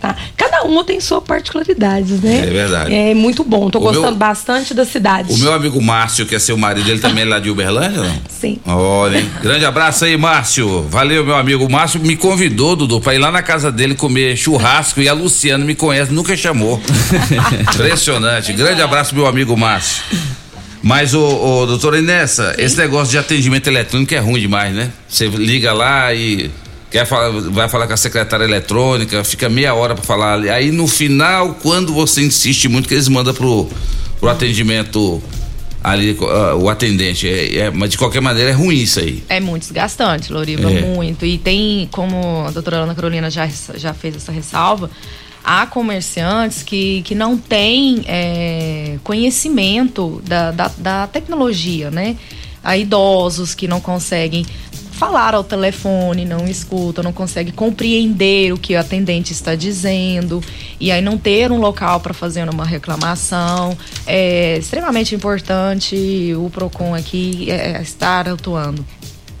[0.00, 0.16] Tá?
[0.58, 2.40] Cada uma tem sua particularidade, né?
[2.46, 2.94] É verdade.
[2.94, 5.32] É muito bom, estou O gostando meu- bastante da cidade.
[5.32, 8.20] O meu amigo Márcio, que é seu marido, ele também é lá de Uberlândia, não?
[8.28, 8.58] Sim.
[8.66, 9.30] Olha, hein?
[9.42, 10.82] Grande abraço aí, Márcio.
[10.90, 11.64] Valeu, meu amigo.
[11.64, 15.12] O Márcio me convidou, Dudu, pra ir lá na casa dele comer churrasco e a
[15.12, 16.80] Luciana me conhece, nunca chamou.
[17.74, 18.52] Impressionante.
[18.52, 20.02] Grande abraço, meu amigo Márcio.
[20.82, 21.20] Mas, ô,
[21.62, 24.90] ô doutora Inessa, esse negócio de atendimento eletrônico é ruim demais, né?
[25.08, 26.50] Você liga lá e
[26.90, 30.40] quer falar, vai falar com a secretária eletrônica, fica meia hora pra falar.
[30.40, 33.68] Aí no final, quando você insiste muito, que eles mandam pro,
[34.20, 35.22] pro atendimento
[35.82, 37.28] ali ah, o atendente.
[37.28, 39.22] É, é- mas de qualquer maneira é ruim isso aí.
[39.28, 40.80] É muito desgastante, Loriva, É.
[40.82, 41.24] muito.
[41.24, 44.90] E tem, como a doutora Ana Carolina já, já fez essa ressalva,
[45.44, 52.16] há comerciantes que, que não têm é, conhecimento da, da, da tecnologia, né?
[52.62, 54.44] Há idosos que não conseguem
[54.98, 60.42] falar ao telefone, não escutam, não conseguem compreender o que o atendente está dizendo
[60.80, 66.96] e aí não ter um local para fazer uma reclamação é extremamente importante o Procon
[66.96, 68.84] aqui é, estar atuando.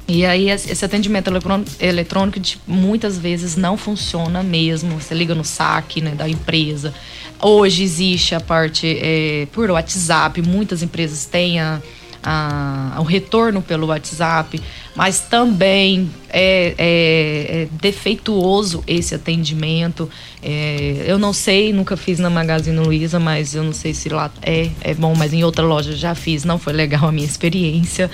[0.06, 4.98] E aí esse atendimento eletrôn- eletrônico muitas vezes não funciona mesmo.
[4.98, 6.94] Você liga no saque né, da empresa.
[7.42, 11.82] Hoje existe a parte é, por WhatsApp, muitas empresas têm a,
[12.30, 14.60] a- o retorno pelo WhatsApp,
[14.94, 20.10] mas também é, é- é defeituoso esse atendimento.
[20.42, 24.30] É, eu não sei, nunca fiz na Magazine Luiza, mas eu não sei se lá
[24.42, 28.10] é, é bom, mas em outra loja já fiz, não foi legal a minha experiência.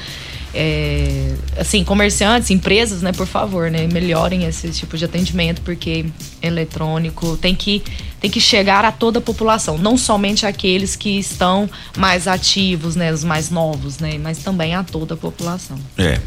[0.56, 6.06] É, assim, comerciantes, empresas, né, por favor, né, melhorem esse tipo de atendimento, porque
[6.40, 7.82] eletrônico tem que,
[8.20, 11.68] tem que chegar a toda a população, não somente aqueles que estão
[11.98, 15.76] mais ativos, né, os mais novos, né, mas também a toda a população.
[15.98, 16.20] É.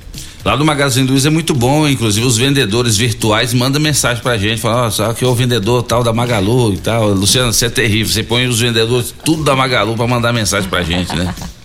[0.44, 4.62] Lá no Magazine Luiza é muito bom, inclusive os vendedores virtuais mandam mensagem pra gente,
[4.62, 7.10] falam, ó, só que é o vendedor tal da Magalu e tal.
[7.10, 10.84] Luciano, você é terrível, você põe os vendedores tudo da Magalu pra mandar mensagem pra
[10.84, 11.34] gente, né?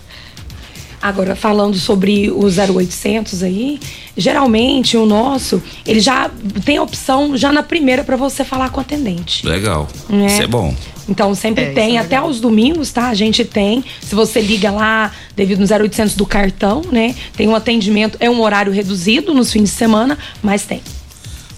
[1.03, 3.77] Agora, falando sobre o 0800 aí,
[4.15, 6.31] geralmente o nosso, ele já
[6.63, 9.45] tem a opção já na primeira para você falar com o atendente.
[9.45, 9.89] Legal.
[10.09, 10.25] É.
[10.27, 10.73] Isso é bom.
[11.09, 13.09] Então sempre É, tem, é até aos domingos, tá?
[13.09, 13.83] A gente tem.
[14.01, 17.13] Se você liga lá, devido no 0800 do cartão, né?
[17.35, 20.81] Tem um atendimento, é um horário reduzido nos fins de semana, mas tem.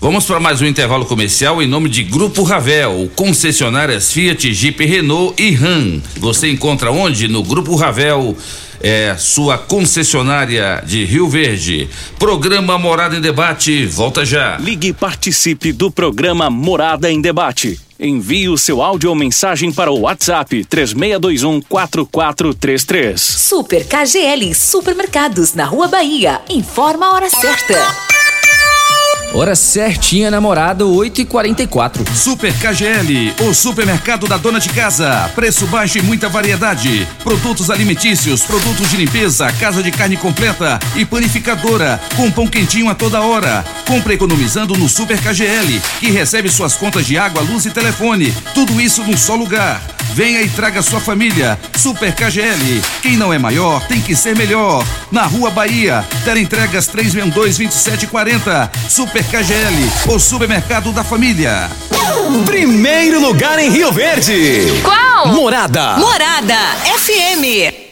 [0.01, 5.41] Vamos para mais um intervalo comercial em nome de Grupo Ravel, concessionárias Fiat, Jeep, Renault
[5.41, 6.01] e Ram.
[6.17, 7.27] Você encontra onde?
[7.27, 8.35] No Grupo Ravel,
[8.87, 11.89] é sua concessionária de Rio Verde.
[12.19, 14.57] Programa Morada em Debate, volta já.
[14.57, 17.79] Ligue e participe do programa Morada em Debate.
[17.99, 23.19] Envie o seu áudio ou mensagem para o WhatsApp 3621 4433.
[23.19, 26.39] Super KGL Supermercados na Rua Bahia.
[26.47, 28.14] Informa a hora certa.
[29.35, 32.07] Hora certinha, namorada, 8h44.
[32.15, 35.29] Super KGL, o supermercado da dona de casa.
[35.35, 37.05] Preço baixo e muita variedade.
[37.21, 41.99] Produtos alimentícios, produtos de limpeza, casa de carne completa e panificadora.
[42.15, 43.65] Com pão quentinho a toda hora.
[43.85, 48.33] Compre economizando no Super KGL, que recebe suas contas de água, luz e telefone.
[48.53, 49.94] Tudo isso num só lugar.
[50.15, 51.59] Venha e traga sua família.
[51.77, 52.81] Super KGL.
[53.01, 54.81] Quem não é maior tem que ser melhor.
[55.11, 56.05] Na Rua Bahia,
[56.37, 58.69] entregas 362-2740.
[58.87, 59.75] Super KGL,
[60.07, 61.69] o supermercado da família.
[62.45, 64.61] Primeiro lugar em Rio Verde.
[64.83, 65.27] Qual?
[65.33, 65.97] Morada.
[65.97, 66.55] Morada
[66.97, 67.83] FM.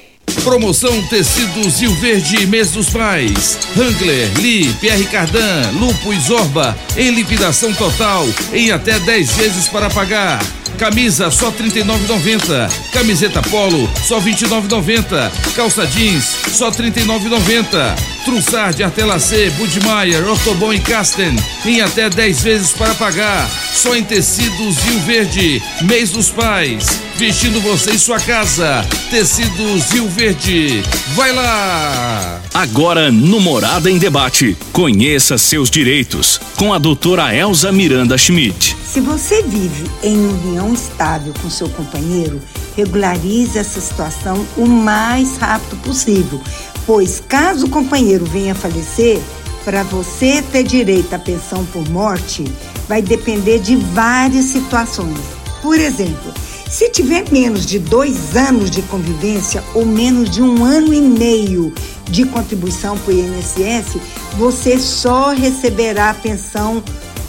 [0.46, 3.58] Promoção Tecidos Rio Verde Mês dos Pais.
[3.78, 9.90] Hangler, Lee, Pierre Cardan, Lupo e Zorba em liquidação total em até 10 vezes para
[9.90, 10.40] pagar.
[10.84, 12.70] Camisa só R$ 39,90.
[12.92, 15.32] Camiseta polo só R$ 29,90.
[15.56, 17.96] Calça jeans só R$ 39,90.
[18.26, 23.50] Trussard, Artelacê, Budmeier, Ortobon e Casten em até 10 vezes para pagar.
[23.74, 25.64] Só em tecidos Rio Verde.
[25.84, 26.86] Mês dos Pais.
[27.16, 28.86] Vestindo você em sua casa.
[29.10, 30.84] Tecidos Rio Verde.
[31.16, 32.42] Vai lá!
[32.54, 34.58] Agora no Morada em Debate.
[34.74, 38.83] Conheça seus direitos com a doutora Elza Miranda Schmidt.
[38.94, 42.40] Se você vive em união estável com seu companheiro,
[42.78, 46.40] regularize essa situação o mais rápido possível,
[46.86, 49.20] pois caso o companheiro venha a falecer,
[49.66, 52.44] para você ter direito à pensão por morte,
[52.88, 55.18] vai depender de várias situações.
[55.60, 56.32] Por exemplo,
[56.70, 61.74] se tiver menos de dois anos de convivência ou menos de um ano e meio
[62.06, 63.98] de contribuição para o INSS,
[64.38, 66.84] você só receberá a pensão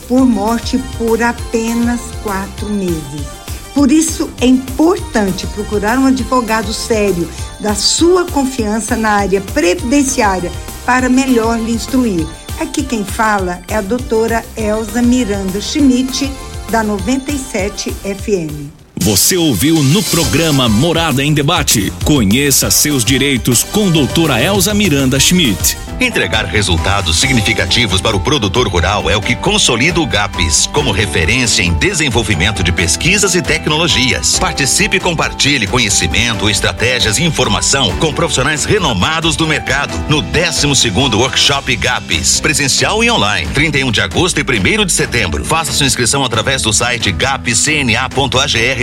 [0.08, 3.44] por morte por apenas quatro meses.
[3.74, 7.28] Por isso é importante procurar um advogado sério
[7.58, 10.50] da sua confiança na área previdenciária
[10.86, 12.26] para melhor lhe instruir.
[12.60, 16.30] Aqui quem fala é a doutora Elza Miranda Schmidt,
[16.70, 18.83] da 97 FM.
[18.96, 21.92] Você ouviu no programa Morada em Debate.
[22.04, 25.76] Conheça seus direitos com doutora Elza Miranda Schmidt.
[26.00, 31.62] Entregar resultados significativos para o produtor rural é o que consolida o GAPES como referência
[31.62, 34.38] em desenvolvimento de pesquisas e tecnologias.
[34.38, 41.76] Participe e compartilhe conhecimento, estratégias e informação com profissionais renomados do mercado no 12º Workshop
[41.76, 45.44] GAPES, presencial e online, 31 de agosto e 1 de setembro.
[45.44, 47.12] Faça sua inscrição através do site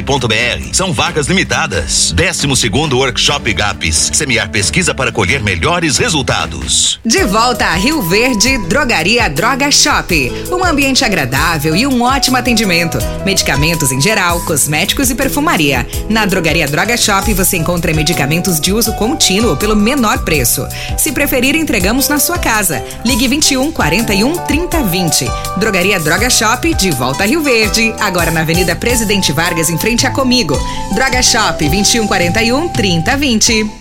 [0.02, 2.12] gapcna.agr.br São vagas limitadas.
[2.12, 4.12] 12 segundo Workshop GAPS.
[4.14, 7.00] Semear pesquisa para colher melhores resultados.
[7.06, 10.32] De volta a Rio Verde, Drogaria Droga Shop.
[10.52, 12.98] Um ambiente agradável e um ótimo atendimento.
[13.26, 15.88] Medicamentos em geral, cosméticos e perfumaria.
[16.10, 20.68] Na Drogaria Droga Shop você encontra medicamentos de uso contínuo pelo menor preço.
[20.98, 22.84] Se preferir, entregamos na sua casa.
[23.06, 25.26] Ligue 21 41 30 20.
[25.58, 27.94] Drogaria Droga Shop, de volta a Rio Verde.
[28.00, 30.58] Agora na Avenida Presidente Vargas, em frente a Comigo.
[30.96, 33.81] Droga Shop, 21 41 30 20.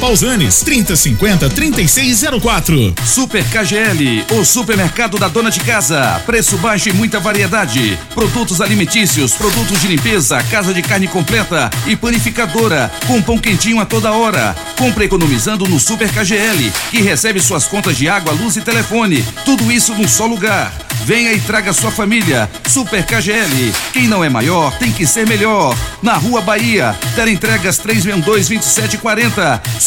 [0.01, 2.95] Pausanes, 3050 3604.
[3.05, 6.19] Super KGL, o supermercado da dona de casa.
[6.25, 7.97] Preço baixo e muita variedade.
[8.15, 13.85] Produtos alimentícios, produtos de limpeza, casa de carne completa e panificadora, com pão quentinho a
[13.85, 14.55] toda hora.
[14.75, 19.23] Compre economizando no Super KGL, que recebe suas contas de água, luz e telefone.
[19.45, 20.73] Tudo isso num só lugar.
[21.03, 22.49] Venha e traga sua família.
[22.67, 23.73] Super KGL.
[23.91, 25.75] Quem não é maior tem que ser melhor.
[26.01, 26.95] Na Rua Bahia,
[27.27, 29.61] entregas 362 2740.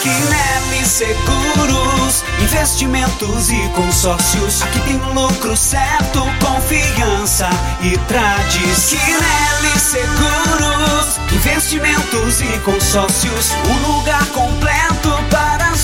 [0.00, 4.62] Quinelli Seguros, investimentos e consórcios.
[4.62, 7.48] Aqui tem lucro certo, confiança
[7.80, 8.98] e tradição.
[8.98, 13.52] Quinelli Seguros, investimentos e consórcios.
[13.68, 15.53] Um lugar completo para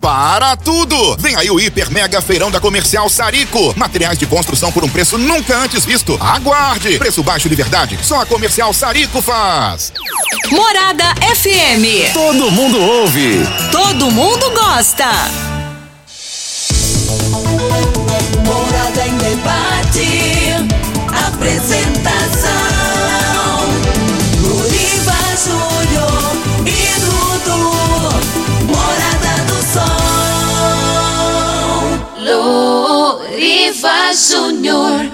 [0.00, 1.16] Para tudo!
[1.18, 3.74] Vem aí o Hiper Mega Feirão da Comercial Sarico.
[3.76, 6.16] Materiais de construção por um preço nunca antes visto.
[6.20, 6.98] Aguarde!
[6.98, 7.98] Preço baixo de verdade.
[8.02, 9.92] Só a Comercial Sarico faz.
[10.50, 11.04] Morada
[11.34, 12.12] FM.
[12.12, 13.40] Todo mundo ouve.
[13.72, 15.10] Todo mundo gosta.
[18.44, 20.52] Morada em debate.
[21.26, 22.77] Apresentação.
[33.68, 35.10] Luriva Júnior.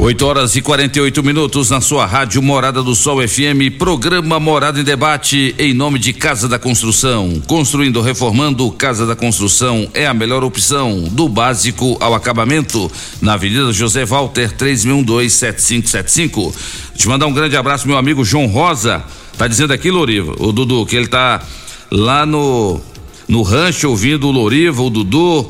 [0.00, 4.84] 8 horas e 48 minutos na sua rádio Morada do Sol FM, programa Morada em
[4.84, 7.40] Debate, em nome de Casa da Construção.
[7.46, 12.90] Construindo, reformando, Casa da Construção é a melhor opção, do básico ao acabamento,
[13.22, 16.52] na Avenida José Walter, 36127575.
[16.96, 19.04] Te mandar um grande abraço, meu amigo João Rosa.
[19.36, 21.40] Tá dizendo aqui, Loriva, o Dudu, que ele tá
[21.88, 22.80] lá no,
[23.28, 25.48] no rancho ouvindo o Loriva, o Dudu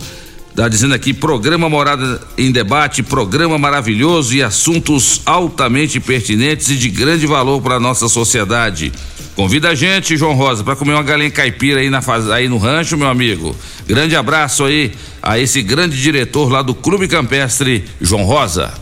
[0.58, 6.90] Tá dizendo aqui, programa Morada em Debate, programa maravilhoso e assuntos altamente pertinentes e de
[6.90, 8.90] grande valor para a nossa sociedade.
[9.36, 12.00] Convida a gente, João Rosa, para comer uma galinha caipira aí, na,
[12.34, 13.54] aí no rancho, meu amigo.
[13.86, 14.90] Grande abraço aí
[15.22, 18.74] a esse grande diretor lá do Clube Campestre, João Rosa.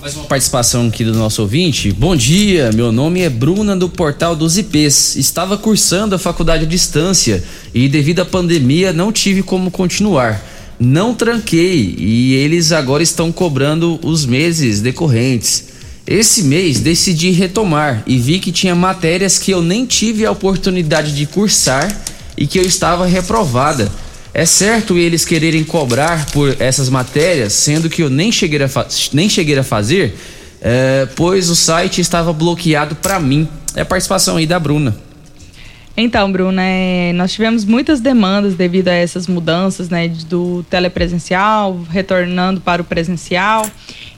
[0.00, 1.92] Mais uma participação aqui do nosso ouvinte.
[1.92, 5.14] Bom dia, meu nome é Bruna do Portal dos IPs.
[5.14, 10.42] Estava cursando a faculdade à distância e devido à pandemia não tive como continuar
[10.80, 15.64] não tranquei e eles agora estão cobrando os meses decorrentes.
[16.06, 21.14] Esse mês decidi retomar e vi que tinha matérias que eu nem tive a oportunidade
[21.14, 21.94] de cursar
[22.36, 23.92] e que eu estava reprovada.
[24.32, 29.28] É certo eles quererem cobrar por essas matérias, sendo que eu nem cheguei a, nem
[29.28, 30.16] cheguei a fazer,
[30.62, 33.46] é, pois o site estava bloqueado para mim.
[33.74, 34.96] É a participação aí da Bruna.
[36.02, 42.58] Então, Bruna, é, nós tivemos muitas demandas devido a essas mudanças, né, do telepresencial, retornando
[42.58, 43.66] para o presencial.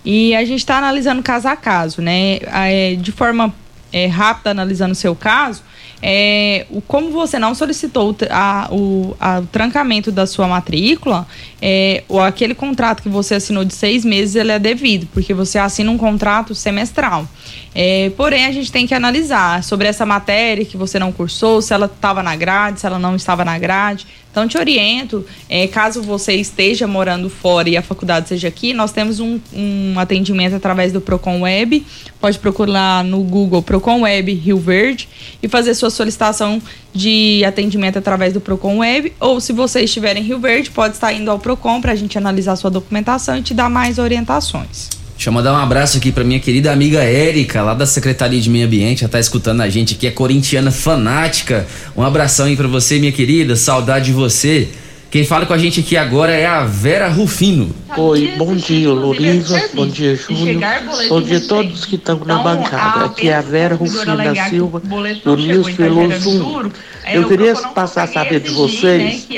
[0.04, 2.38] E a gente está analisando caso a caso, né?
[2.52, 3.52] É, de forma
[3.92, 5.64] é, rápida, analisando o seu caso,
[6.02, 11.26] é, o, como você não solicitou a, o, a, o trancamento da sua matrícula,
[11.60, 15.58] é, ou aquele contrato que você assinou de seis meses, ele é devido, porque você
[15.58, 17.28] assina um contrato semestral.
[17.74, 21.72] É, porém, a gente tem que analisar sobre essa matéria que você não cursou, se
[21.72, 24.06] ela estava na grade, se ela não estava na grade.
[24.32, 28.90] Então, te oriento, é, caso você esteja morando fora e a faculdade seja aqui, nós
[28.90, 31.84] temos um, um atendimento através do Procon Web.
[32.18, 35.06] Pode procurar no Google Procon Web Rio Verde
[35.42, 36.60] e fazer sua solicitação
[36.92, 39.12] de atendimento através do Procon Web.
[39.18, 42.16] Ou, se você estiver em Rio Verde, pode estar indo ao Procon para a gente
[42.18, 44.88] analisar sua documentação e te dar mais orientações.
[45.14, 48.50] Deixa eu mandar um abraço aqui pra minha querida amiga Érica, lá da Secretaria de
[48.50, 51.64] Meio Ambiente, já tá escutando a gente aqui, é corintiana fanática.
[51.96, 54.68] Um abração aí pra você, minha querida, saudade de você.
[55.12, 57.70] Quem fala com a gente aqui agora é a Vera Rufino.
[57.98, 59.60] Oi, bom dia, Loriva.
[59.74, 60.62] Bom dia, Júnior.
[61.06, 63.04] Bom dia a todos que estão na bancada.
[63.04, 66.72] Aqui é a Vera Rufino da Silva, do Nils Veloso 1.
[67.12, 69.28] Eu queria passar a saber de vocês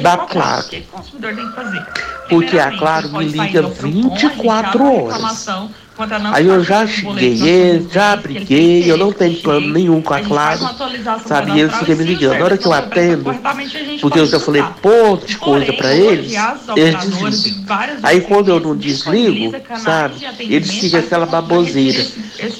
[0.00, 0.64] da Claro.
[2.30, 5.46] Porque a Claro me liga 24 horas.
[6.32, 10.60] Aí eu já xinguei já briguei, eu não tenho plano nenhum com a Claro,
[11.26, 11.52] sabe?
[11.52, 12.38] E eles ficam me ligando.
[12.38, 13.32] Na hora que eu atendo,
[14.00, 16.32] porque eu já falei ponto de coisa pra eles,
[16.74, 17.64] eles desligam.
[18.02, 20.14] Aí quando eu não desligo, sabe?
[20.40, 22.04] Eles ficam aquela baboseira.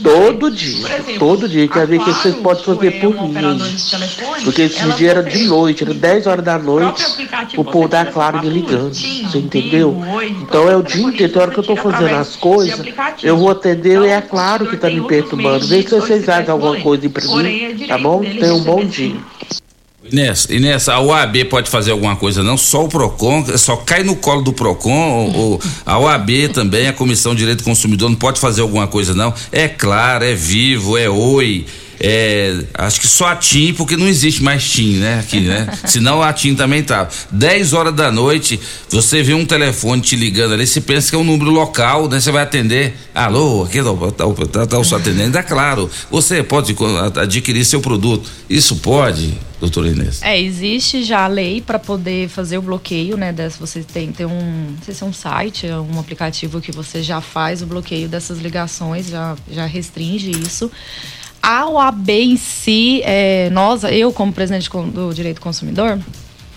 [0.03, 0.87] Todo dia,
[1.19, 3.35] todo dia, quer ver o que vocês podem fazer por mim.
[4.45, 7.05] Porque esse dia era de noite, era 10 horas da noite,
[7.57, 8.95] o povo da Claro me ligando.
[8.95, 10.01] Você entendeu?
[10.43, 12.81] Então é o dia inteiro, hora que eu tô fazendo as coisas
[13.25, 15.67] eu vou atender e é claro que tá me perturbando.
[15.67, 18.21] Vê se vocês fazem alguma coisa pra mim, tá bom?
[18.21, 19.17] Tenha um bom dia.
[20.13, 22.59] Inês, Inês, a OAB pode fazer alguma coisa não?
[22.59, 26.93] Só o PROCON, só cai no colo do PROCON, ou, ou a OAB também, a
[26.93, 29.33] Comissão de Direito do Consumidor não pode fazer alguma coisa não?
[29.51, 31.65] É claro, é vivo, é oi,
[32.07, 35.21] é, acho que só a TIM, porque não existe mais TIM, né?
[35.21, 35.67] Aqui, né?
[35.89, 37.09] Senão a TIM também tá.
[37.31, 38.61] 10 horas da noite,
[38.91, 42.21] você vê um telefone te ligando ali, você pensa que é um número local, né?
[42.21, 42.95] Você vai atender.
[43.15, 45.35] Alô, aqui tá, tá, tá, tá o seu atendente.
[45.35, 46.77] É claro, você pode
[47.17, 48.31] adquirir seu produto.
[48.51, 50.21] Isso pode, doutora Inês?
[50.21, 53.33] É, existe já a lei para poder fazer o bloqueio, né?
[53.33, 56.71] Dessa, você tem, tem um, não sei se é um site, é um aplicativo que
[56.71, 60.71] você já faz o bloqueio dessas ligações, já, já restringe isso.
[61.47, 65.99] A OAB em si, é, nós, eu como presidente do Direito do Consumidor,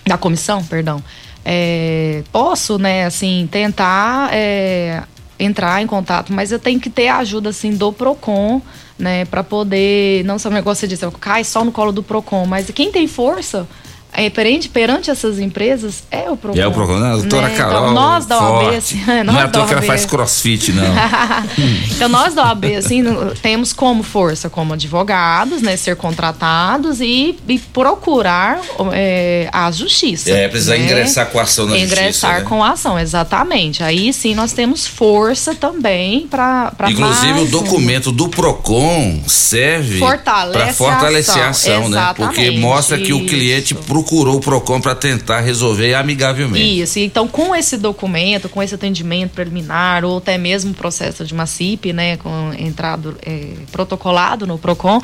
[0.06, 1.04] da comissão, perdão,
[1.44, 5.02] é, posso, né, assim, tentar é,
[5.38, 8.62] entrar em contato, mas eu tenho que ter a ajuda, assim, do PROCON,
[8.98, 12.46] né, para poder, não só o negócio de dizer, cai só no colo do PROCON,
[12.46, 13.68] mas quem tem força
[14.12, 16.60] é, perante, perante essas empresas é o PROCON.
[16.60, 17.12] É o PROCON, né?
[17.12, 17.56] doutora né?
[17.56, 17.90] Carol.
[17.90, 20.84] Então, nós da OAB, assim, nós não é da que ela faz crossfit, não.
[21.94, 23.04] então, nós da OAB, assim,
[23.42, 28.60] temos como força, como advogados, né, ser contratados e, e procurar
[28.92, 30.30] é, a justiça.
[30.30, 30.84] É, precisa né?
[30.84, 32.28] ingressar com a ação na Ingressar justiça.
[32.28, 32.40] né?
[32.42, 33.82] com a ação, exatamente.
[33.82, 36.72] Aí sim nós temos força também para.
[36.88, 42.14] Inclusive, o documento do PROCON serve para fortalecer a a ação, ação, né?
[42.16, 46.82] Porque mostra que o cliente procurou o PROCON para tentar resolver amigavelmente.
[46.82, 51.46] Isso, então com esse documento, com esse atendimento preliminar, ou até mesmo processo de uma
[51.46, 55.02] CIP, né, com entrado é, protocolado no PROCON,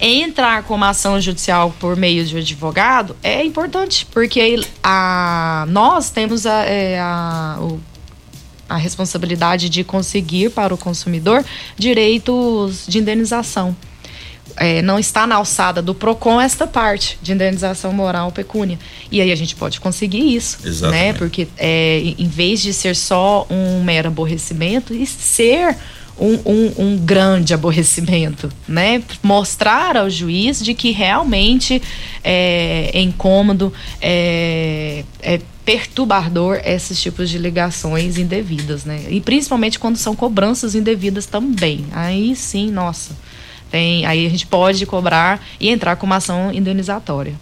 [0.00, 6.44] entrar com uma ação judicial por meio de advogado é importante, porque a, nós temos
[6.44, 7.80] a, é, a, o
[8.68, 11.44] a responsabilidade de conseguir para o consumidor
[11.76, 13.76] direitos de indenização.
[14.56, 18.78] É, não está na alçada do PROCON esta parte de indenização moral pecúnia.
[19.10, 21.04] E aí a gente pode conseguir isso, Exatamente.
[21.04, 21.12] né?
[21.14, 25.76] Porque é, em vez de ser só um mero aborrecimento, e ser
[26.18, 29.02] um, um, um grande aborrecimento, né?
[29.22, 31.82] Mostrar ao juiz de que realmente
[32.22, 39.04] é, é incômodo, é, é perturbador esses tipos de ligações indevidas, né?
[39.08, 41.86] E principalmente quando são cobranças indevidas também.
[41.92, 43.16] Aí sim, nossa.
[43.72, 47.34] Tem, aí a gente pode cobrar e entrar com uma ação indenizatória.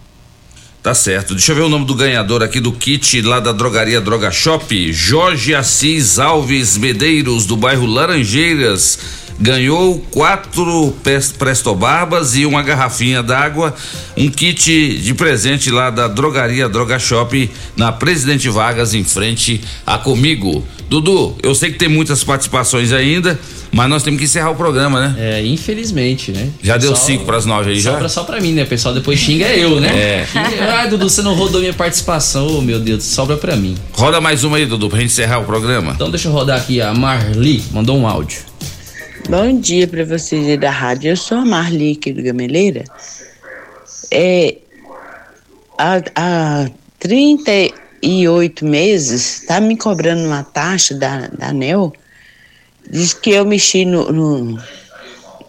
[0.81, 1.35] Tá certo.
[1.35, 4.93] Deixa eu ver o nome do ganhador aqui do kit lá da drogaria Droga Shop.
[4.93, 8.97] Jorge Assis Alves Medeiros, do bairro Laranjeiras.
[9.41, 10.95] Ganhou quatro
[11.39, 13.73] prestobarbas e uma garrafinha d'água.
[14.15, 19.97] Um kit de presente lá da drogaria Droga Shop na Presidente Vargas, em frente a
[19.97, 20.63] Comigo.
[20.87, 23.39] Dudu, eu sei que tem muitas participações ainda,
[23.71, 25.15] mas nós temos que encerrar o programa, né?
[25.17, 26.49] É, infelizmente, né?
[26.61, 27.93] Já deu Só- cinco pras nove aí, já?
[27.93, 28.63] Sobra só pra mim, né?
[28.63, 29.87] O pessoal depois xinga eu, né?
[29.87, 30.27] É.
[30.77, 32.45] Ai, Dudu, você não rodou minha participação.
[32.57, 33.75] Oh, meu Deus, sobra pra mim.
[33.93, 35.93] Roda mais uma aí, Dudu, pra gente encerrar o programa.
[35.95, 36.79] Então deixa eu rodar aqui.
[36.79, 38.51] A Marli mandou um áudio.
[39.31, 41.11] Bom dia para vocês aí da rádio.
[41.11, 42.83] Eu sou a Marli aqui do Gameleira.
[44.11, 44.57] É,
[45.77, 51.93] há, há 38 meses tá me cobrando uma taxa da, da ANEL.
[52.89, 54.59] Diz que eu mexi no, no,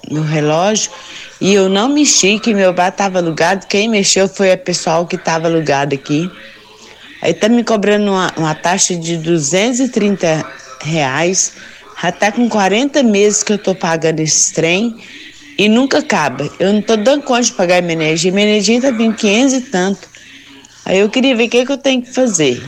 [0.09, 0.93] no relógio
[1.41, 3.67] e eu não mexi, que meu bar estava alugado.
[3.67, 6.31] Quem mexeu foi a pessoal que estava alugado aqui.
[7.21, 10.47] Aí tá me cobrando uma, uma taxa de 230
[10.83, 11.55] reais.
[12.11, 14.97] Tá com 40 meses que eu tô pagando esse trem
[15.57, 16.51] e nunca acaba.
[16.59, 18.33] Eu não tô dando conta de pagar minha energia.
[18.33, 20.09] Minha energia tá vindo 500 e tanto.
[20.85, 22.61] Aí eu queria ver o que, que eu tenho que fazer.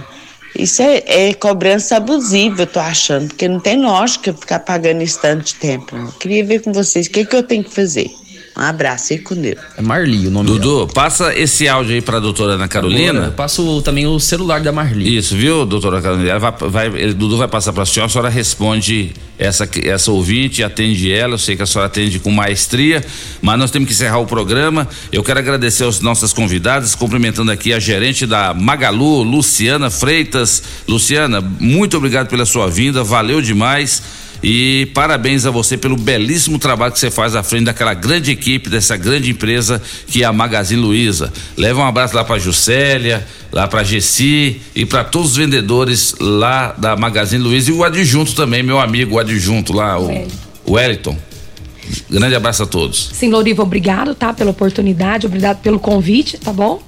[0.56, 5.20] Isso é, é cobrança abusiva, eu tô achando, porque não tem lógica ficar pagando esse
[5.20, 5.96] tanto de tempo.
[5.96, 8.08] Eu queria ver com vocês o que, que eu tenho que fazer.
[8.56, 9.56] Um abraço aí com Deus.
[9.76, 13.10] É Marli o nome Dudu, passa esse áudio aí pra doutora Ana Carolina.
[13.10, 15.16] Agora, eu passo também o celular da Marli.
[15.16, 16.30] Isso, viu, doutora Carolina?
[16.30, 20.62] Ela vai, vai, ele- Dudu vai passar pra senhora, a senhora responde essa, essa ouvinte,
[20.62, 23.04] atende ela, eu sei que a senhora atende com maestria,
[23.42, 24.86] mas nós temos que encerrar o programa.
[25.10, 30.62] Eu quero agradecer aos nossas convidadas, cumprimentando aqui a gerente da Magalu, Luciana Freitas.
[30.86, 34.00] Luciana, muito obrigado pela sua vinda, valeu demais.
[34.46, 38.68] E parabéns a você pelo belíssimo trabalho que você faz à frente daquela grande equipe,
[38.68, 41.32] dessa grande empresa que é a Magazine Luiza.
[41.56, 46.74] Leva um abraço lá para Juscelia, lá para Gessi e para todos os vendedores lá
[46.76, 50.10] da Magazine Luiza e o adjunto também, meu amigo, o adjunto lá, o
[50.66, 51.16] o Wellington.
[52.10, 53.10] Grande abraço a todos.
[53.12, 54.32] Sim, Loriva, obrigado, tá?
[54.32, 56.82] Pela oportunidade, obrigado pelo convite, tá bom?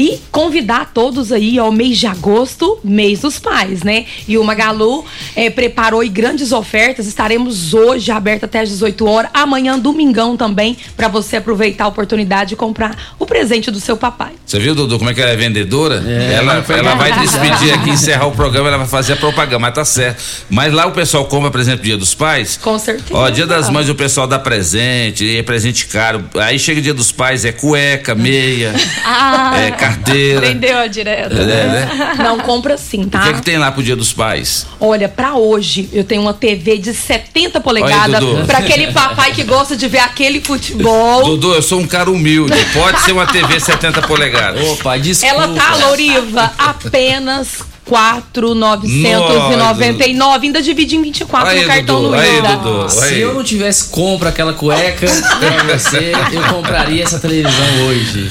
[0.00, 4.06] E convidar todos aí ao mês de agosto, mês dos pais, né?
[4.26, 5.04] E o Magalu
[5.36, 7.06] eh, preparou aí grandes ofertas.
[7.06, 9.30] Estaremos hoje aberto até às 18 horas.
[9.34, 14.32] Amanhã, domingão também, para você aproveitar a oportunidade de comprar o presente do seu papai.
[14.46, 16.02] Você viu, Dudu, como é que ela é vendedora?
[16.06, 19.74] É, ela, ela vai despedir aqui, encerrar o programa, ela vai fazer a propaganda, mas
[19.74, 20.22] tá certo.
[20.48, 22.56] Mas lá o pessoal compra, por exemplo, dia dos pais.
[22.56, 23.10] Com certeza.
[23.12, 26.24] Ó, dia das mães o pessoal dá presente, é presente caro.
[26.36, 28.72] Aí chega dia dos pais, é cueca, meia,
[29.04, 30.40] Ah, é carteira.
[30.40, 31.34] Vendeu direto.
[31.34, 32.14] É, né?
[32.18, 33.20] Não, compra sim, O tá?
[33.20, 34.66] que é que tem lá pro dia dos pais?
[34.78, 39.76] Olha, pra hoje eu tenho uma TV de 70 polegadas pra aquele papai que gosta
[39.76, 41.24] de ver aquele futebol.
[41.24, 42.54] Dudu, eu sou um cara humilde.
[42.72, 44.62] Pode ser uma TV 70 polegadas.
[44.70, 45.34] Opa, desculpa.
[45.34, 50.46] Ela tá, Louriva, apenas 4,999.
[50.46, 54.28] Ainda divide em 24 Aí, no cartão Dudu, aí, Dudu, Se eu não tivesse compra
[54.28, 55.08] aquela cueca
[55.66, 58.30] pra você, eu compraria essa televisão hoje.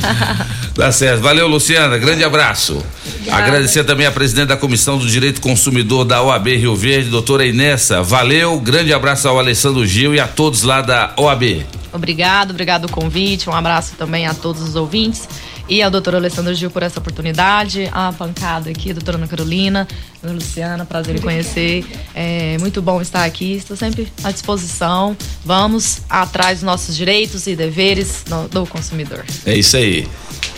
[0.73, 1.21] Tá certo.
[1.21, 1.97] Valeu, Luciana.
[1.97, 2.81] Grande abraço.
[3.29, 8.01] Agradecer também a presidente da Comissão do Direito Consumidor da OAB Rio Verde, doutora Inessa.
[8.01, 8.57] Valeu.
[8.61, 11.65] Grande abraço ao Alessandro Gil e a todos lá da OAB.
[11.91, 13.49] Obrigado, obrigado o convite.
[13.49, 15.27] Um abraço também a todos os ouvintes.
[15.69, 19.87] E ao doutor Alessandro Gil por essa oportunidade, a pancada aqui, a doutora Ana Carolina,
[20.23, 21.85] a Luciana, prazer em conhecer.
[22.15, 25.15] É muito bom estar aqui, estou sempre à disposição.
[25.45, 29.23] Vamos atrás dos nossos direitos e deveres do consumidor.
[29.45, 30.07] É isso aí.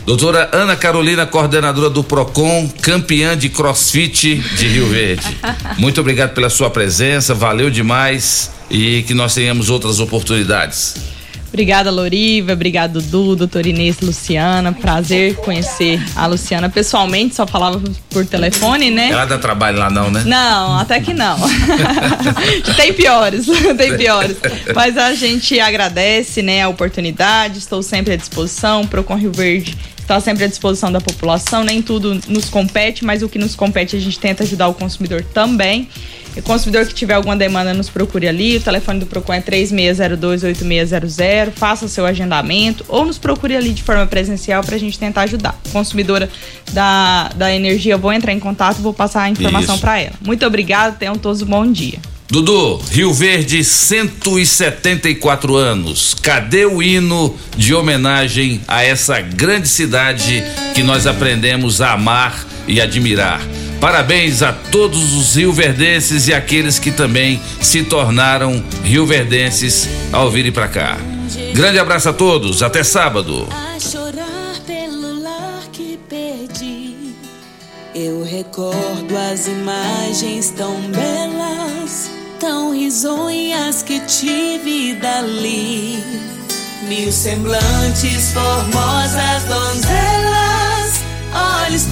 [0.05, 5.37] Doutora Ana Carolina, coordenadora do PROCON, campeã de crossfit de Rio Verde.
[5.77, 10.95] Muito obrigado pela sua presença, valeu demais e que nós tenhamos outras oportunidades.
[11.51, 12.53] Obrigada, Loriva.
[12.53, 14.71] Obrigado, Dudu, doutor Inês, Luciana.
[14.71, 19.09] Prazer conhecer a Luciana pessoalmente, só falava por telefone, né?
[19.09, 20.23] Ela dá trabalho lá não, né?
[20.25, 21.37] Não, até que não.
[22.77, 23.45] tem piores,
[23.77, 24.37] tem piores.
[24.73, 27.57] Mas a gente agradece, né, a oportunidade.
[27.57, 28.87] Estou sempre à disposição.
[28.87, 29.77] Procon Rio Verde
[30.11, 31.63] está sempre à disposição da população.
[31.63, 35.23] Nem tudo nos compete, mas o que nos compete a gente tenta ajudar o consumidor
[35.33, 35.87] também.
[36.35, 38.57] O consumidor que tiver alguma demanda, nos procure ali.
[38.57, 41.51] O telefone do Procon é 3602-8600.
[41.51, 45.59] Faça seu agendamento ou nos procure ali de forma presencial para a gente tentar ajudar.
[45.71, 46.29] Consumidora
[46.71, 50.13] da, da energia, eu vou entrar em contato vou passar a informação para ela.
[50.21, 51.99] Muito obrigada, tenham todos um bom dia.
[52.31, 56.13] Dudu, Rio Verde, 174 anos.
[56.13, 60.41] Cadê o hino de homenagem a essa grande cidade
[60.73, 63.41] que nós aprendemos a amar e admirar?
[63.81, 70.69] Parabéns a todos os rioverdenses e aqueles que também se tornaram rioverdenses ao virem para
[70.69, 70.97] cá.
[71.53, 73.45] Grande abraço a todos, até sábado.
[77.93, 82.10] Eu recordo as imagens tão belas,
[82.41, 86.03] tão risonhas que tive dali.
[86.87, 91.03] Mil semblantes, formosas donzelas,
[91.67, 91.85] olhos